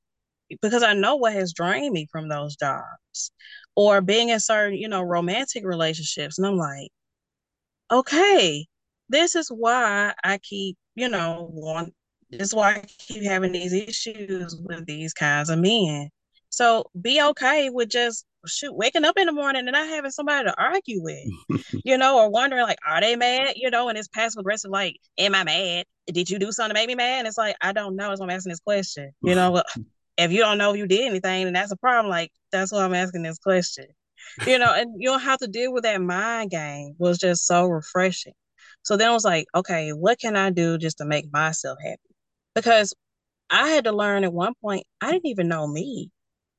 Because 0.62 0.84
I 0.84 0.94
know 0.94 1.16
what 1.16 1.34
has 1.34 1.54
drained 1.54 1.94
me 1.94 2.08
from 2.12 2.28
those 2.28 2.56
jobs 2.56 3.32
or 3.76 4.02
being 4.02 4.30
in 4.30 4.40
certain, 4.40 4.78
you 4.78 4.88
know, 4.88 5.02
romantic 5.02 5.66
relationships. 5.66 6.38
And 6.38 6.48
I'm 6.48 6.58
like, 6.58 6.90
okay, 7.92 8.66
this 9.10 9.36
is 9.36 9.48
why 9.50 10.14
I 10.24 10.38
keep, 10.40 10.78
you 10.96 11.10
know, 11.10 11.50
want 11.52 11.94
this 12.30 12.50
is 12.50 12.56
why 12.56 12.76
I 12.76 12.86
keep 12.98 13.24
having 13.24 13.52
these 13.52 13.74
issues 13.74 14.56
with 14.56 14.86
these 14.88 15.14
kinds 15.14 15.50
of 15.50 15.60
men. 15.60 16.10
So 16.54 16.86
be 17.02 17.20
okay 17.20 17.72
with 17.72 17.90
just 17.90 18.28
shoot 18.46 18.76
waking 18.76 19.06
up 19.06 19.18
in 19.18 19.26
the 19.26 19.32
morning 19.32 19.68
and 19.68 19.72
not 19.72 19.88
having 19.88 20.12
somebody 20.12 20.48
to 20.48 20.56
argue 20.56 21.02
with, 21.02 21.64
you 21.84 21.98
know, 21.98 22.20
or 22.20 22.30
wondering 22.30 22.62
like, 22.62 22.78
are 22.88 23.02
they 23.02 23.16
mad? 23.16 23.56
You 23.56 23.72
know, 23.72 23.90
and 23.90 23.98
it's 23.98 24.08
passive 24.08 24.40
aggressive, 24.40 24.70
like, 24.70 24.98
am 25.18 25.34
I 25.34 25.44
mad? 25.46 25.86
Did 26.06 26.30
you 26.30 26.38
do 26.38 26.52
something 26.52 26.76
to 26.76 26.80
make 26.80 26.88
me 26.88 26.94
mad? 26.94 27.18
And 27.18 27.28
it's 27.28 27.40
like, 27.40 27.56
I 27.60 27.72
don't 27.72 27.96
know. 27.96 28.10
That's 28.10 28.20
why 28.20 28.28
I'm 28.28 28.30
asking 28.30 28.52
this 28.52 28.60
question. 28.60 29.10
You 29.24 29.34
know, 29.34 29.64
if 30.16 30.32
you 30.32 30.42
don't 30.42 30.60
know 30.60 30.74
if 30.74 30.78
you 30.78 30.86
did 30.86 31.08
anything, 31.08 31.46
then 31.46 31.54
that's 31.54 31.72
a 31.72 31.78
problem. 31.78 32.12
Like, 32.12 32.32
that's 32.52 32.72
why 32.72 32.84
I'm 32.84 32.94
asking 32.94 33.24
this 33.24 33.40
question. 33.40 33.88
You 34.46 34.60
know, 34.60 34.72
and 34.72 34.94
you 35.02 35.10
don't 35.10 35.22
have 35.22 35.40
to 35.40 35.48
deal 35.48 35.74
with 35.74 35.86
that 35.86 36.02
mind 36.02 36.52
game 36.52 36.94
was 37.00 37.18
just 37.18 37.48
so 37.48 37.66
refreshing. 37.66 38.34
So 38.84 38.96
then 38.96 39.10
I 39.10 39.14
was 39.14 39.26
like, 39.26 39.48
okay, 39.56 39.90
what 39.90 40.20
can 40.20 40.36
I 40.36 40.52
do 40.52 40.78
just 40.78 41.00
to 41.00 41.06
make 41.06 41.34
myself 41.34 41.80
happy? 41.84 42.16
Because 42.54 42.94
I 43.50 43.70
had 43.70 43.86
to 43.86 43.92
learn 43.92 44.24
at 44.24 44.34
one 44.34 44.54
point, 44.62 44.86
I 45.02 45.12
didn't 45.12 45.26
even 45.26 45.48
know 45.48 45.66
me. 45.66 46.12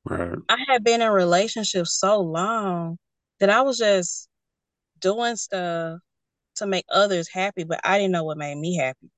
Right. 0.04 0.38
I 0.48 0.64
had 0.68 0.84
been 0.84 1.02
in 1.02 1.10
relationships 1.10 1.98
so 1.98 2.20
long 2.20 2.98
that 3.40 3.50
I 3.50 3.62
was 3.62 3.78
just 3.78 4.28
doing 5.00 5.36
stuff 5.36 6.00
to 6.56 6.66
make 6.66 6.84
others 6.90 7.28
happy, 7.28 7.64
but 7.64 7.80
I 7.84 7.98
didn't 7.98 8.12
know 8.12 8.24
what 8.24 8.38
made 8.38 8.56
me 8.56 8.76
happy. 8.76 9.10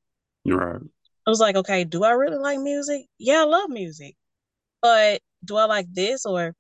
Right. 0.47 0.81
I 1.27 1.31
was 1.31 1.41
like, 1.41 1.57
okay, 1.57 1.85
do 1.85 2.05
I 2.05 2.13
really 2.13 2.39
like 2.39 2.61
music? 2.61 3.07
Yeah, 3.19 3.41
I 3.41 3.45
love 3.45 3.69
music. 3.69 4.15
But 4.81 5.21
do 5.45 5.57
I 5.57 5.65
like 5.65 5.93
this? 5.93 6.25
Or 6.25 6.55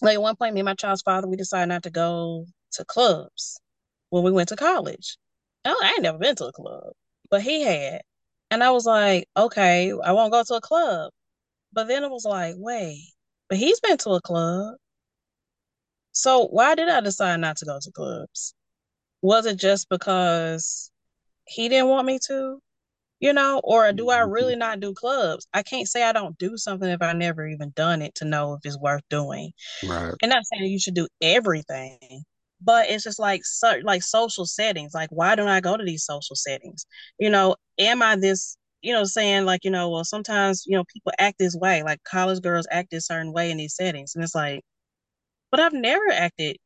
like 0.00 0.14
at 0.14 0.22
one 0.22 0.36
point, 0.36 0.54
me 0.54 0.60
and 0.60 0.66
my 0.66 0.74
child's 0.74 1.02
father, 1.02 1.26
we 1.26 1.36
decided 1.36 1.68
not 1.68 1.82
to 1.82 1.90
go 1.90 2.46
to 2.72 2.84
clubs 2.84 3.60
when 4.10 4.22
we 4.22 4.30
went 4.30 4.48
to 4.50 4.56
college. 4.56 5.16
Oh, 5.64 5.80
I 5.82 5.90
ain't 5.90 6.02
never 6.02 6.18
been 6.18 6.36
to 6.36 6.46
a 6.46 6.52
club, 6.52 6.92
but 7.30 7.42
he 7.42 7.62
had. 7.62 8.02
And 8.50 8.62
I 8.62 8.70
was 8.70 8.84
like, 8.84 9.28
okay, 9.36 9.92
I 10.04 10.12
won't 10.12 10.32
go 10.32 10.42
to 10.44 10.54
a 10.54 10.60
club. 10.60 11.10
But 11.72 11.88
then 11.88 12.04
it 12.04 12.10
was 12.10 12.24
like, 12.24 12.54
wait, 12.58 13.12
but 13.48 13.58
he's 13.58 13.80
been 13.80 13.96
to 13.98 14.10
a 14.10 14.20
club. 14.20 14.74
So 16.12 16.46
why 16.48 16.74
did 16.74 16.88
I 16.88 17.00
decide 17.00 17.40
not 17.40 17.56
to 17.58 17.64
go 17.64 17.78
to 17.80 17.90
clubs? 17.92 18.54
Was 19.22 19.46
it 19.46 19.58
just 19.58 19.88
because 19.88 20.90
he 21.46 21.68
didn't 21.68 21.88
want 21.88 22.06
me 22.06 22.18
to? 22.26 22.58
You 23.20 23.32
know, 23.32 23.60
or 23.62 23.92
do 23.92 24.10
I 24.10 24.18
mm-hmm. 24.18 24.32
really 24.32 24.56
not 24.56 24.80
do 24.80 24.92
clubs? 24.94 25.46
I 25.54 25.62
can't 25.62 25.86
say 25.86 26.02
I 26.02 26.12
don't 26.12 26.36
do 26.38 26.56
something 26.56 26.88
if 26.88 27.00
I 27.00 27.12
never 27.12 27.46
even 27.46 27.72
done 27.76 28.02
it 28.02 28.16
to 28.16 28.24
know 28.24 28.54
if 28.54 28.60
it's 28.64 28.78
worth 28.78 29.02
doing. 29.10 29.52
Right. 29.86 30.12
And 30.20 30.30
not 30.30 30.42
saying 30.44 30.70
you 30.70 30.80
should 30.80 30.94
do 30.94 31.06
everything, 31.20 32.24
but 32.60 32.90
it's 32.90 33.04
just 33.04 33.20
like 33.20 33.44
so, 33.44 33.74
like 33.84 34.02
social 34.02 34.44
settings. 34.44 34.92
Like, 34.92 35.08
why 35.10 35.36
don't 35.36 35.48
I 35.48 35.60
go 35.60 35.76
to 35.76 35.84
these 35.84 36.04
social 36.04 36.34
settings? 36.34 36.84
You 37.18 37.30
know, 37.30 37.54
am 37.78 38.02
I 38.02 38.16
this 38.16 38.56
you 38.82 38.92
know, 38.92 39.04
saying 39.04 39.44
like, 39.44 39.64
you 39.64 39.70
know, 39.70 39.90
well, 39.90 40.04
sometimes, 40.04 40.64
you 40.66 40.76
know, 40.76 40.84
people 40.92 41.12
act 41.18 41.38
this 41.38 41.56
way, 41.56 41.82
like 41.82 42.02
college 42.04 42.42
girls 42.42 42.66
act 42.70 42.90
this 42.90 43.06
certain 43.06 43.32
way 43.32 43.50
in 43.50 43.56
these 43.58 43.76
settings. 43.76 44.14
And 44.14 44.24
it's 44.24 44.34
like, 44.34 44.62
but 45.50 45.60
I've 45.60 45.72
never 45.72 46.10
acted 46.10 46.56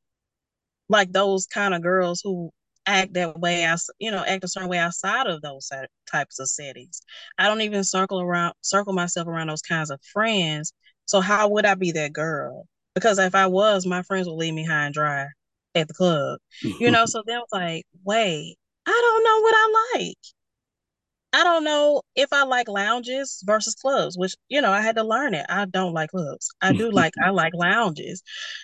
like 0.89 1.13
those 1.13 1.47
kind 1.47 1.75
of 1.75 1.83
girls 1.83 2.21
who 2.23 2.51
act 2.87 3.15
that 3.15 3.39
way, 3.39 3.65
as 3.65 3.91
you 3.99 4.11
know, 4.11 4.25
act 4.25 4.45
a 4.45 4.49
certain 4.49 4.69
way 4.69 4.79
outside 4.79 5.27
of 5.27 5.43
those 5.43 5.71
types 6.11 6.39
of 6.39 6.49
settings. 6.49 7.03
I 7.39 7.47
don't 7.49 7.61
even 7.63 7.85
circle 7.85 8.21
around, 8.21 8.55
circle 8.63 8.93
myself 8.93 9.27
around 9.29 9.49
those 9.49 9.63
kinds 9.63 9.91
of 9.91 10.01
friends. 10.13 10.73
So 11.07 11.21
how 11.21 11.49
would 11.49 11.67
I 11.67 11.75
be 11.75 11.93
that 11.93 12.13
girl? 12.13 12.67
Because 12.95 13.19
if 13.19 13.35
I 13.35 13.47
was, 13.47 13.87
my 13.87 14.03
friends 14.03 14.29
would 14.29 14.37
leave 14.37 14.55
me 14.55 14.65
high 14.65 14.87
and 14.87 14.95
dry 14.95 15.27
at 15.75 15.89
the 15.89 15.95
club, 15.95 16.39
you 16.63 16.91
know. 16.91 17.07
so 17.07 17.23
then 17.27 17.37
I 17.37 17.41
was 17.41 17.49
like, 17.53 17.85
wait, 18.05 18.57
I 18.87 18.91
don't 18.91 19.25
know 19.25 19.41
what 19.43 19.55
I 19.57 19.99
like. 19.99 20.36
I 21.37 21.45
don't 21.45 21.65
know 21.65 22.01
if 22.15 22.33
I 22.33 22.45
like 22.45 22.67
lounges 22.67 23.43
versus 23.45 23.75
clubs, 23.75 24.17
which 24.17 24.35
you 24.49 24.63
know 24.63 24.73
I 24.73 24.81
had 24.81 24.97
to 24.97 25.05
learn 25.05 25.35
it. 25.35 25.45
I 25.51 25.67
don't 25.67 25.93
like 25.93 26.09
clubs. 26.09 26.49
I 26.63 26.73
do 26.73 26.91
like 26.91 27.13
I 27.23 27.29
like 27.29 27.53
lounges. 27.55 28.23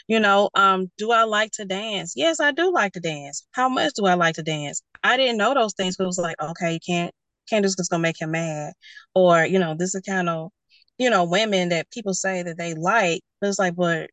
You 0.08 0.18
know, 0.20 0.48
um, 0.54 0.90
do 0.96 1.10
I 1.12 1.24
like 1.24 1.50
to 1.52 1.66
dance? 1.66 2.14
Yes, 2.16 2.40
I 2.40 2.50
do 2.50 2.72
like 2.72 2.94
to 2.94 3.00
dance. 3.00 3.46
How 3.52 3.68
much 3.68 3.92
do 3.92 4.06
I 4.06 4.14
like 4.14 4.36
to 4.36 4.42
dance? 4.42 4.80
I 5.04 5.18
didn't 5.18 5.36
know 5.36 5.52
those 5.52 5.74
things, 5.74 5.98
but 5.98 6.04
it 6.04 6.06
was 6.06 6.18
like, 6.18 6.40
okay, 6.40 6.72
you 6.72 6.80
can't 6.80 7.12
can't 7.50 7.62
just 7.62 7.76
gonna 7.90 8.00
make 8.00 8.18
him 8.18 8.30
mad, 8.30 8.72
or 9.14 9.44
you 9.44 9.58
know, 9.58 9.74
this 9.74 9.94
is 9.94 10.00
kind 10.08 10.30
of 10.30 10.50
you 10.96 11.10
know 11.10 11.24
women 11.24 11.68
that 11.70 11.90
people 11.90 12.14
say 12.14 12.42
that 12.42 12.56
they 12.56 12.72
like. 12.74 13.20
But 13.42 13.48
it's 13.48 13.58
like, 13.58 13.76
but 13.76 14.08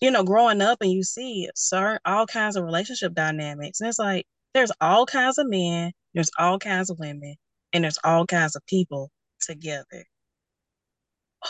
you 0.00 0.10
know, 0.10 0.24
growing 0.24 0.62
up 0.62 0.78
and 0.80 0.90
you 0.90 1.02
see 1.02 1.50
certain 1.54 1.98
all 2.06 2.26
kinds 2.26 2.56
of 2.56 2.64
relationship 2.64 3.12
dynamics, 3.12 3.80
and 3.80 3.88
it's 3.88 3.98
like 3.98 4.26
there's 4.54 4.72
all 4.80 5.04
kinds 5.04 5.36
of 5.36 5.46
men 5.48 5.92
there's 6.14 6.30
all 6.38 6.58
kinds 6.58 6.90
of 6.90 6.98
women 6.98 7.36
and 7.72 7.84
there's 7.84 7.98
all 8.04 8.26
kinds 8.26 8.56
of 8.56 8.64
people 8.66 9.10
together. 9.40 10.04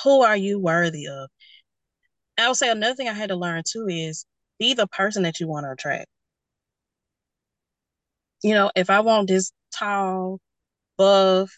Who 0.05 0.23
are 0.23 0.37
you 0.37 0.59
worthy 0.59 1.07
of? 1.09 1.29
I 2.39 2.49
would 2.49 2.57
say 2.57 2.71
another 2.71 2.95
thing 2.95 3.09
I 3.09 3.13
had 3.13 3.31
to 3.31 3.37
learn 3.37 3.63
too 3.67 3.87
is 3.89 4.25
be 4.59 4.75
the 4.75 4.87
person 4.87 5.23
that 5.25 5.41
you 5.41 5.49
want 5.49 5.65
to 5.65 5.73
attract. 5.73 6.07
You 8.43 8.55
know, 8.55 8.71
if 8.77 8.91
I 8.91 9.01
want 9.01 9.29
this 9.29 9.53
tall, 9.75 10.39
buff, 10.97 11.51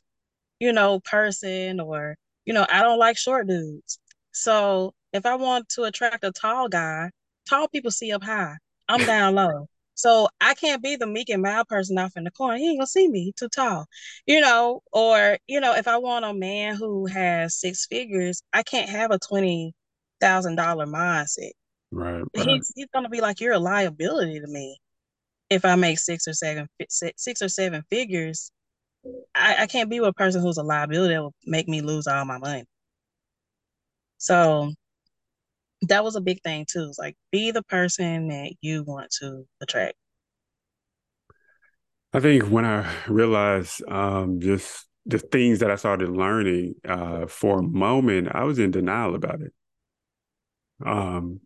you 0.60 0.72
know, 0.72 1.00
person, 1.00 1.80
or, 1.80 2.16
you 2.46 2.54
know, 2.54 2.66
I 2.70 2.82
don't 2.82 2.98
like 2.98 3.18
short 3.18 3.46
dudes. 3.48 3.98
So 4.32 4.94
if 5.12 5.26
I 5.26 5.36
want 5.36 5.68
to 5.70 5.84
attract 5.84 6.24
a 6.24 6.32
tall 6.32 6.68
guy, 6.68 7.10
tall 7.48 7.68
people 7.68 7.90
see 7.90 8.12
up 8.12 8.22
high. 8.24 8.56
I'm 8.88 9.04
down 9.06 9.34
low. 9.34 9.66
So 10.00 10.28
I 10.40 10.54
can't 10.54 10.82
be 10.82 10.96
the 10.96 11.06
meek 11.06 11.28
and 11.30 11.42
mild 11.42 11.68
person 11.68 11.98
off 11.98 12.12
in 12.16 12.24
the 12.24 12.30
corner. 12.30 12.56
He 12.56 12.70
ain't 12.70 12.78
gonna 12.80 12.86
see 12.86 13.08
me 13.08 13.32
too 13.36 13.48
tall, 13.50 13.86
you 14.26 14.40
know. 14.40 14.82
Or 14.92 15.38
you 15.46 15.60
know, 15.60 15.74
if 15.74 15.88
I 15.88 15.98
want 15.98 16.24
a 16.24 16.34
man 16.34 16.76
who 16.76 17.06
has 17.06 17.56
six 17.60 17.86
figures, 17.86 18.42
I 18.52 18.62
can't 18.62 18.88
have 18.90 19.10
a 19.10 19.18
twenty 19.18 19.74
thousand 20.20 20.56
dollar 20.56 20.86
mindset. 20.86 21.52
Right, 21.92 22.22
right. 22.36 22.48
He's 22.48 22.72
he's 22.74 22.88
gonna 22.94 23.10
be 23.10 23.20
like 23.20 23.40
you're 23.40 23.52
a 23.54 23.58
liability 23.58 24.40
to 24.40 24.46
me 24.46 24.78
if 25.50 25.64
I 25.66 25.76
make 25.76 25.98
six 25.98 26.26
or 26.28 26.34
seven 26.34 26.68
six 26.88 27.42
or 27.42 27.48
seven 27.48 27.82
figures. 27.90 28.52
I, 29.34 29.56
I 29.60 29.66
can't 29.66 29.90
be 29.90 30.00
with 30.00 30.10
a 30.10 30.14
person 30.14 30.42
who's 30.42 30.58
a 30.58 30.62
liability 30.62 31.14
that 31.14 31.22
will 31.22 31.34
make 31.46 31.68
me 31.68 31.82
lose 31.82 32.06
all 32.06 32.24
my 32.24 32.38
money. 32.38 32.64
So 34.18 34.72
that 35.82 36.04
was 36.04 36.16
a 36.16 36.20
big 36.20 36.42
thing 36.42 36.66
too. 36.68 36.86
It's 36.88 36.98
like 36.98 37.16
be 37.32 37.50
the 37.50 37.62
person 37.62 38.28
that 38.28 38.54
you 38.60 38.82
want 38.84 39.10
to 39.20 39.46
attract. 39.60 39.94
I 42.12 42.20
think 42.20 42.44
when 42.44 42.64
I 42.64 42.90
realized 43.06 43.82
um, 43.88 44.40
just 44.40 44.86
the 45.06 45.18
things 45.18 45.60
that 45.60 45.70
I 45.70 45.76
started 45.76 46.10
learning, 46.10 46.74
uh, 46.86 47.26
for 47.26 47.60
a 47.60 47.62
moment, 47.62 48.28
I 48.32 48.44
was 48.44 48.58
in 48.58 48.70
denial 48.70 49.14
about 49.14 49.40
it. 49.40 49.52
Um, 50.84 51.40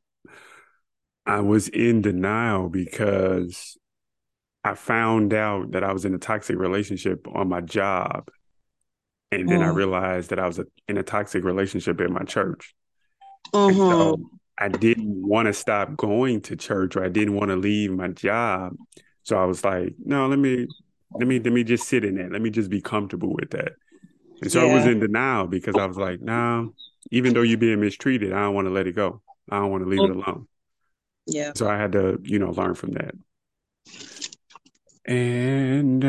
I 1.27 1.41
was 1.41 1.69
in 1.69 2.03
denial 2.03 2.69
because 2.69 3.77
I 4.63 4.75
found 4.75 5.35
out 5.35 5.73
that 5.73 5.85
I 5.85 5.93
was 5.93 6.05
in 6.05 6.15
a 6.15 6.19
toxic 6.19 6.57
relationship 6.57 7.27
on 7.33 7.49
my 7.49 7.61
job. 7.61 8.31
And 9.31 9.49
then 9.49 9.61
mm. 9.61 9.65
I 9.65 9.69
realized 9.69 10.31
that 10.31 10.39
I 10.39 10.47
was 10.47 10.59
a, 10.59 10.67
in 10.89 10.97
a 10.97 11.03
toxic 11.03 11.45
relationship 11.45 12.01
at 12.01 12.11
my 12.11 12.23
church. 12.25 12.75
Mm-hmm. 13.53 13.77
So 13.77 14.31
I 14.59 14.69
didn't 14.69 15.27
want 15.27 15.47
to 15.47 15.53
stop 15.53 15.97
going 15.97 16.41
to 16.43 16.57
church 16.57 16.97
or 16.97 17.05
I 17.05 17.09
didn't 17.09 17.35
want 17.35 17.51
to 17.51 17.57
leave 17.57 17.91
my 17.91 18.09
job 18.09 18.77
So 19.25 19.37
I 19.37 19.45
was 19.45 19.65
like, 19.65 19.95
no, 20.05 20.27
let 20.27 20.39
me 20.39 20.67
let 21.13 21.29
me 21.29 21.39
let 21.39 21.53
me 21.53 21.65
just 21.65 21.89
sit 21.89 22.05
in 22.05 22.17
that. 22.17 22.33
Let 22.33 22.43
me 22.43 22.51
just 22.51 22.71
be 22.71 22.81
comfortable 22.81 23.33
with 23.35 23.51
that. 23.51 23.73
And 24.43 24.51
so 24.51 24.65
yeah. 24.65 24.73
I 24.73 24.75
was 24.75 24.87
in 24.87 25.01
denial 25.01 25.47
because 25.47 25.77
I 25.77 25.87
was 25.87 25.97
like, 25.97 26.21
nah, 26.21 26.67
even 27.11 27.35
though 27.35 27.43
you're 27.43 27.59
being 27.59 27.81
mistreated, 27.81 28.33
I 28.33 28.41
don't 28.41 28.55
want 28.55 28.67
to 28.67 28.73
let 28.73 28.87
it 28.87 28.93
go. 28.93 29.23
I 29.51 29.59
don't 29.59 29.71
want 29.71 29.85
to 29.85 29.89
leave 29.89 30.03
it 30.03 30.17
alone. 30.17 30.47
Yeah. 31.27 31.53
So 31.55 31.69
I 31.69 31.77
had 31.77 31.93
to, 31.93 32.19
you 32.23 32.39
know, 32.39 32.51
learn 32.51 32.75
from 32.75 32.93
that. 32.93 33.15
And 35.07 36.05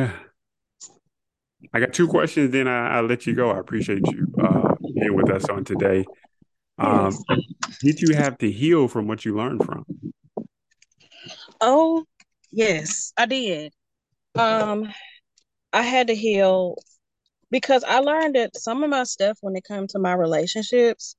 I 1.73 1.79
got 1.79 1.93
two 1.93 2.07
questions, 2.07 2.51
then 2.51 2.67
I, 2.67 3.01
will 3.01 3.09
let 3.09 3.25
you 3.25 3.35
go. 3.35 3.51
I 3.51 3.59
appreciate 3.59 4.05
you 4.07 4.33
uh, 4.41 4.75
being 4.93 5.15
with 5.15 5.29
us 5.29 5.45
on 5.49 5.65
today. 5.65 6.05
Um, 6.77 7.17
did 7.81 8.01
you 8.01 8.15
have 8.15 8.37
to 8.39 8.51
heal 8.51 8.87
from 8.87 9.07
what 9.07 9.25
you 9.25 9.35
learned 9.35 9.63
from? 9.63 9.85
Oh, 11.61 12.03
yes, 12.51 13.13
I 13.17 13.25
did. 13.25 13.73
Um, 14.35 14.91
I 15.71 15.81
had 15.81 16.07
to 16.07 16.15
heal 16.15 16.75
because 17.51 17.83
I 17.83 17.99
learned 17.99 18.35
that 18.35 18.57
some 18.57 18.83
of 18.83 18.89
my 18.89 19.03
stuff 19.03 19.37
when 19.41 19.55
it 19.55 19.63
comes 19.63 19.93
to 19.93 19.99
my 19.99 20.13
relationships, 20.13 21.15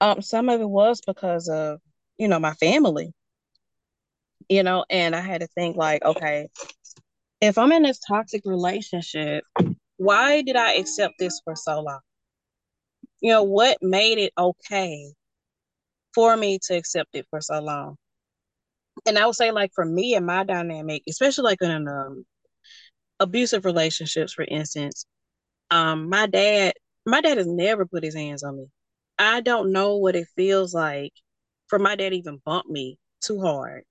um, 0.00 0.22
some 0.22 0.48
of 0.48 0.60
it 0.60 0.68
was 0.68 1.00
because 1.06 1.48
of, 1.48 1.80
you 2.18 2.28
know, 2.28 2.38
my 2.38 2.54
family. 2.54 3.12
You 4.48 4.62
know, 4.62 4.84
and 4.88 5.14
I 5.14 5.20
had 5.20 5.42
to 5.42 5.46
think 5.48 5.76
like, 5.76 6.02
okay, 6.04 6.48
if 7.40 7.58
I'm 7.58 7.70
in 7.72 7.82
this 7.82 7.98
toxic 7.98 8.42
relationship, 8.44 9.44
why 9.98 10.42
did 10.42 10.56
I 10.56 10.74
accept 10.74 11.14
this 11.18 11.40
for 11.44 11.54
so 11.54 11.80
long? 11.80 12.00
You 13.20 13.30
know, 13.32 13.42
what 13.42 13.78
made 13.82 14.18
it 14.18 14.32
okay 14.38 15.12
for 16.14 16.36
me 16.36 16.58
to 16.64 16.76
accept 16.76 17.10
it 17.14 17.26
for 17.30 17.40
so 17.40 17.60
long? 17.60 17.96
And 19.06 19.18
I 19.18 19.26
would 19.26 19.34
say, 19.36 19.50
like, 19.50 19.70
for 19.74 19.84
me 19.84 20.14
and 20.14 20.26
my 20.26 20.44
dynamic, 20.44 21.02
especially 21.08 21.44
like 21.44 21.62
in 21.62 21.88
um, 21.88 22.24
abusive 23.20 23.64
relationships, 23.64 24.32
for 24.32 24.44
instance, 24.44 25.06
um, 25.70 26.08
my 26.08 26.26
dad, 26.26 26.74
my 27.06 27.20
dad 27.20 27.38
has 27.38 27.46
never 27.46 27.86
put 27.86 28.04
his 28.04 28.14
hands 28.14 28.42
on 28.42 28.56
me. 28.56 28.66
I 29.18 29.40
don't 29.40 29.72
know 29.72 29.96
what 29.96 30.16
it 30.16 30.28
feels 30.36 30.74
like 30.74 31.12
for 31.66 31.78
my 31.78 31.96
dad 31.96 32.12
even 32.12 32.40
bump 32.44 32.68
me 32.68 32.98
too 33.20 33.40
hard. 33.40 33.84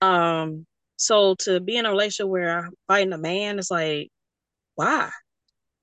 Um, 0.00 0.66
so 0.96 1.34
to 1.40 1.60
be 1.60 1.76
in 1.76 1.86
a 1.86 1.90
relationship 1.90 2.28
where 2.28 2.58
I'm 2.58 2.72
fighting 2.86 3.12
a 3.12 3.18
man, 3.18 3.58
it's 3.58 3.70
like, 3.70 4.08
why? 4.74 5.10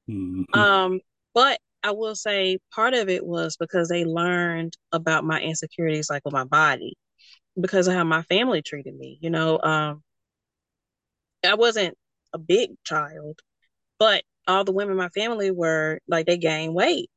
Mm-hmm. 0.09 0.59
Um, 0.59 0.99
but 1.33 1.59
I 1.83 1.91
will 1.91 2.15
say 2.15 2.57
part 2.73 2.93
of 2.93 3.09
it 3.09 3.25
was 3.25 3.57
because 3.57 3.87
they 3.87 4.05
learned 4.05 4.75
about 4.91 5.23
my 5.23 5.39
insecurities, 5.41 6.09
like 6.09 6.23
with 6.25 6.33
my 6.33 6.43
body, 6.43 6.95
because 7.59 7.87
of 7.87 7.93
how 7.93 8.03
my 8.03 8.23
family 8.23 8.61
treated 8.61 8.95
me. 8.95 9.17
You 9.21 9.29
know, 9.29 9.59
um, 9.61 10.03
I 11.45 11.55
wasn't 11.55 11.97
a 12.33 12.37
big 12.37 12.71
child, 12.83 13.39
but 13.97 14.23
all 14.47 14.63
the 14.63 14.71
women 14.71 14.91
in 14.93 14.97
my 14.97 15.09
family 15.09 15.51
were 15.51 15.99
like 16.07 16.25
they 16.25 16.37
gained 16.37 16.73
weight. 16.73 17.09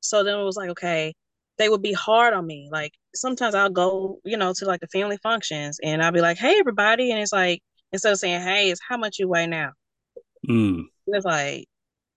So 0.00 0.24
then 0.24 0.38
it 0.38 0.44
was 0.44 0.56
like, 0.56 0.70
okay, 0.70 1.14
they 1.58 1.68
would 1.68 1.82
be 1.82 1.92
hard 1.92 2.34
on 2.34 2.46
me. 2.46 2.68
Like 2.70 2.92
sometimes 3.14 3.54
I'll 3.54 3.70
go, 3.70 4.20
you 4.24 4.36
know, 4.36 4.52
to 4.54 4.64
like 4.64 4.80
the 4.80 4.88
family 4.88 5.18
functions 5.22 5.78
and 5.82 6.02
I'll 6.02 6.12
be 6.12 6.20
like, 6.20 6.38
hey 6.38 6.56
everybody. 6.58 7.10
And 7.10 7.20
it's 7.20 7.32
like 7.32 7.62
instead 7.92 8.12
of 8.12 8.18
saying, 8.18 8.42
Hey, 8.42 8.70
it's 8.70 8.80
how 8.86 8.96
much 8.96 9.18
you 9.18 9.28
weigh 9.28 9.46
now. 9.46 9.72
Mm. 10.48 10.84
It's 11.08 11.24
like, 11.24 11.66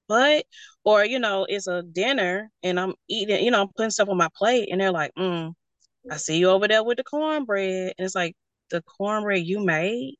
what? 0.10 0.45
Or, 0.84 1.05
you 1.05 1.20
know, 1.20 1.45
it's 1.47 1.68
a 1.68 1.84
dinner 1.84 2.49
and 2.64 2.80
I'm 2.80 2.93
eating, 3.07 3.43
you 3.43 3.51
know, 3.51 3.62
I'm 3.62 3.70
putting 3.76 3.91
stuff 3.91 4.10
on 4.10 4.18
my 4.18 4.30
plate 4.36 4.70
and 4.72 4.82
they're 4.82 4.91
like, 4.91 5.14
mm, 5.18 5.53
I 6.12 6.18
see 6.18 6.38
you 6.38 6.49
over 6.49 6.68
there 6.68 6.84
with 6.84 6.97
the 6.97 7.03
cornbread. 7.03 7.93
And 7.97 8.05
it's 8.05 8.16
like 8.16 8.36
the 8.72 8.82
cornbread 8.82 9.45
you 9.45 9.60
made, 9.60 10.16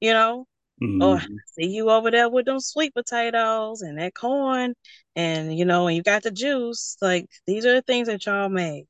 you 0.00 0.12
know? 0.12 0.46
Mm-hmm. 0.82 1.02
Or 1.02 1.20
see 1.46 1.68
you 1.68 1.90
over 1.90 2.10
there 2.10 2.28
with 2.28 2.46
them 2.46 2.58
sweet 2.58 2.92
potatoes 2.92 3.82
and 3.82 3.98
that 3.98 4.14
corn, 4.14 4.74
and 5.14 5.56
you 5.56 5.64
know, 5.64 5.86
and 5.86 5.96
you 5.96 6.02
got 6.02 6.24
the 6.24 6.30
juice. 6.32 6.96
Like 7.00 7.26
these 7.46 7.64
are 7.66 7.74
the 7.74 7.82
things 7.82 8.08
that 8.08 8.26
y'all 8.26 8.48
made. 8.48 8.86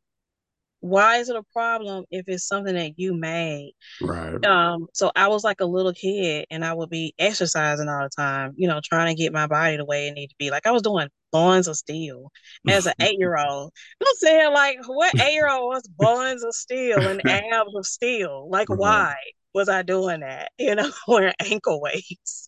Why 0.83 1.17
is 1.17 1.29
it 1.29 1.37
a 1.37 1.43
problem 1.53 2.05
if 2.11 2.25
it's 2.29 2.47
something 2.47 2.75
that 2.75 2.99
you 2.99 3.15
made? 3.15 3.73
Right. 4.03 4.45
Um, 4.45 4.89
so 4.93 5.11
I 5.17 5.29
was 5.29 5.45
like 5.45 5.61
a 5.61 5.65
little 5.65 5.93
kid 5.95 6.47
and 6.51 6.65
I 6.65 6.75
would 6.75 6.91
be 6.91 7.15
exercising 7.19 7.89
all 7.89 8.03
the 8.03 8.11
time, 8.15 8.53
you 8.57 8.69
know, 8.69 8.81
trying 8.85 9.15
to 9.15 9.21
get 9.21 9.33
my 9.33 9.47
body 9.47 9.77
the 9.77 9.85
way 9.85 10.09
it 10.09 10.13
needed 10.13 10.31
to 10.31 10.37
be. 10.39 10.51
Like 10.51 10.67
I 10.67 10.73
was 10.73 10.83
doing 10.83 11.09
buns 11.31 11.69
of 11.69 11.77
steel 11.77 12.31
as 12.69 12.87
an 12.87 12.95
eight 13.01 13.19
year 13.19 13.37
old. 13.39 13.73
I'm 14.01 14.15
saying 14.17 14.53
like 14.53 14.77
what 14.87 15.15
eight 15.21 15.35
year 15.35 15.49
old 15.49 15.71
wants 15.71 15.89
buns 15.89 16.45
of 16.45 16.55
steel 16.55 17.07
and 17.07 17.23
abs 17.29 17.75
of 17.75 17.87
steel? 17.87 18.49
Like 18.51 18.69
right. 18.69 18.79
why? 18.79 19.15
was 19.55 19.69
I 19.69 19.83
doing 19.83 20.21
that? 20.21 20.51
You 20.59 20.75
know, 20.75 20.91
wearing 21.09 21.35
ankle 21.41 21.81
weights. 21.81 22.47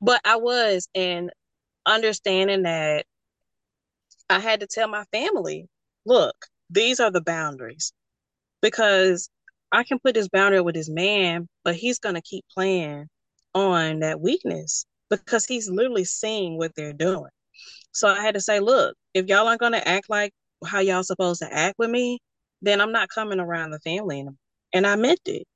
but 0.00 0.20
I 0.24 0.36
was, 0.36 0.88
and 0.94 1.30
understanding 1.86 2.62
that 2.62 3.06
I 4.28 4.40
had 4.40 4.60
to 4.60 4.66
tell 4.66 4.88
my 4.88 5.04
family, 5.12 5.68
look, 6.04 6.46
these 6.70 7.00
are 7.00 7.10
the 7.10 7.20
boundaries. 7.20 7.92
Because 8.60 9.30
I 9.70 9.84
can 9.84 9.98
put 9.98 10.14
this 10.14 10.28
boundary 10.28 10.60
with 10.60 10.74
this 10.74 10.88
man, 10.88 11.48
but 11.64 11.76
he's 11.76 11.98
going 11.98 12.14
to 12.14 12.22
keep 12.22 12.44
playing 12.52 13.06
on 13.54 14.00
that 14.00 14.20
weakness 14.20 14.84
because 15.10 15.46
he's 15.46 15.70
literally 15.70 16.04
seeing 16.04 16.58
what 16.58 16.74
they're 16.74 16.92
doing. 16.92 17.30
So 17.92 18.08
I 18.08 18.20
had 18.22 18.34
to 18.34 18.40
say, 18.40 18.60
look, 18.60 18.96
if 19.14 19.26
y'all 19.26 19.46
aren't 19.46 19.60
going 19.60 19.72
to 19.72 19.88
act 19.88 20.10
like 20.10 20.32
how 20.64 20.80
y'all 20.80 21.02
supposed 21.02 21.40
to 21.40 21.52
act 21.52 21.78
with 21.78 21.90
me, 21.90 22.18
then 22.62 22.80
I'm 22.80 22.92
not 22.92 23.08
coming 23.08 23.40
around 23.40 23.70
the 23.70 23.80
family 23.80 24.16
anymore. 24.20 24.34
And 24.72 24.86
I 24.86 24.96
meant 24.96 25.20
it. 25.26 25.46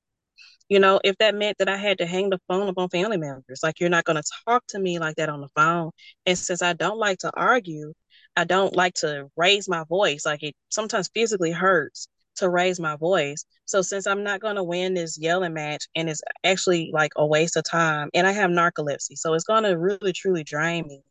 You 0.68 0.80
know, 0.80 1.00
if 1.04 1.16
that 1.18 1.34
meant 1.34 1.58
that 1.58 1.68
I 1.68 1.76
had 1.76 1.98
to 1.98 2.06
hang 2.06 2.30
the 2.30 2.40
phone 2.48 2.68
up 2.68 2.78
on 2.78 2.88
family 2.88 3.18
members, 3.18 3.60
like 3.62 3.78
you're 3.78 3.90
not 3.90 4.04
going 4.04 4.16
to 4.16 4.30
talk 4.46 4.64
to 4.68 4.78
me 4.78 4.98
like 4.98 5.16
that 5.16 5.28
on 5.28 5.42
the 5.42 5.48
phone. 5.54 5.90
And 6.24 6.38
since 6.38 6.62
I 6.62 6.72
don't 6.72 6.98
like 6.98 7.18
to 7.18 7.30
argue, 7.34 7.92
I 8.36 8.44
don't 8.44 8.74
like 8.74 8.94
to 8.96 9.28
raise 9.36 9.68
my 9.68 9.84
voice. 9.84 10.24
Like 10.24 10.42
it 10.42 10.54
sometimes 10.70 11.10
physically 11.14 11.52
hurts 11.52 12.08
to 12.36 12.48
raise 12.48 12.80
my 12.80 12.96
voice. 12.96 13.44
So 13.66 13.82
since 13.82 14.06
I'm 14.06 14.24
not 14.24 14.40
going 14.40 14.56
to 14.56 14.62
win 14.62 14.94
this 14.94 15.18
yelling 15.18 15.54
match 15.54 15.86
and 15.94 16.08
it's 16.08 16.22
actually 16.44 16.90
like 16.92 17.12
a 17.16 17.26
waste 17.26 17.56
of 17.56 17.64
time 17.64 18.08
and 18.14 18.26
I 18.26 18.32
have 18.32 18.50
narcolepsy, 18.50 19.16
so 19.16 19.34
it's 19.34 19.44
going 19.44 19.64
to 19.64 19.78
really 19.78 20.12
truly 20.12 20.44
drain 20.44 20.86
me 20.86 21.02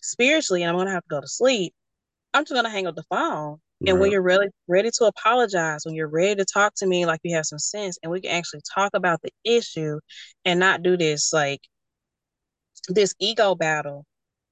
spiritually 0.00 0.62
and 0.62 0.70
I'm 0.70 0.76
going 0.76 0.86
to 0.86 0.92
have 0.92 1.04
to 1.04 1.08
go 1.08 1.20
to 1.20 1.28
sleep. 1.28 1.74
I'm 2.34 2.44
just 2.44 2.52
going 2.52 2.64
to 2.64 2.70
hang 2.70 2.86
up 2.86 2.96
the 2.96 3.04
phone 3.04 3.58
and 3.86 3.98
when 3.98 4.12
you're 4.12 4.22
really 4.22 4.48
ready 4.68 4.90
to 4.98 5.06
apologize, 5.06 5.84
when 5.84 5.94
you're 5.94 6.08
ready 6.08 6.36
to 6.36 6.44
talk 6.44 6.74
to 6.76 6.86
me 6.86 7.04
like 7.04 7.20
you 7.24 7.34
have 7.34 7.46
some 7.46 7.58
sense, 7.58 7.98
and 8.02 8.12
we 8.12 8.20
can 8.20 8.30
actually 8.30 8.60
talk 8.74 8.92
about 8.94 9.20
the 9.22 9.32
issue 9.44 9.98
and 10.44 10.60
not 10.60 10.82
do 10.82 10.96
this 10.96 11.32
like 11.32 11.60
this 12.88 13.14
ego 13.18 13.54
battle, 13.54 14.04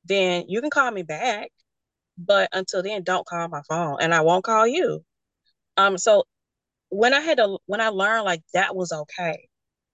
then 0.04 0.44
you 0.48 0.60
can 0.60 0.70
call 0.70 0.90
me 0.90 1.02
back. 1.02 1.50
But 2.24 2.48
until 2.52 2.82
then, 2.82 3.02
don't 3.02 3.26
call 3.26 3.48
my 3.48 3.62
phone 3.68 3.98
and 4.00 4.14
I 4.14 4.20
won't 4.20 4.44
call 4.44 4.66
you. 4.66 5.04
Um, 5.76 5.98
so 5.98 6.24
when 6.90 7.14
I 7.14 7.20
had 7.20 7.38
to 7.38 7.58
when 7.66 7.80
I 7.80 7.88
learned 7.88 8.24
like 8.24 8.42
that 8.54 8.76
was 8.76 8.92
okay. 8.92 9.48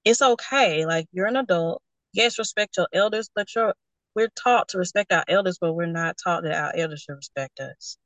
It's 0.05 0.23
okay. 0.23 0.87
Like 0.87 1.07
you're 1.13 1.27
an 1.27 1.37
adult. 1.37 1.83
Yes, 2.13 2.39
respect 2.39 2.77
your 2.77 2.89
elders, 2.93 3.31
but 3.35 3.55
you're 3.55 3.75
we're 4.15 4.29
taught 4.43 4.69
to 4.69 4.79
respect 4.79 5.13
our 5.13 5.25
elders, 5.29 5.59
but 5.61 5.75
we're 5.75 5.87
not 5.87 6.17
taught 6.23 6.43
that 6.45 6.55
our 6.55 6.73
elders 6.75 7.03
should 7.03 7.17
respect 7.17 7.61
us 7.61 7.99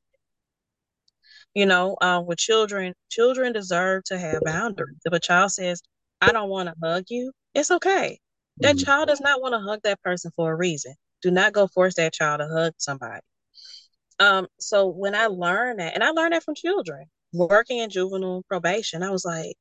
you 1.54 1.66
know 1.66 1.96
um, 2.00 2.26
with 2.26 2.38
children 2.38 2.94
children 3.10 3.52
deserve 3.52 4.04
to 4.04 4.18
have 4.18 4.40
boundaries 4.44 4.98
if 5.04 5.12
a 5.12 5.20
child 5.20 5.50
says 5.50 5.82
i 6.20 6.32
don't 6.32 6.48
want 6.48 6.68
to 6.68 6.74
hug 6.82 7.04
you 7.08 7.32
it's 7.54 7.70
okay 7.70 8.18
that 8.58 8.76
mm-hmm. 8.76 8.84
child 8.84 9.08
does 9.08 9.20
not 9.20 9.40
want 9.40 9.52
to 9.52 9.60
hug 9.60 9.80
that 9.82 10.00
person 10.02 10.30
for 10.36 10.52
a 10.52 10.56
reason 10.56 10.94
do 11.22 11.30
not 11.30 11.52
go 11.52 11.66
force 11.66 11.94
that 11.94 12.12
child 12.12 12.40
to 12.40 12.48
hug 12.48 12.72
somebody 12.78 13.20
um 14.20 14.46
so 14.58 14.86
when 14.88 15.14
i 15.14 15.26
learned 15.26 15.80
that 15.80 15.94
and 15.94 16.04
i 16.04 16.10
learned 16.10 16.32
that 16.32 16.42
from 16.42 16.54
children 16.54 17.04
working 17.32 17.78
in 17.78 17.90
juvenile 17.90 18.42
probation 18.48 19.02
i 19.02 19.10
was 19.10 19.24
like 19.24 19.54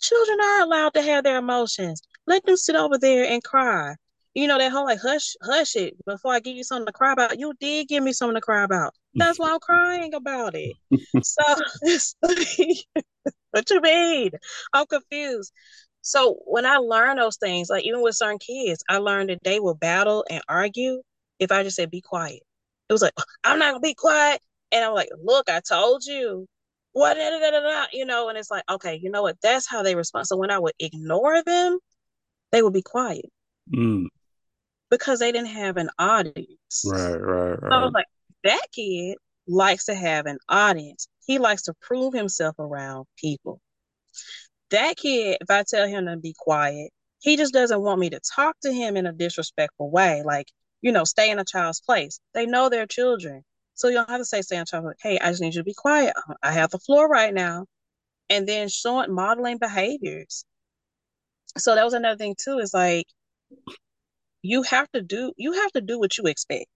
children 0.00 0.38
are 0.40 0.62
allowed 0.62 0.94
to 0.94 1.02
have 1.02 1.24
their 1.24 1.38
emotions 1.38 2.02
let 2.26 2.44
them 2.44 2.56
sit 2.56 2.76
over 2.76 2.98
there 2.98 3.24
and 3.24 3.42
cry 3.42 3.94
you 4.34 4.46
know, 4.46 4.58
that 4.58 4.72
whole 4.72 4.84
like 4.84 5.00
hush, 5.00 5.34
hush 5.42 5.76
it 5.76 5.94
before 6.06 6.32
I 6.32 6.40
give 6.40 6.56
you 6.56 6.64
something 6.64 6.86
to 6.86 6.92
cry 6.92 7.12
about. 7.12 7.38
You 7.38 7.52
did 7.60 7.88
give 7.88 8.02
me 8.02 8.12
something 8.12 8.34
to 8.34 8.40
cry 8.40 8.64
about. 8.64 8.94
That's 9.14 9.38
why 9.38 9.52
I'm 9.52 9.60
crying 9.60 10.14
about 10.14 10.54
it. 10.54 10.74
so 11.22 11.42
what 13.50 13.70
you 13.70 13.80
mean? 13.80 14.30
I'm 14.72 14.86
confused. 14.86 15.52
So 16.00 16.38
when 16.46 16.66
I 16.66 16.78
learned 16.78 17.18
those 17.18 17.36
things, 17.36 17.68
like 17.68 17.84
even 17.84 18.00
with 18.02 18.16
certain 18.16 18.38
kids, 18.38 18.82
I 18.88 18.98
learned 18.98 19.30
that 19.30 19.42
they 19.44 19.60
will 19.60 19.74
battle 19.74 20.24
and 20.30 20.42
argue 20.48 21.02
if 21.38 21.52
I 21.52 21.62
just 21.62 21.76
said 21.76 21.90
be 21.90 22.00
quiet. 22.00 22.42
It 22.92 22.94
was 22.94 23.02
like, 23.02 23.14
I'm 23.44 23.58
not 23.58 23.72
gonna 23.72 23.80
be 23.80 23.94
quiet. 23.94 24.40
And 24.70 24.84
I'm 24.84 24.94
like, 24.94 25.10
look, 25.22 25.50
I 25.50 25.60
told 25.60 26.04
you. 26.04 26.46
What 26.94 27.14
da, 27.14 27.30
da, 27.30 27.50
da, 27.50 27.86
you 27.90 28.04
know, 28.04 28.28
and 28.28 28.36
it's 28.36 28.50
like, 28.50 28.64
okay, 28.70 29.00
you 29.02 29.10
know 29.10 29.22
what? 29.22 29.36
That's 29.42 29.66
how 29.66 29.82
they 29.82 29.94
respond. 29.94 30.26
So 30.26 30.36
when 30.36 30.50
I 30.50 30.58
would 30.58 30.74
ignore 30.78 31.42
them, 31.42 31.78
they 32.50 32.60
would 32.60 32.74
be 32.74 32.82
quiet. 32.82 33.30
Mm 33.74 34.08
because 34.92 35.20
they 35.20 35.32
didn't 35.32 35.48
have 35.48 35.78
an 35.78 35.88
audience. 35.98 36.84
Right, 36.84 37.16
right, 37.16 37.48
right. 37.48 37.58
So 37.58 37.78
I 37.78 37.82
was 37.82 37.92
like, 37.94 38.06
that 38.44 38.66
kid 38.72 39.16
likes 39.48 39.86
to 39.86 39.94
have 39.94 40.26
an 40.26 40.36
audience. 40.50 41.08
He 41.26 41.38
likes 41.38 41.62
to 41.62 41.74
prove 41.80 42.12
himself 42.12 42.54
around 42.58 43.06
people. 43.16 43.58
That 44.70 44.98
kid, 44.98 45.38
if 45.40 45.50
I 45.50 45.64
tell 45.66 45.88
him 45.88 46.06
to 46.06 46.18
be 46.18 46.34
quiet, 46.38 46.90
he 47.20 47.38
just 47.38 47.54
doesn't 47.54 47.80
want 47.80 48.00
me 48.00 48.10
to 48.10 48.20
talk 48.20 48.56
to 48.62 48.72
him 48.72 48.98
in 48.98 49.06
a 49.06 49.12
disrespectful 49.12 49.90
way. 49.90 50.22
Like, 50.26 50.48
you 50.82 50.92
know, 50.92 51.04
stay 51.04 51.30
in 51.30 51.38
a 51.38 51.44
child's 51.44 51.80
place. 51.80 52.20
They 52.34 52.46
know 52.46 52.68
they're 52.68 52.86
children. 52.86 53.44
So 53.74 53.88
you 53.88 53.94
don't 53.94 54.10
have 54.10 54.20
to 54.20 54.24
say, 54.24 54.42
stay 54.42 54.56
in 54.56 54.62
a 54.62 54.66
child's 54.66 54.86
place. 54.86 54.96
Hey, 55.02 55.18
I 55.18 55.30
just 55.30 55.40
need 55.40 55.54
you 55.54 55.60
to 55.60 55.64
be 55.64 55.74
quiet. 55.74 56.12
Uh, 56.28 56.34
I 56.42 56.52
have 56.52 56.70
the 56.70 56.78
floor 56.78 57.08
right 57.08 57.32
now. 57.32 57.66
And 58.28 58.48
then 58.48 58.68
showing 58.68 59.14
modeling 59.14 59.58
behaviors. 59.58 60.44
So 61.58 61.74
that 61.74 61.84
was 61.84 61.94
another 61.94 62.16
thing 62.16 62.34
too, 62.38 62.58
is 62.58 62.72
like 62.74 63.06
you 64.42 64.62
have 64.62 64.90
to 64.92 65.02
do 65.02 65.32
you 65.36 65.52
have 65.52 65.72
to 65.72 65.80
do 65.80 65.98
what 65.98 66.16
you 66.18 66.24
expect. 66.24 66.66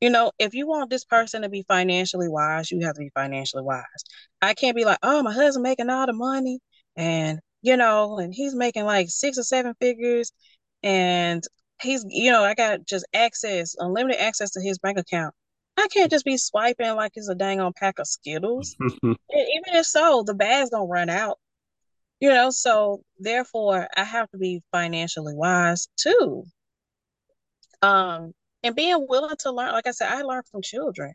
You 0.00 0.10
know, 0.10 0.32
if 0.38 0.52
you 0.54 0.66
want 0.66 0.90
this 0.90 1.04
person 1.04 1.42
to 1.42 1.48
be 1.48 1.64
financially 1.68 2.28
wise, 2.28 2.70
you 2.72 2.80
have 2.84 2.94
to 2.94 3.00
be 3.00 3.10
financially 3.14 3.62
wise. 3.62 3.84
I 4.40 4.54
can't 4.54 4.76
be 4.76 4.84
like, 4.84 4.98
oh, 5.02 5.22
my 5.22 5.32
husband 5.32 5.62
making 5.62 5.90
all 5.90 6.06
the 6.06 6.12
money 6.12 6.58
and 6.96 7.38
you 7.62 7.76
know, 7.76 8.18
and 8.18 8.34
he's 8.34 8.54
making 8.54 8.84
like 8.84 9.08
six 9.10 9.38
or 9.38 9.44
seven 9.44 9.74
figures 9.80 10.32
and 10.82 11.44
he's 11.82 12.04
you 12.08 12.30
know, 12.30 12.44
I 12.44 12.54
got 12.54 12.86
just 12.86 13.06
access, 13.14 13.74
unlimited 13.78 14.20
access 14.20 14.50
to 14.52 14.60
his 14.60 14.78
bank 14.78 14.98
account. 14.98 15.34
I 15.76 15.88
can't 15.88 16.10
just 16.10 16.24
be 16.24 16.36
swiping 16.36 16.94
like 16.96 17.12
it's 17.14 17.28
a 17.28 17.34
dang 17.34 17.60
on 17.60 17.72
pack 17.74 17.98
of 17.98 18.06
Skittles. 18.06 18.76
Even 19.02 19.74
if 19.74 19.86
so, 19.86 20.22
the 20.22 20.34
bag's 20.34 20.70
gonna 20.70 20.84
run 20.84 21.08
out. 21.08 21.38
You 22.20 22.28
know, 22.28 22.50
so 22.50 23.02
therefore 23.18 23.88
I 23.96 24.04
have 24.04 24.30
to 24.30 24.38
be 24.38 24.62
financially 24.70 25.34
wise 25.34 25.88
too. 25.96 26.44
Um, 27.80 28.32
and 28.62 28.76
being 28.76 29.06
willing 29.08 29.36
to 29.40 29.50
learn, 29.50 29.72
like 29.72 29.86
I 29.88 29.90
said, 29.90 30.08
I 30.08 30.22
learned 30.22 30.46
from 30.50 30.62
children. 30.62 31.14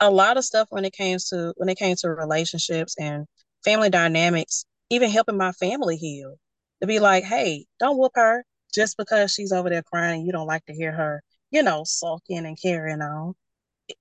A 0.00 0.10
lot 0.10 0.36
of 0.36 0.44
stuff 0.44 0.68
when 0.70 0.84
it 0.84 0.92
came 0.92 1.18
to 1.28 1.54
when 1.56 1.68
it 1.68 1.78
came 1.78 1.96
to 1.96 2.10
relationships 2.10 2.96
and 2.98 3.26
family 3.64 3.88
dynamics, 3.88 4.66
even 4.90 5.10
helping 5.10 5.38
my 5.38 5.52
family 5.52 5.96
heal. 5.96 6.36
To 6.82 6.86
be 6.86 6.98
like, 6.98 7.24
hey, 7.24 7.64
don't 7.80 7.96
whoop 7.96 8.12
her 8.16 8.44
just 8.76 8.96
because 8.98 9.32
she's 9.32 9.52
over 9.52 9.70
there 9.70 9.82
crying. 9.82 10.26
You 10.26 10.32
don't 10.32 10.46
like 10.46 10.64
to 10.66 10.74
hear 10.74 10.92
her, 10.92 11.22
you 11.50 11.62
know, 11.62 11.82
sulking 11.84 12.46
and 12.46 12.60
carrying 12.60 13.02
on. 13.02 13.34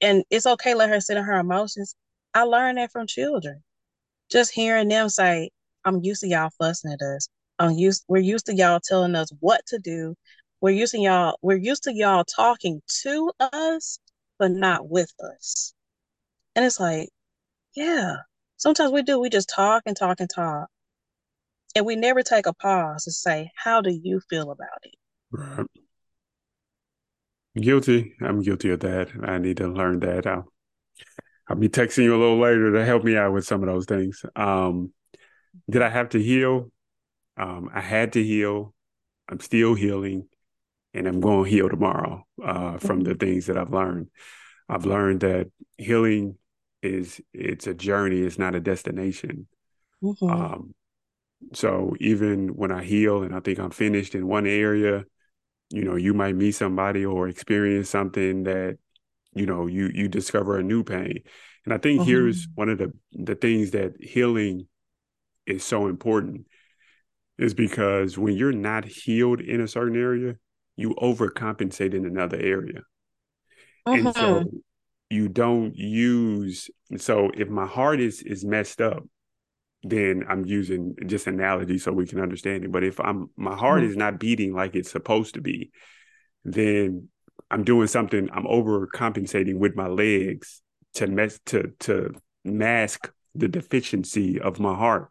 And 0.01 0.23
it's 0.30 0.45
okay, 0.45 0.76
let 0.76 0.89
her 0.89 1.01
sit 1.01 1.17
in 1.17 1.23
her 1.23 1.39
emotions. 1.39 1.95
I 2.34 2.43
learned 2.43 2.78
that 2.78 2.91
from 2.91 3.07
children. 3.07 3.63
Just 4.30 4.53
hearing 4.53 4.89
them 4.89 5.09
say, 5.09 5.49
I'm 5.86 6.01
used 6.03 6.21
to 6.21 6.28
y'all 6.28 6.49
fussing 6.59 6.91
at 6.91 7.01
us. 7.01 7.30
I'm 7.57 7.71
used 7.71 8.03
we're 8.09 8.19
used 8.19 8.47
to 8.47 8.55
y'all 8.55 8.82
telling 8.84 9.15
us 9.15 9.30
what 9.39 9.65
to 9.67 9.80
do. 9.80 10.15
We're 10.61 10.71
used 10.71 10.93
to 10.93 10.99
y'all, 10.99 11.38
we're 11.41 11.57
used 11.57 11.84
to 11.84 11.93
y'all 11.93 12.26
talking 12.26 12.82
to 13.03 13.32
us, 13.39 13.99
but 14.38 14.51
not 14.51 14.89
with 14.89 15.13
us. 15.23 15.73
And 16.55 16.65
it's 16.65 16.80
like, 16.80 17.09
yeah. 17.76 18.17
Sometimes 18.57 18.91
we 18.91 19.03
do, 19.03 19.19
we 19.19 19.30
just 19.30 19.49
talk 19.49 19.84
and 19.86 19.95
talk 19.97 20.19
and 20.19 20.30
talk. 20.34 20.69
And 21.76 21.86
we 21.86 21.97
never 21.97 22.23
take 22.23 22.45
a 22.45 22.53
pause 22.53 23.03
to 23.03 23.11
say, 23.11 23.51
how 23.55 23.82
do 23.82 23.91
you 23.91 24.21
feel 24.30 24.51
about 24.51 24.80
it? 24.84 24.95
Right. 25.32 25.67
Guilty. 27.55 28.15
I'm 28.21 28.41
guilty 28.41 28.69
of 28.69 28.80
that. 28.82 29.09
I 29.23 29.38
need 29.38 29.57
to 29.57 29.67
learn 29.67 29.99
that. 29.99 30.26
I'll, 30.26 30.51
I'll 31.47 31.57
be 31.57 31.69
texting 31.69 32.03
you 32.03 32.15
a 32.15 32.19
little 32.19 32.39
later 32.39 32.71
to 32.73 32.86
help 32.86 33.03
me 33.03 33.17
out 33.17 33.34
with 33.34 33.45
some 33.45 33.61
of 33.61 33.67
those 33.67 33.86
things. 33.86 34.23
Um, 34.36 34.93
did 35.69 35.82
I 35.82 35.89
have 35.89 36.09
to 36.09 36.21
heal? 36.21 36.71
Um, 37.38 37.69
I 37.73 37.82
had 37.82 38.13
to 38.13 38.23
heal. 38.23 38.73
I'm 39.28 39.39
still 39.39 39.73
healing, 39.73 40.28
and 40.93 41.07
I'm 41.07 41.19
going 41.19 41.45
to 41.45 41.49
heal 41.49 41.69
tomorrow 41.69 42.26
uh, 42.43 42.78
from 42.78 43.01
the 43.01 43.15
things 43.15 43.47
that 43.47 43.57
I've 43.57 43.71
learned. 43.73 44.09
I've 44.69 44.86
learned 44.86 45.21
that 45.21 45.47
healing 45.78 46.38
is 46.82 47.19
it's 47.34 47.67
a 47.67 47.73
journey. 47.73 48.19
It's 48.21 48.38
not 48.39 48.55
a 48.55 48.59
destination. 48.59 49.47
Mhm. 50.03 50.30
Um, 50.30 50.76
so 51.54 51.96
even 52.00 52.50
when 52.50 52.72
I 52.72 52.84
heal 52.84 53.24
and 53.24 53.36
I 53.36 53.40
think 53.40 53.60
I'm 53.60 53.72
finished 53.72 54.16
in 54.16 54.28
one 54.28 54.48
area, 54.48 55.06
you 55.72 55.84
know, 55.84 55.96
you 55.96 56.14
might 56.14 56.36
meet 56.36 56.54
somebody 56.54 57.06
or 57.06 57.28
experience 57.30 57.90
something 57.90 58.44
that, 58.44 58.78
you 59.36 59.46
know, 59.46 59.68
you 59.68 59.92
you 59.94 60.08
discover 60.10 60.58
a 60.60 60.64
new 60.64 60.84
pain. 60.84 61.20
And 61.66 61.74
I 61.74 61.80
think 61.80 62.04
here's 62.04 62.48
one 62.56 62.70
of 62.70 62.80
the 62.80 62.94
the 63.14 63.36
things 63.36 63.72
that 63.72 63.94
healing 64.02 64.68
is 65.48 65.64
so 65.64 65.88
important 65.88 66.48
is 67.38 67.54
because 67.54 68.18
when 68.18 68.36
you're 68.36 68.52
not 68.54 68.86
healed 68.86 69.42
in 69.42 69.62
a 69.62 69.68
certain 69.68 69.98
area, 69.98 70.38
you 70.78 70.96
overcompensate 70.96 71.94
in 71.94 72.06
another 72.06 72.38
area. 72.40 72.82
And 73.94 74.14
so 74.14 74.42
Mhm. 74.42 74.50
you 75.10 75.30
don't 75.30 75.76
use 75.76 76.70
so 76.98 77.32
if 77.36 77.50
my 77.50 77.66
heart 77.68 78.00
is 78.00 78.22
is 78.24 78.46
messed 78.46 78.82
up, 78.82 79.06
then 79.86 80.26
I'm 80.28 80.46
using 80.46 80.96
just 81.06 81.28
analogy 81.28 81.78
so 81.78 81.92
we 81.92 82.08
can 82.08 82.20
understand 82.20 82.64
it. 82.66 82.72
But 82.72 82.84
if 82.84 83.00
I'm 83.00 83.30
my 83.38 83.56
heart 83.56 83.84
Mhm. 83.84 83.90
is 83.90 83.96
not 83.96 84.20
beating 84.20 84.54
like 84.54 84.76
it's 84.76 84.92
supposed 84.92 85.36
to 85.36 85.42
be, 85.42 85.72
then 86.44 87.10
I'm 87.52 87.64
doing 87.64 87.88
something, 87.88 88.30
I'm 88.34 88.46
overcompensating 88.46 89.58
with 89.58 89.76
my 89.76 89.88
legs 89.88 90.62
to 90.96 91.08
mess 91.08 91.40
to 91.48 91.74
to 91.82 92.14
mask 92.44 93.12
the 93.36 93.48
deficiency 93.48 94.40
of 94.40 94.60
my 94.60 94.74
heart. 94.74 95.10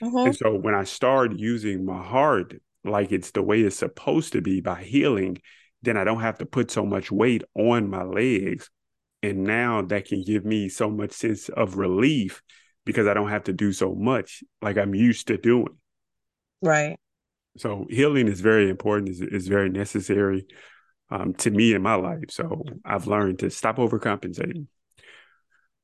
Mhm. 0.00 0.24
And 0.24 0.36
so 0.36 0.54
when 0.54 0.74
I 0.74 0.84
start 0.84 1.38
using 1.38 1.84
my 1.84 2.02
heart 2.02 2.54
like 2.84 3.12
it's 3.12 3.32
the 3.32 3.42
way 3.42 3.62
it's 3.62 3.76
supposed 3.76 4.32
to 4.32 4.40
be 4.40 4.60
by 4.60 4.82
healing, 4.82 5.38
then 5.82 5.96
I 5.96 6.04
don't 6.04 6.20
have 6.20 6.38
to 6.38 6.46
put 6.46 6.70
so 6.70 6.84
much 6.84 7.10
weight 7.10 7.44
on 7.54 7.90
my 7.90 8.02
legs. 8.02 8.70
And 9.22 9.44
now 9.44 9.82
that 9.82 10.06
can 10.06 10.22
give 10.24 10.44
me 10.44 10.68
so 10.68 10.90
much 10.90 11.12
sense 11.12 11.48
of 11.48 11.76
relief 11.76 12.42
because 12.88 13.06
I 13.06 13.12
don't 13.12 13.28
have 13.28 13.44
to 13.44 13.52
do 13.52 13.70
so 13.74 13.94
much 13.94 14.42
like 14.62 14.78
I'm 14.78 14.94
used 14.94 15.26
to 15.26 15.36
doing. 15.36 15.76
Right. 16.62 16.96
So 17.58 17.84
healing 17.90 18.28
is 18.28 18.40
very 18.40 18.70
important, 18.70 19.10
is 19.10 19.20
is 19.20 19.46
very 19.46 19.68
necessary 19.68 20.46
um, 21.10 21.34
to 21.34 21.50
me 21.50 21.74
in 21.74 21.82
my 21.82 21.96
life. 21.96 22.30
So 22.30 22.64
I've 22.86 23.06
learned 23.06 23.40
to 23.40 23.50
stop 23.50 23.76
overcompensating. 23.76 24.68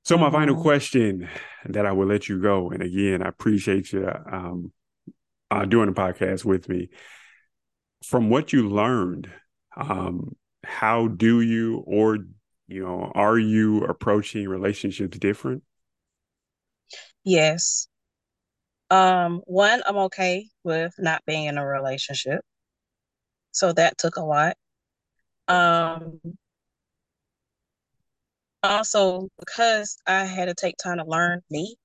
So 0.04 0.16
my 0.16 0.30
final 0.30 0.56
Mhm. 0.56 0.62
question 0.62 1.28
that 1.66 1.84
I 1.84 1.92
will 1.92 2.06
let 2.06 2.26
you 2.26 2.40
go, 2.40 2.70
and 2.70 2.82
again, 2.82 3.22
I 3.22 3.28
appreciate 3.28 3.92
you 3.92 4.10
um, 4.32 4.72
uh, 5.50 5.66
doing 5.66 5.88
the 5.92 5.94
podcast 5.94 6.46
with 6.46 6.66
me. 6.70 6.88
From 8.02 8.30
what 8.30 8.50
you 8.54 8.66
learned, 8.66 9.30
um, 9.76 10.36
how 10.62 11.08
do 11.08 11.42
you 11.42 11.82
or 11.86 12.16
you 12.66 12.82
know 12.82 13.12
are 13.14 13.38
you 13.38 13.84
approaching 13.84 14.48
relationships 14.48 15.18
different? 15.18 15.64
Yes. 17.24 17.88
Um, 18.90 19.42
one, 19.46 19.82
I'm 19.86 19.96
okay 19.96 20.48
with 20.62 20.94
not 20.98 21.22
being 21.26 21.46
in 21.46 21.58
a 21.58 21.66
relationship. 21.66 22.40
So 23.52 23.72
that 23.72 23.98
took 23.98 24.16
a 24.16 24.22
lot. 24.22 24.56
Um, 25.48 26.20
also 28.62 29.28
because 29.38 29.98
I 30.06 30.24
had 30.24 30.46
to 30.46 30.54
take 30.54 30.76
time 30.76 30.98
to 30.98 31.04
learn 31.04 31.42
me. 31.50 31.76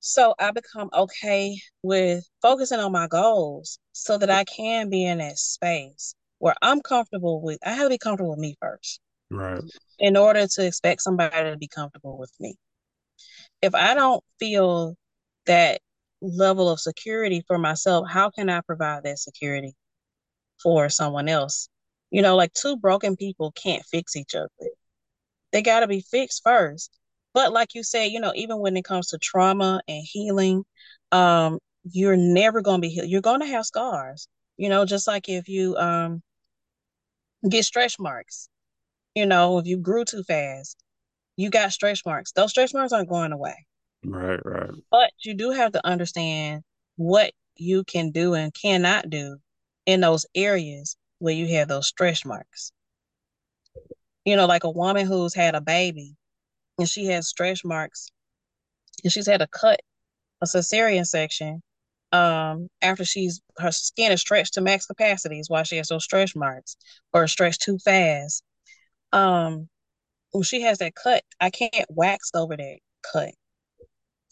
So 0.00 0.34
I 0.38 0.52
become 0.52 0.88
okay 0.94 1.56
with 1.82 2.24
focusing 2.40 2.78
on 2.78 2.92
my 2.92 3.08
goals 3.08 3.78
so 3.92 4.16
that 4.18 4.30
I 4.30 4.44
can 4.44 4.88
be 4.90 5.04
in 5.04 5.18
that 5.18 5.38
space 5.38 6.14
where 6.38 6.54
I'm 6.62 6.80
comfortable 6.80 7.42
with, 7.42 7.58
I 7.66 7.70
have 7.70 7.84
to 7.86 7.88
be 7.90 7.98
comfortable 7.98 8.30
with 8.30 8.38
me 8.38 8.56
first 8.60 9.00
Right. 9.30 9.60
in 9.98 10.16
order 10.16 10.46
to 10.46 10.66
expect 10.66 11.02
somebody 11.02 11.50
to 11.50 11.56
be 11.56 11.66
comfortable 11.68 12.16
with 12.16 12.32
me. 12.38 12.54
If 13.62 13.74
I 13.74 13.94
don't 13.94 14.22
feel 14.38 14.96
that 15.46 15.80
level 16.20 16.68
of 16.68 16.80
security 16.80 17.42
for 17.46 17.58
myself, 17.58 18.08
how 18.08 18.30
can 18.30 18.48
I 18.48 18.60
provide 18.60 19.04
that 19.04 19.18
security 19.18 19.74
for 20.62 20.88
someone 20.88 21.28
else? 21.28 21.68
You 22.10 22.22
know, 22.22 22.36
like 22.36 22.52
two 22.54 22.76
broken 22.76 23.16
people 23.16 23.52
can't 23.52 23.84
fix 23.84 24.16
each 24.16 24.34
other. 24.34 24.48
They 25.52 25.62
got 25.62 25.80
to 25.80 25.86
be 25.86 26.00
fixed 26.00 26.42
first. 26.44 26.90
But 27.34 27.52
like 27.52 27.74
you 27.74 27.82
said, 27.82 28.06
you 28.06 28.20
know, 28.20 28.32
even 28.34 28.58
when 28.58 28.76
it 28.76 28.84
comes 28.84 29.08
to 29.08 29.18
trauma 29.18 29.80
and 29.86 30.02
healing, 30.04 30.64
um, 31.12 31.58
you're 31.84 32.16
never 32.16 32.60
going 32.62 32.78
to 32.78 32.88
be 32.88 32.88
healed. 32.88 33.08
You're 33.08 33.20
going 33.20 33.40
to 33.40 33.46
have 33.46 33.66
scars. 33.66 34.28
You 34.56 34.68
know, 34.68 34.84
just 34.84 35.06
like 35.06 35.28
if 35.28 35.48
you 35.48 35.76
um 35.76 36.22
get 37.48 37.64
stretch 37.64 37.98
marks, 37.98 38.48
you 39.14 39.26
know, 39.26 39.58
if 39.58 39.66
you 39.66 39.78
grew 39.78 40.04
too 40.04 40.24
fast, 40.24 40.76
you 41.38 41.50
got 41.50 41.72
stretch 41.72 42.04
marks. 42.04 42.32
Those 42.32 42.50
stretch 42.50 42.74
marks 42.74 42.92
aren't 42.92 43.08
going 43.08 43.30
away. 43.30 43.54
Right, 44.04 44.40
right. 44.44 44.70
But 44.90 45.12
you 45.24 45.34
do 45.34 45.52
have 45.52 45.72
to 45.72 45.86
understand 45.86 46.64
what 46.96 47.32
you 47.56 47.84
can 47.84 48.10
do 48.10 48.34
and 48.34 48.52
cannot 48.52 49.08
do 49.08 49.38
in 49.86 50.00
those 50.00 50.26
areas 50.34 50.96
where 51.20 51.32
you 51.32 51.46
have 51.56 51.68
those 51.68 51.86
stretch 51.86 52.26
marks. 52.26 52.72
You 54.24 54.34
know, 54.34 54.46
like 54.46 54.64
a 54.64 54.70
woman 54.70 55.06
who's 55.06 55.32
had 55.32 55.54
a 55.54 55.60
baby 55.60 56.16
and 56.76 56.88
she 56.88 57.06
has 57.06 57.28
stretch 57.28 57.64
marks 57.64 58.10
and 59.04 59.12
she's 59.12 59.28
had 59.28 59.40
a 59.40 59.46
cut, 59.46 59.80
a 60.42 60.46
cesarean 60.46 61.06
section, 61.06 61.62
um, 62.10 62.68
after 62.82 63.04
she's 63.04 63.40
her 63.58 63.70
skin 63.70 64.10
is 64.10 64.20
stretched 64.20 64.54
to 64.54 64.60
max 64.60 64.86
capacity 64.86 65.38
is 65.38 65.48
why 65.48 65.62
she 65.62 65.76
has 65.76 65.88
those 65.88 66.04
stretch 66.04 66.34
marks 66.34 66.76
or 67.12 67.28
stretched 67.28 67.62
too 67.62 67.78
fast. 67.78 68.42
Um, 69.12 69.68
when 70.32 70.42
she 70.42 70.62
has 70.62 70.78
that 70.78 70.94
cut, 70.94 71.22
I 71.40 71.50
can't 71.50 71.86
wax 71.88 72.30
over 72.34 72.56
that 72.56 72.78
cut. 73.12 73.30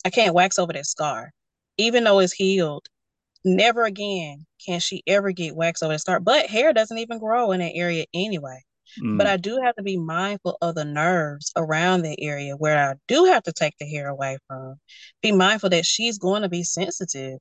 I 0.04 0.10
can't 0.10 0.34
wax 0.34 0.58
over 0.58 0.72
that 0.72 0.86
scar 0.86 1.32
even 1.78 2.04
though 2.04 2.20
it's 2.20 2.32
healed, 2.32 2.86
never 3.44 3.84
again 3.84 4.46
can 4.64 4.80
she 4.80 5.02
ever 5.06 5.32
get 5.32 5.56
wax 5.56 5.82
over 5.82 5.92
the 5.92 5.98
scar. 5.98 6.20
But 6.20 6.46
hair 6.46 6.72
doesn't 6.72 6.98
even 6.98 7.18
grow 7.18 7.52
in 7.52 7.60
that 7.60 7.74
area 7.74 8.04
anyway. 8.14 8.62
Mm. 9.02 9.18
But 9.18 9.26
I 9.26 9.36
do 9.36 9.60
have 9.62 9.74
to 9.76 9.82
be 9.82 9.96
mindful 9.96 10.56
of 10.62 10.74
the 10.74 10.84
nerves 10.84 11.52
around 11.56 12.02
the 12.02 12.20
area 12.22 12.54
where 12.56 12.90
I 12.90 12.94
do 13.08 13.24
have 13.26 13.42
to 13.44 13.52
take 13.52 13.74
the 13.78 13.86
hair 13.86 14.08
away 14.08 14.38
from. 14.46 14.76
Be 15.22 15.32
mindful 15.32 15.70
that 15.70 15.84
she's 15.84 16.18
going 16.18 16.42
to 16.42 16.48
be 16.48 16.62
sensitive 16.62 17.38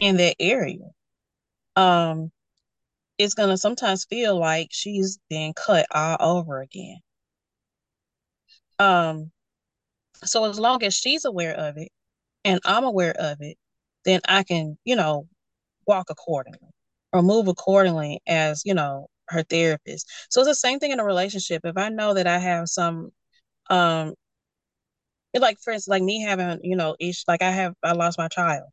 in 0.00 0.16
that 0.18 0.36
area. 0.40 0.88
Um, 1.74 2.30
it's 3.18 3.34
going 3.34 3.48
to 3.50 3.58
sometimes 3.58 4.06
feel 4.08 4.38
like 4.38 4.68
she's 4.70 5.18
being 5.28 5.54
cut 5.54 5.86
all 5.90 6.38
over 6.38 6.60
again. 6.60 6.98
Um, 8.78 9.30
so 10.24 10.44
as 10.44 10.58
long 10.58 10.82
as 10.84 10.94
she's 10.94 11.24
aware 11.24 11.54
of 11.54 11.76
it 11.76 11.90
and 12.44 12.60
I'm 12.64 12.84
aware 12.84 13.14
of 13.18 13.38
it, 13.40 13.58
then 14.04 14.20
I 14.28 14.44
can, 14.44 14.78
you 14.84 14.96
know, 14.96 15.28
walk 15.86 16.10
accordingly 16.10 16.70
or 17.12 17.22
move 17.22 17.48
accordingly 17.48 18.20
as, 18.28 18.62
you 18.66 18.74
know, 18.74 19.08
her 19.28 19.42
therapist. 19.44 20.10
So 20.30 20.40
it's 20.42 20.50
the 20.50 20.54
same 20.56 20.80
thing 20.80 20.92
in 20.92 21.00
a 21.00 21.04
relationship. 21.04 21.62
If 21.64 21.78
I 21.78 21.90
know 21.90 22.14
that 22.14 22.26
I 22.26 22.38
have 22.38 22.68
some 22.68 23.12
um 23.70 24.14
like 25.38 25.58
for 25.60 25.72
instance, 25.72 25.88
like 25.90 26.02
me 26.02 26.20
having, 26.22 26.58
you 26.64 26.76
know, 26.76 26.96
each 26.98 27.24
like 27.28 27.42
I 27.42 27.50
have 27.50 27.74
I 27.82 27.92
lost 27.92 28.18
my 28.18 28.28
child. 28.28 28.70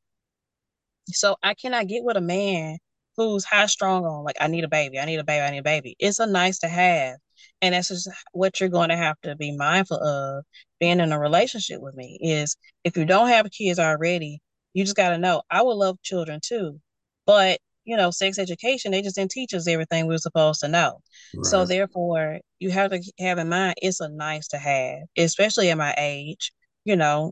So 1.07 1.35
I 1.43 1.53
cannot 1.53 1.87
get 1.87 2.03
with 2.03 2.17
a 2.17 2.21
man 2.21 2.77
who's 3.17 3.43
high 3.45 3.67
strong 3.67 4.05
on 4.05 4.23
like 4.23 4.37
I 4.39 4.47
need 4.47 4.63
a 4.63 4.67
baby, 4.67 4.99
I 4.99 5.05
need 5.05 5.19
a 5.19 5.23
baby, 5.23 5.41
I 5.41 5.51
need 5.51 5.59
a 5.59 5.63
baby. 5.63 5.95
It's 5.99 6.19
a 6.19 6.27
nice 6.27 6.59
to 6.59 6.67
have. 6.67 7.17
And 7.61 7.73
that's 7.73 7.89
just 7.89 8.09
what 8.31 8.59
you're 8.59 8.69
going 8.69 8.89
to 8.89 8.97
have 8.97 9.19
to 9.21 9.35
be 9.35 9.55
mindful 9.55 9.97
of 9.97 10.43
being 10.79 10.99
in 10.99 11.11
a 11.11 11.19
relationship 11.19 11.81
with 11.81 11.95
me 11.95 12.17
is 12.21 12.57
if 12.83 12.97
you 12.97 13.05
don't 13.05 13.29
have 13.29 13.49
kids 13.51 13.79
already, 13.79 14.41
you 14.73 14.83
just 14.83 14.95
got 14.95 15.09
to 15.09 15.17
know 15.17 15.41
I 15.49 15.61
would 15.61 15.75
love 15.75 16.01
children 16.01 16.39
too. 16.43 16.79
But, 17.25 17.59
you 17.85 17.95
know, 17.95 18.11
sex 18.11 18.37
education, 18.37 18.91
they 18.91 19.01
just 19.01 19.15
didn't 19.15 19.31
teach 19.31 19.53
us 19.53 19.67
everything 19.67 20.07
we 20.07 20.13
were 20.13 20.19
supposed 20.19 20.61
to 20.61 20.67
know. 20.67 20.99
Right. 21.35 21.45
So 21.45 21.65
therefore, 21.65 22.39
you 22.59 22.69
have 22.71 22.91
to 22.91 23.01
have 23.19 23.37
in 23.37 23.49
mind 23.49 23.75
it's 23.81 24.01
a 24.01 24.09
nice 24.09 24.47
to 24.49 24.57
have, 24.57 24.99
especially 25.17 25.69
at 25.69 25.77
my 25.77 25.93
age. 25.97 26.51
You 26.85 26.97
know, 26.97 27.31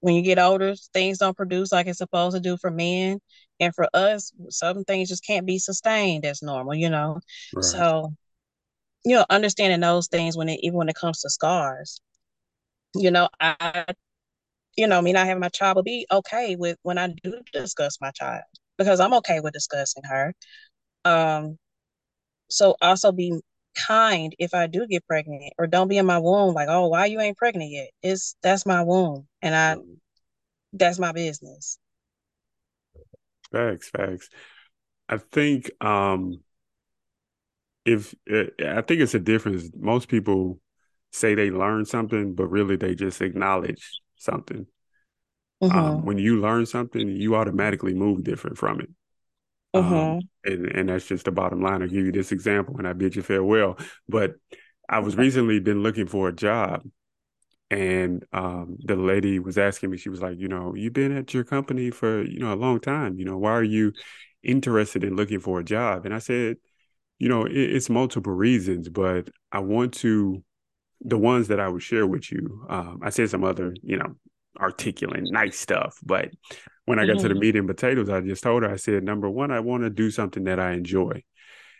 when 0.00 0.14
you 0.14 0.22
get 0.22 0.38
older, 0.38 0.74
things 0.92 1.18
don't 1.18 1.36
produce 1.36 1.72
like 1.72 1.86
it's 1.86 1.98
supposed 1.98 2.36
to 2.36 2.40
do 2.40 2.56
for 2.56 2.70
men. 2.70 3.18
And 3.60 3.74
for 3.74 3.88
us, 3.94 4.32
some 4.50 4.82
things 4.84 5.08
just 5.08 5.24
can't 5.24 5.46
be 5.46 5.58
sustained 5.58 6.24
as 6.24 6.42
normal, 6.42 6.74
you 6.74 6.90
know. 6.90 7.20
Right. 7.54 7.64
So, 7.64 8.12
you 9.04 9.16
know, 9.16 9.24
understanding 9.30 9.80
those 9.80 10.08
things 10.08 10.36
when 10.36 10.48
it 10.48 10.60
even 10.62 10.78
when 10.78 10.88
it 10.88 10.96
comes 10.96 11.20
to 11.20 11.30
scars. 11.30 12.00
You 12.94 13.10
know, 13.10 13.28
I 13.40 13.86
you 14.76 14.86
know, 14.86 15.02
me 15.02 15.12
not 15.12 15.26
having 15.26 15.40
my 15.40 15.48
child 15.48 15.76
will 15.76 15.82
be 15.82 16.06
okay 16.10 16.56
with 16.56 16.78
when 16.82 16.98
I 16.98 17.08
do 17.22 17.40
discuss 17.52 17.98
my 18.00 18.10
child 18.12 18.42
because 18.78 19.00
I'm 19.00 19.14
okay 19.14 19.40
with 19.40 19.52
discussing 19.52 20.02
her. 20.04 20.34
Um, 21.04 21.58
so 22.48 22.76
also 22.80 23.12
be 23.12 23.40
kind 23.74 24.34
if 24.38 24.54
I 24.54 24.66
do 24.66 24.86
get 24.86 25.06
pregnant 25.06 25.52
or 25.58 25.66
don't 25.66 25.88
be 25.88 25.98
in 25.98 26.06
my 26.06 26.18
womb 26.18 26.54
like, 26.54 26.68
oh, 26.68 26.88
why 26.88 27.06
you 27.06 27.20
ain't 27.20 27.36
pregnant 27.36 27.70
yet? 27.70 27.90
It's 28.02 28.36
that's 28.42 28.66
my 28.66 28.82
womb 28.82 29.26
and 29.40 29.54
I 29.54 29.76
that's 30.72 30.98
my 30.98 31.12
business. 31.12 31.78
Facts, 33.50 33.90
facts. 33.90 34.28
I 35.08 35.18
think 35.18 35.70
um 35.80 36.40
if 37.84 38.14
I 38.28 38.82
think 38.82 39.00
it's 39.00 39.14
a 39.14 39.20
difference. 39.20 39.70
Most 39.74 40.08
people 40.08 40.60
say 41.12 41.34
they 41.34 41.50
learn 41.50 41.84
something, 41.84 42.34
but 42.34 42.46
really 42.46 42.76
they 42.76 42.94
just 42.94 43.20
acknowledge 43.20 44.00
something. 44.16 44.66
Mm-hmm. 45.62 45.78
Um, 45.78 46.04
when 46.04 46.18
you 46.18 46.40
learn 46.40 46.66
something, 46.66 47.08
you 47.08 47.36
automatically 47.36 47.94
move 47.94 48.24
different 48.24 48.58
from 48.58 48.80
it. 48.80 48.90
Mm-hmm. 49.74 49.94
Um, 49.94 50.20
and, 50.44 50.66
and 50.66 50.88
that's 50.88 51.06
just 51.06 51.24
the 51.24 51.32
bottom 51.32 51.62
line. 51.62 51.82
I'll 51.82 51.88
give 51.88 52.04
you 52.04 52.12
this 52.12 52.32
example 52.32 52.76
and 52.78 52.88
I 52.88 52.92
bid 52.92 53.14
you 53.14 53.22
farewell. 53.22 53.78
But 54.08 54.34
I 54.88 54.98
was 54.98 55.16
recently 55.16 55.60
been 55.60 55.82
looking 55.82 56.06
for 56.06 56.28
a 56.28 56.32
job 56.32 56.82
and 57.70 58.24
um, 58.32 58.76
the 58.80 58.96
lady 58.96 59.38
was 59.38 59.56
asking 59.56 59.90
me, 59.90 59.96
she 59.96 60.10
was 60.10 60.20
like, 60.20 60.38
you 60.38 60.46
know, 60.46 60.74
you've 60.74 60.92
been 60.92 61.16
at 61.16 61.32
your 61.32 61.44
company 61.44 61.90
for, 61.90 62.22
you 62.22 62.38
know, 62.38 62.52
a 62.52 62.54
long 62.54 62.80
time. 62.80 63.18
You 63.18 63.24
know, 63.24 63.38
why 63.38 63.52
are 63.52 63.62
you 63.64 63.92
interested 64.42 65.04
in 65.04 65.16
looking 65.16 65.40
for 65.40 65.60
a 65.60 65.64
job? 65.64 66.04
And 66.04 66.14
I 66.14 66.18
said, 66.18 66.56
you 67.22 67.28
know, 67.28 67.44
it, 67.44 67.52
it's 67.52 67.88
multiple 67.88 68.32
reasons, 68.32 68.88
but 68.88 69.30
I 69.52 69.60
want 69.60 69.94
to, 69.94 70.42
the 71.02 71.16
ones 71.16 71.46
that 71.48 71.60
I 71.60 71.68
would 71.68 71.82
share 71.82 72.04
with 72.04 72.32
you. 72.32 72.66
Um, 72.68 72.98
I 73.00 73.10
said 73.10 73.30
some 73.30 73.44
other, 73.44 73.76
you 73.80 73.96
know, 73.96 74.16
articulate, 74.58 75.22
nice 75.30 75.56
stuff. 75.56 75.96
But 76.02 76.30
when 76.84 76.98
I 76.98 77.06
got 77.06 77.12
mm-hmm. 77.12 77.22
to 77.22 77.28
the 77.28 77.34
mm-hmm. 77.34 77.40
meat 77.40 77.56
and 77.56 77.68
potatoes, 77.68 78.08
I 78.08 78.22
just 78.22 78.42
told 78.42 78.64
her, 78.64 78.72
I 78.72 78.74
said, 78.74 79.04
number 79.04 79.30
one, 79.30 79.52
I 79.52 79.60
want 79.60 79.84
to 79.84 79.90
do 79.90 80.10
something 80.10 80.42
that 80.44 80.58
I 80.58 80.72
enjoy. 80.72 81.22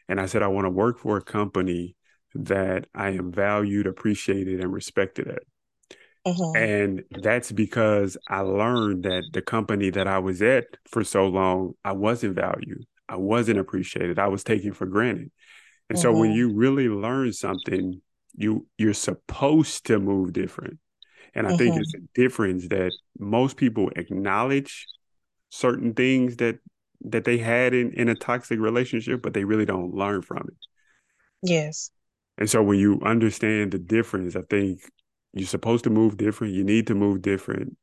And 0.08 0.20
I 0.20 0.26
said, 0.26 0.44
I 0.44 0.46
want 0.46 0.66
to 0.66 0.70
work 0.70 1.00
for 1.00 1.16
a 1.16 1.22
company 1.22 1.96
that 2.36 2.86
I 2.94 3.10
am 3.10 3.32
valued, 3.32 3.88
appreciated, 3.88 4.60
and 4.60 4.72
respected 4.72 5.26
at. 5.26 5.42
Mm-hmm. 6.24 6.56
And 6.56 7.02
that's 7.20 7.50
because 7.50 8.16
I 8.28 8.42
learned 8.42 9.02
that 9.06 9.24
the 9.32 9.42
company 9.42 9.90
that 9.90 10.06
I 10.06 10.20
was 10.20 10.40
at 10.40 10.66
for 10.88 11.02
so 11.02 11.26
long, 11.26 11.72
I 11.84 11.92
wasn't 11.92 12.36
valued. 12.36 12.86
I 13.12 13.16
wasn't 13.16 13.58
appreciated. 13.58 14.18
I 14.18 14.28
was 14.28 14.42
taken 14.42 14.72
for 14.72 14.86
granted. 14.86 15.30
And 15.90 15.98
mm-hmm. 15.98 16.02
so 16.02 16.12
when 16.12 16.30
mm-hmm. 16.30 16.38
you 16.38 16.54
really 16.54 16.88
learn 16.88 17.34
something, 17.34 18.00
you 18.34 18.66
you're 18.78 18.94
supposed 18.94 19.84
to 19.86 19.98
move 19.98 20.32
different. 20.32 20.78
And 21.34 21.46
I 21.46 21.50
mm-hmm. 21.50 21.58
think 21.58 21.76
it's 21.76 21.94
a 21.94 22.08
difference 22.14 22.68
that 22.68 22.90
most 23.18 23.58
people 23.58 23.90
acknowledge 23.96 24.86
certain 25.50 25.92
things 25.92 26.36
that 26.36 26.58
that 27.02 27.24
they 27.24 27.36
had 27.36 27.74
in, 27.74 27.92
in 27.92 28.08
a 28.08 28.14
toxic 28.14 28.58
relationship, 28.58 29.20
but 29.20 29.34
they 29.34 29.44
really 29.44 29.66
don't 29.66 29.94
learn 29.94 30.22
from 30.22 30.46
it. 30.48 30.56
Yes. 31.42 31.90
And 32.38 32.48
so 32.48 32.62
when 32.62 32.78
you 32.78 32.98
understand 33.04 33.72
the 33.72 33.78
difference, 33.78 34.36
I 34.36 34.42
think 34.48 34.80
you're 35.34 35.46
supposed 35.46 35.84
to 35.84 35.90
move 35.90 36.16
different. 36.16 36.54
You 36.54 36.64
need 36.64 36.86
to 36.86 36.94
move 36.94 37.20
different. 37.20 37.76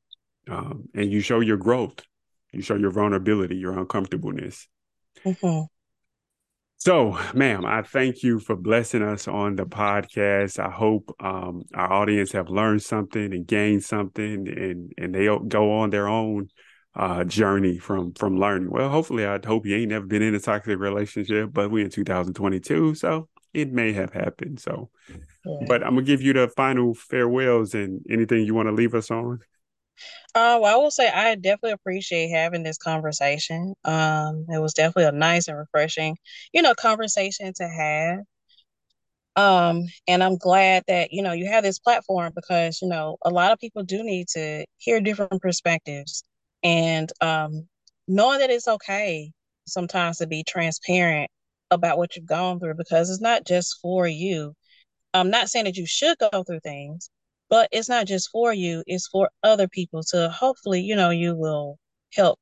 Um, 0.49 0.89
and 0.95 1.11
you 1.11 1.19
show 1.21 1.39
your 1.39 1.57
growth. 1.57 2.01
You 2.51 2.63
show 2.63 2.75
your 2.75 2.89
vulnerability, 2.89 3.57
your 3.57 3.77
uncomfortableness. 3.77 4.67
Mm-hmm. 5.25 5.61
So, 6.77 7.19
ma'am, 7.33 7.65
I 7.65 7.81
thank 7.81 8.23
you 8.23 8.39
for 8.39 8.55
blessing 8.55 9.03
us 9.03 9.27
on 9.27 9.57
the 9.57 9.65
podcast. 9.65 10.59
I 10.59 10.69
hope 10.71 11.13
um, 11.19 11.63
our 11.73 11.91
audience 11.91 12.31
have 12.31 12.49
learned 12.49 12.81
something 12.81 13.33
and 13.33 13.45
gained 13.45 13.83
something, 13.83 14.47
and 14.47 14.93
and 14.97 15.13
they 15.13 15.25
go 15.25 15.79
on 15.79 15.89
their 15.89 16.07
own 16.07 16.47
uh, 16.95 17.25
journey 17.25 17.79
from 17.79 18.13
from 18.13 18.37
learning. 18.39 18.69
Well, 18.71 18.87
hopefully, 18.87 19.25
I 19.25 19.39
hope 19.45 19.65
you 19.65 19.75
ain't 19.75 19.89
never 19.89 20.05
been 20.05 20.21
in 20.21 20.35
a 20.35 20.39
toxic 20.39 20.79
relationship, 20.79 21.49
but 21.51 21.69
we 21.69 21.83
in 21.83 21.89
2022, 21.89 22.95
so 22.95 23.27
it 23.53 23.73
may 23.73 23.91
have 23.91 24.13
happened. 24.13 24.61
So, 24.61 24.89
yeah. 25.09 25.65
but 25.67 25.83
I'm 25.83 25.95
gonna 25.95 26.03
give 26.03 26.21
you 26.21 26.31
the 26.31 26.47
final 26.47 26.93
farewells 26.93 27.73
and 27.73 28.05
anything 28.09 28.45
you 28.45 28.53
want 28.53 28.69
to 28.69 28.73
leave 28.73 28.95
us 28.95 29.11
on. 29.11 29.39
Uh, 30.35 30.59
well, 30.61 30.65
I 30.73 30.75
will 30.77 30.91
say 30.91 31.09
I 31.09 31.35
definitely 31.35 31.71
appreciate 31.71 32.29
having 32.29 32.63
this 32.63 32.77
conversation. 32.77 33.75
Um, 33.83 34.45
it 34.49 34.59
was 34.61 34.73
definitely 34.73 35.05
a 35.05 35.11
nice 35.11 35.47
and 35.47 35.57
refreshing, 35.57 36.17
you 36.53 36.61
know, 36.61 36.73
conversation 36.75 37.53
to 37.55 37.67
have. 37.67 38.19
Um, 39.35 39.83
and 40.07 40.23
I'm 40.23 40.37
glad 40.37 40.83
that 40.87 41.13
you 41.13 41.21
know 41.21 41.31
you 41.33 41.47
have 41.47 41.63
this 41.63 41.79
platform 41.79 42.33
because 42.35 42.81
you 42.81 42.87
know 42.89 43.17
a 43.23 43.29
lot 43.29 43.51
of 43.51 43.59
people 43.59 43.83
do 43.83 44.03
need 44.03 44.27
to 44.29 44.65
hear 44.77 44.99
different 45.01 45.41
perspectives, 45.41 46.23
and 46.63 47.09
um, 47.21 47.67
knowing 48.07 48.39
that 48.39 48.49
it's 48.49 48.67
okay 48.67 49.31
sometimes 49.67 50.17
to 50.17 50.27
be 50.27 50.43
transparent 50.43 51.29
about 51.71 51.97
what 51.97 52.15
you've 52.15 52.25
gone 52.25 52.59
through 52.59 52.73
because 52.75 53.09
it's 53.09 53.21
not 53.21 53.45
just 53.45 53.77
for 53.81 54.07
you. 54.07 54.53
I'm 55.13 55.29
not 55.31 55.49
saying 55.49 55.65
that 55.65 55.77
you 55.77 55.85
should 55.87 56.17
go 56.19 56.43
through 56.43 56.61
things, 56.61 57.09
but 57.49 57.69
it's 57.71 57.89
not 57.89 58.07
just 58.07 58.29
for 58.31 58.53
you, 58.53 58.83
it's 58.87 59.07
for 59.07 59.29
other 59.43 59.67
people 59.67 60.03
to 60.03 60.29
hopefully, 60.29 60.81
you 60.81 60.95
know, 60.95 61.09
you 61.09 61.35
will 61.35 61.77
help, 62.13 62.39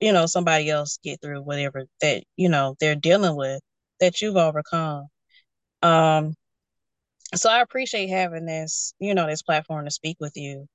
you 0.00 0.12
know, 0.12 0.26
somebody 0.26 0.70
else 0.70 0.98
get 1.02 1.20
through 1.20 1.42
whatever 1.42 1.84
that, 2.00 2.24
you 2.36 2.48
know, 2.48 2.76
they're 2.80 2.94
dealing 2.94 3.36
with 3.36 3.60
that 4.00 4.20
you've 4.20 4.36
overcome. 4.36 5.06
Um 5.82 6.34
so 7.34 7.50
I 7.50 7.60
appreciate 7.60 8.08
having 8.08 8.46
this, 8.46 8.94
you 8.98 9.14
know, 9.14 9.26
this 9.26 9.42
platform 9.42 9.84
to 9.84 9.90
speak 9.90 10.16
with 10.18 10.32
you 10.36 10.66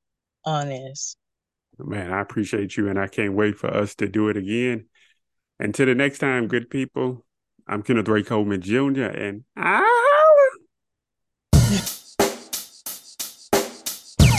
on 0.46 0.70
this. 0.70 1.16
Man, 1.80 2.12
I 2.12 2.22
appreciate 2.22 2.78
you 2.78 2.90
and 2.90 3.00
I 3.00 3.08
can't 3.08 3.34
wait 3.34 3.58
for 3.58 3.74
us 3.74 3.96
to 3.96 4.08
do 4.08 4.30
it 4.30 4.38
again. 4.38 4.86
Until 5.60 5.88
the 5.88 5.96
next 5.96 6.20
time, 6.20 6.48
good 6.48 6.70
people, 6.70 7.26
I'm 7.68 7.82
Kenneth 7.82 8.08
Ray 8.08 8.24
Coleman 8.24 8.62
Jr. 8.62 9.04
and 9.04 9.44
ah 9.58 10.13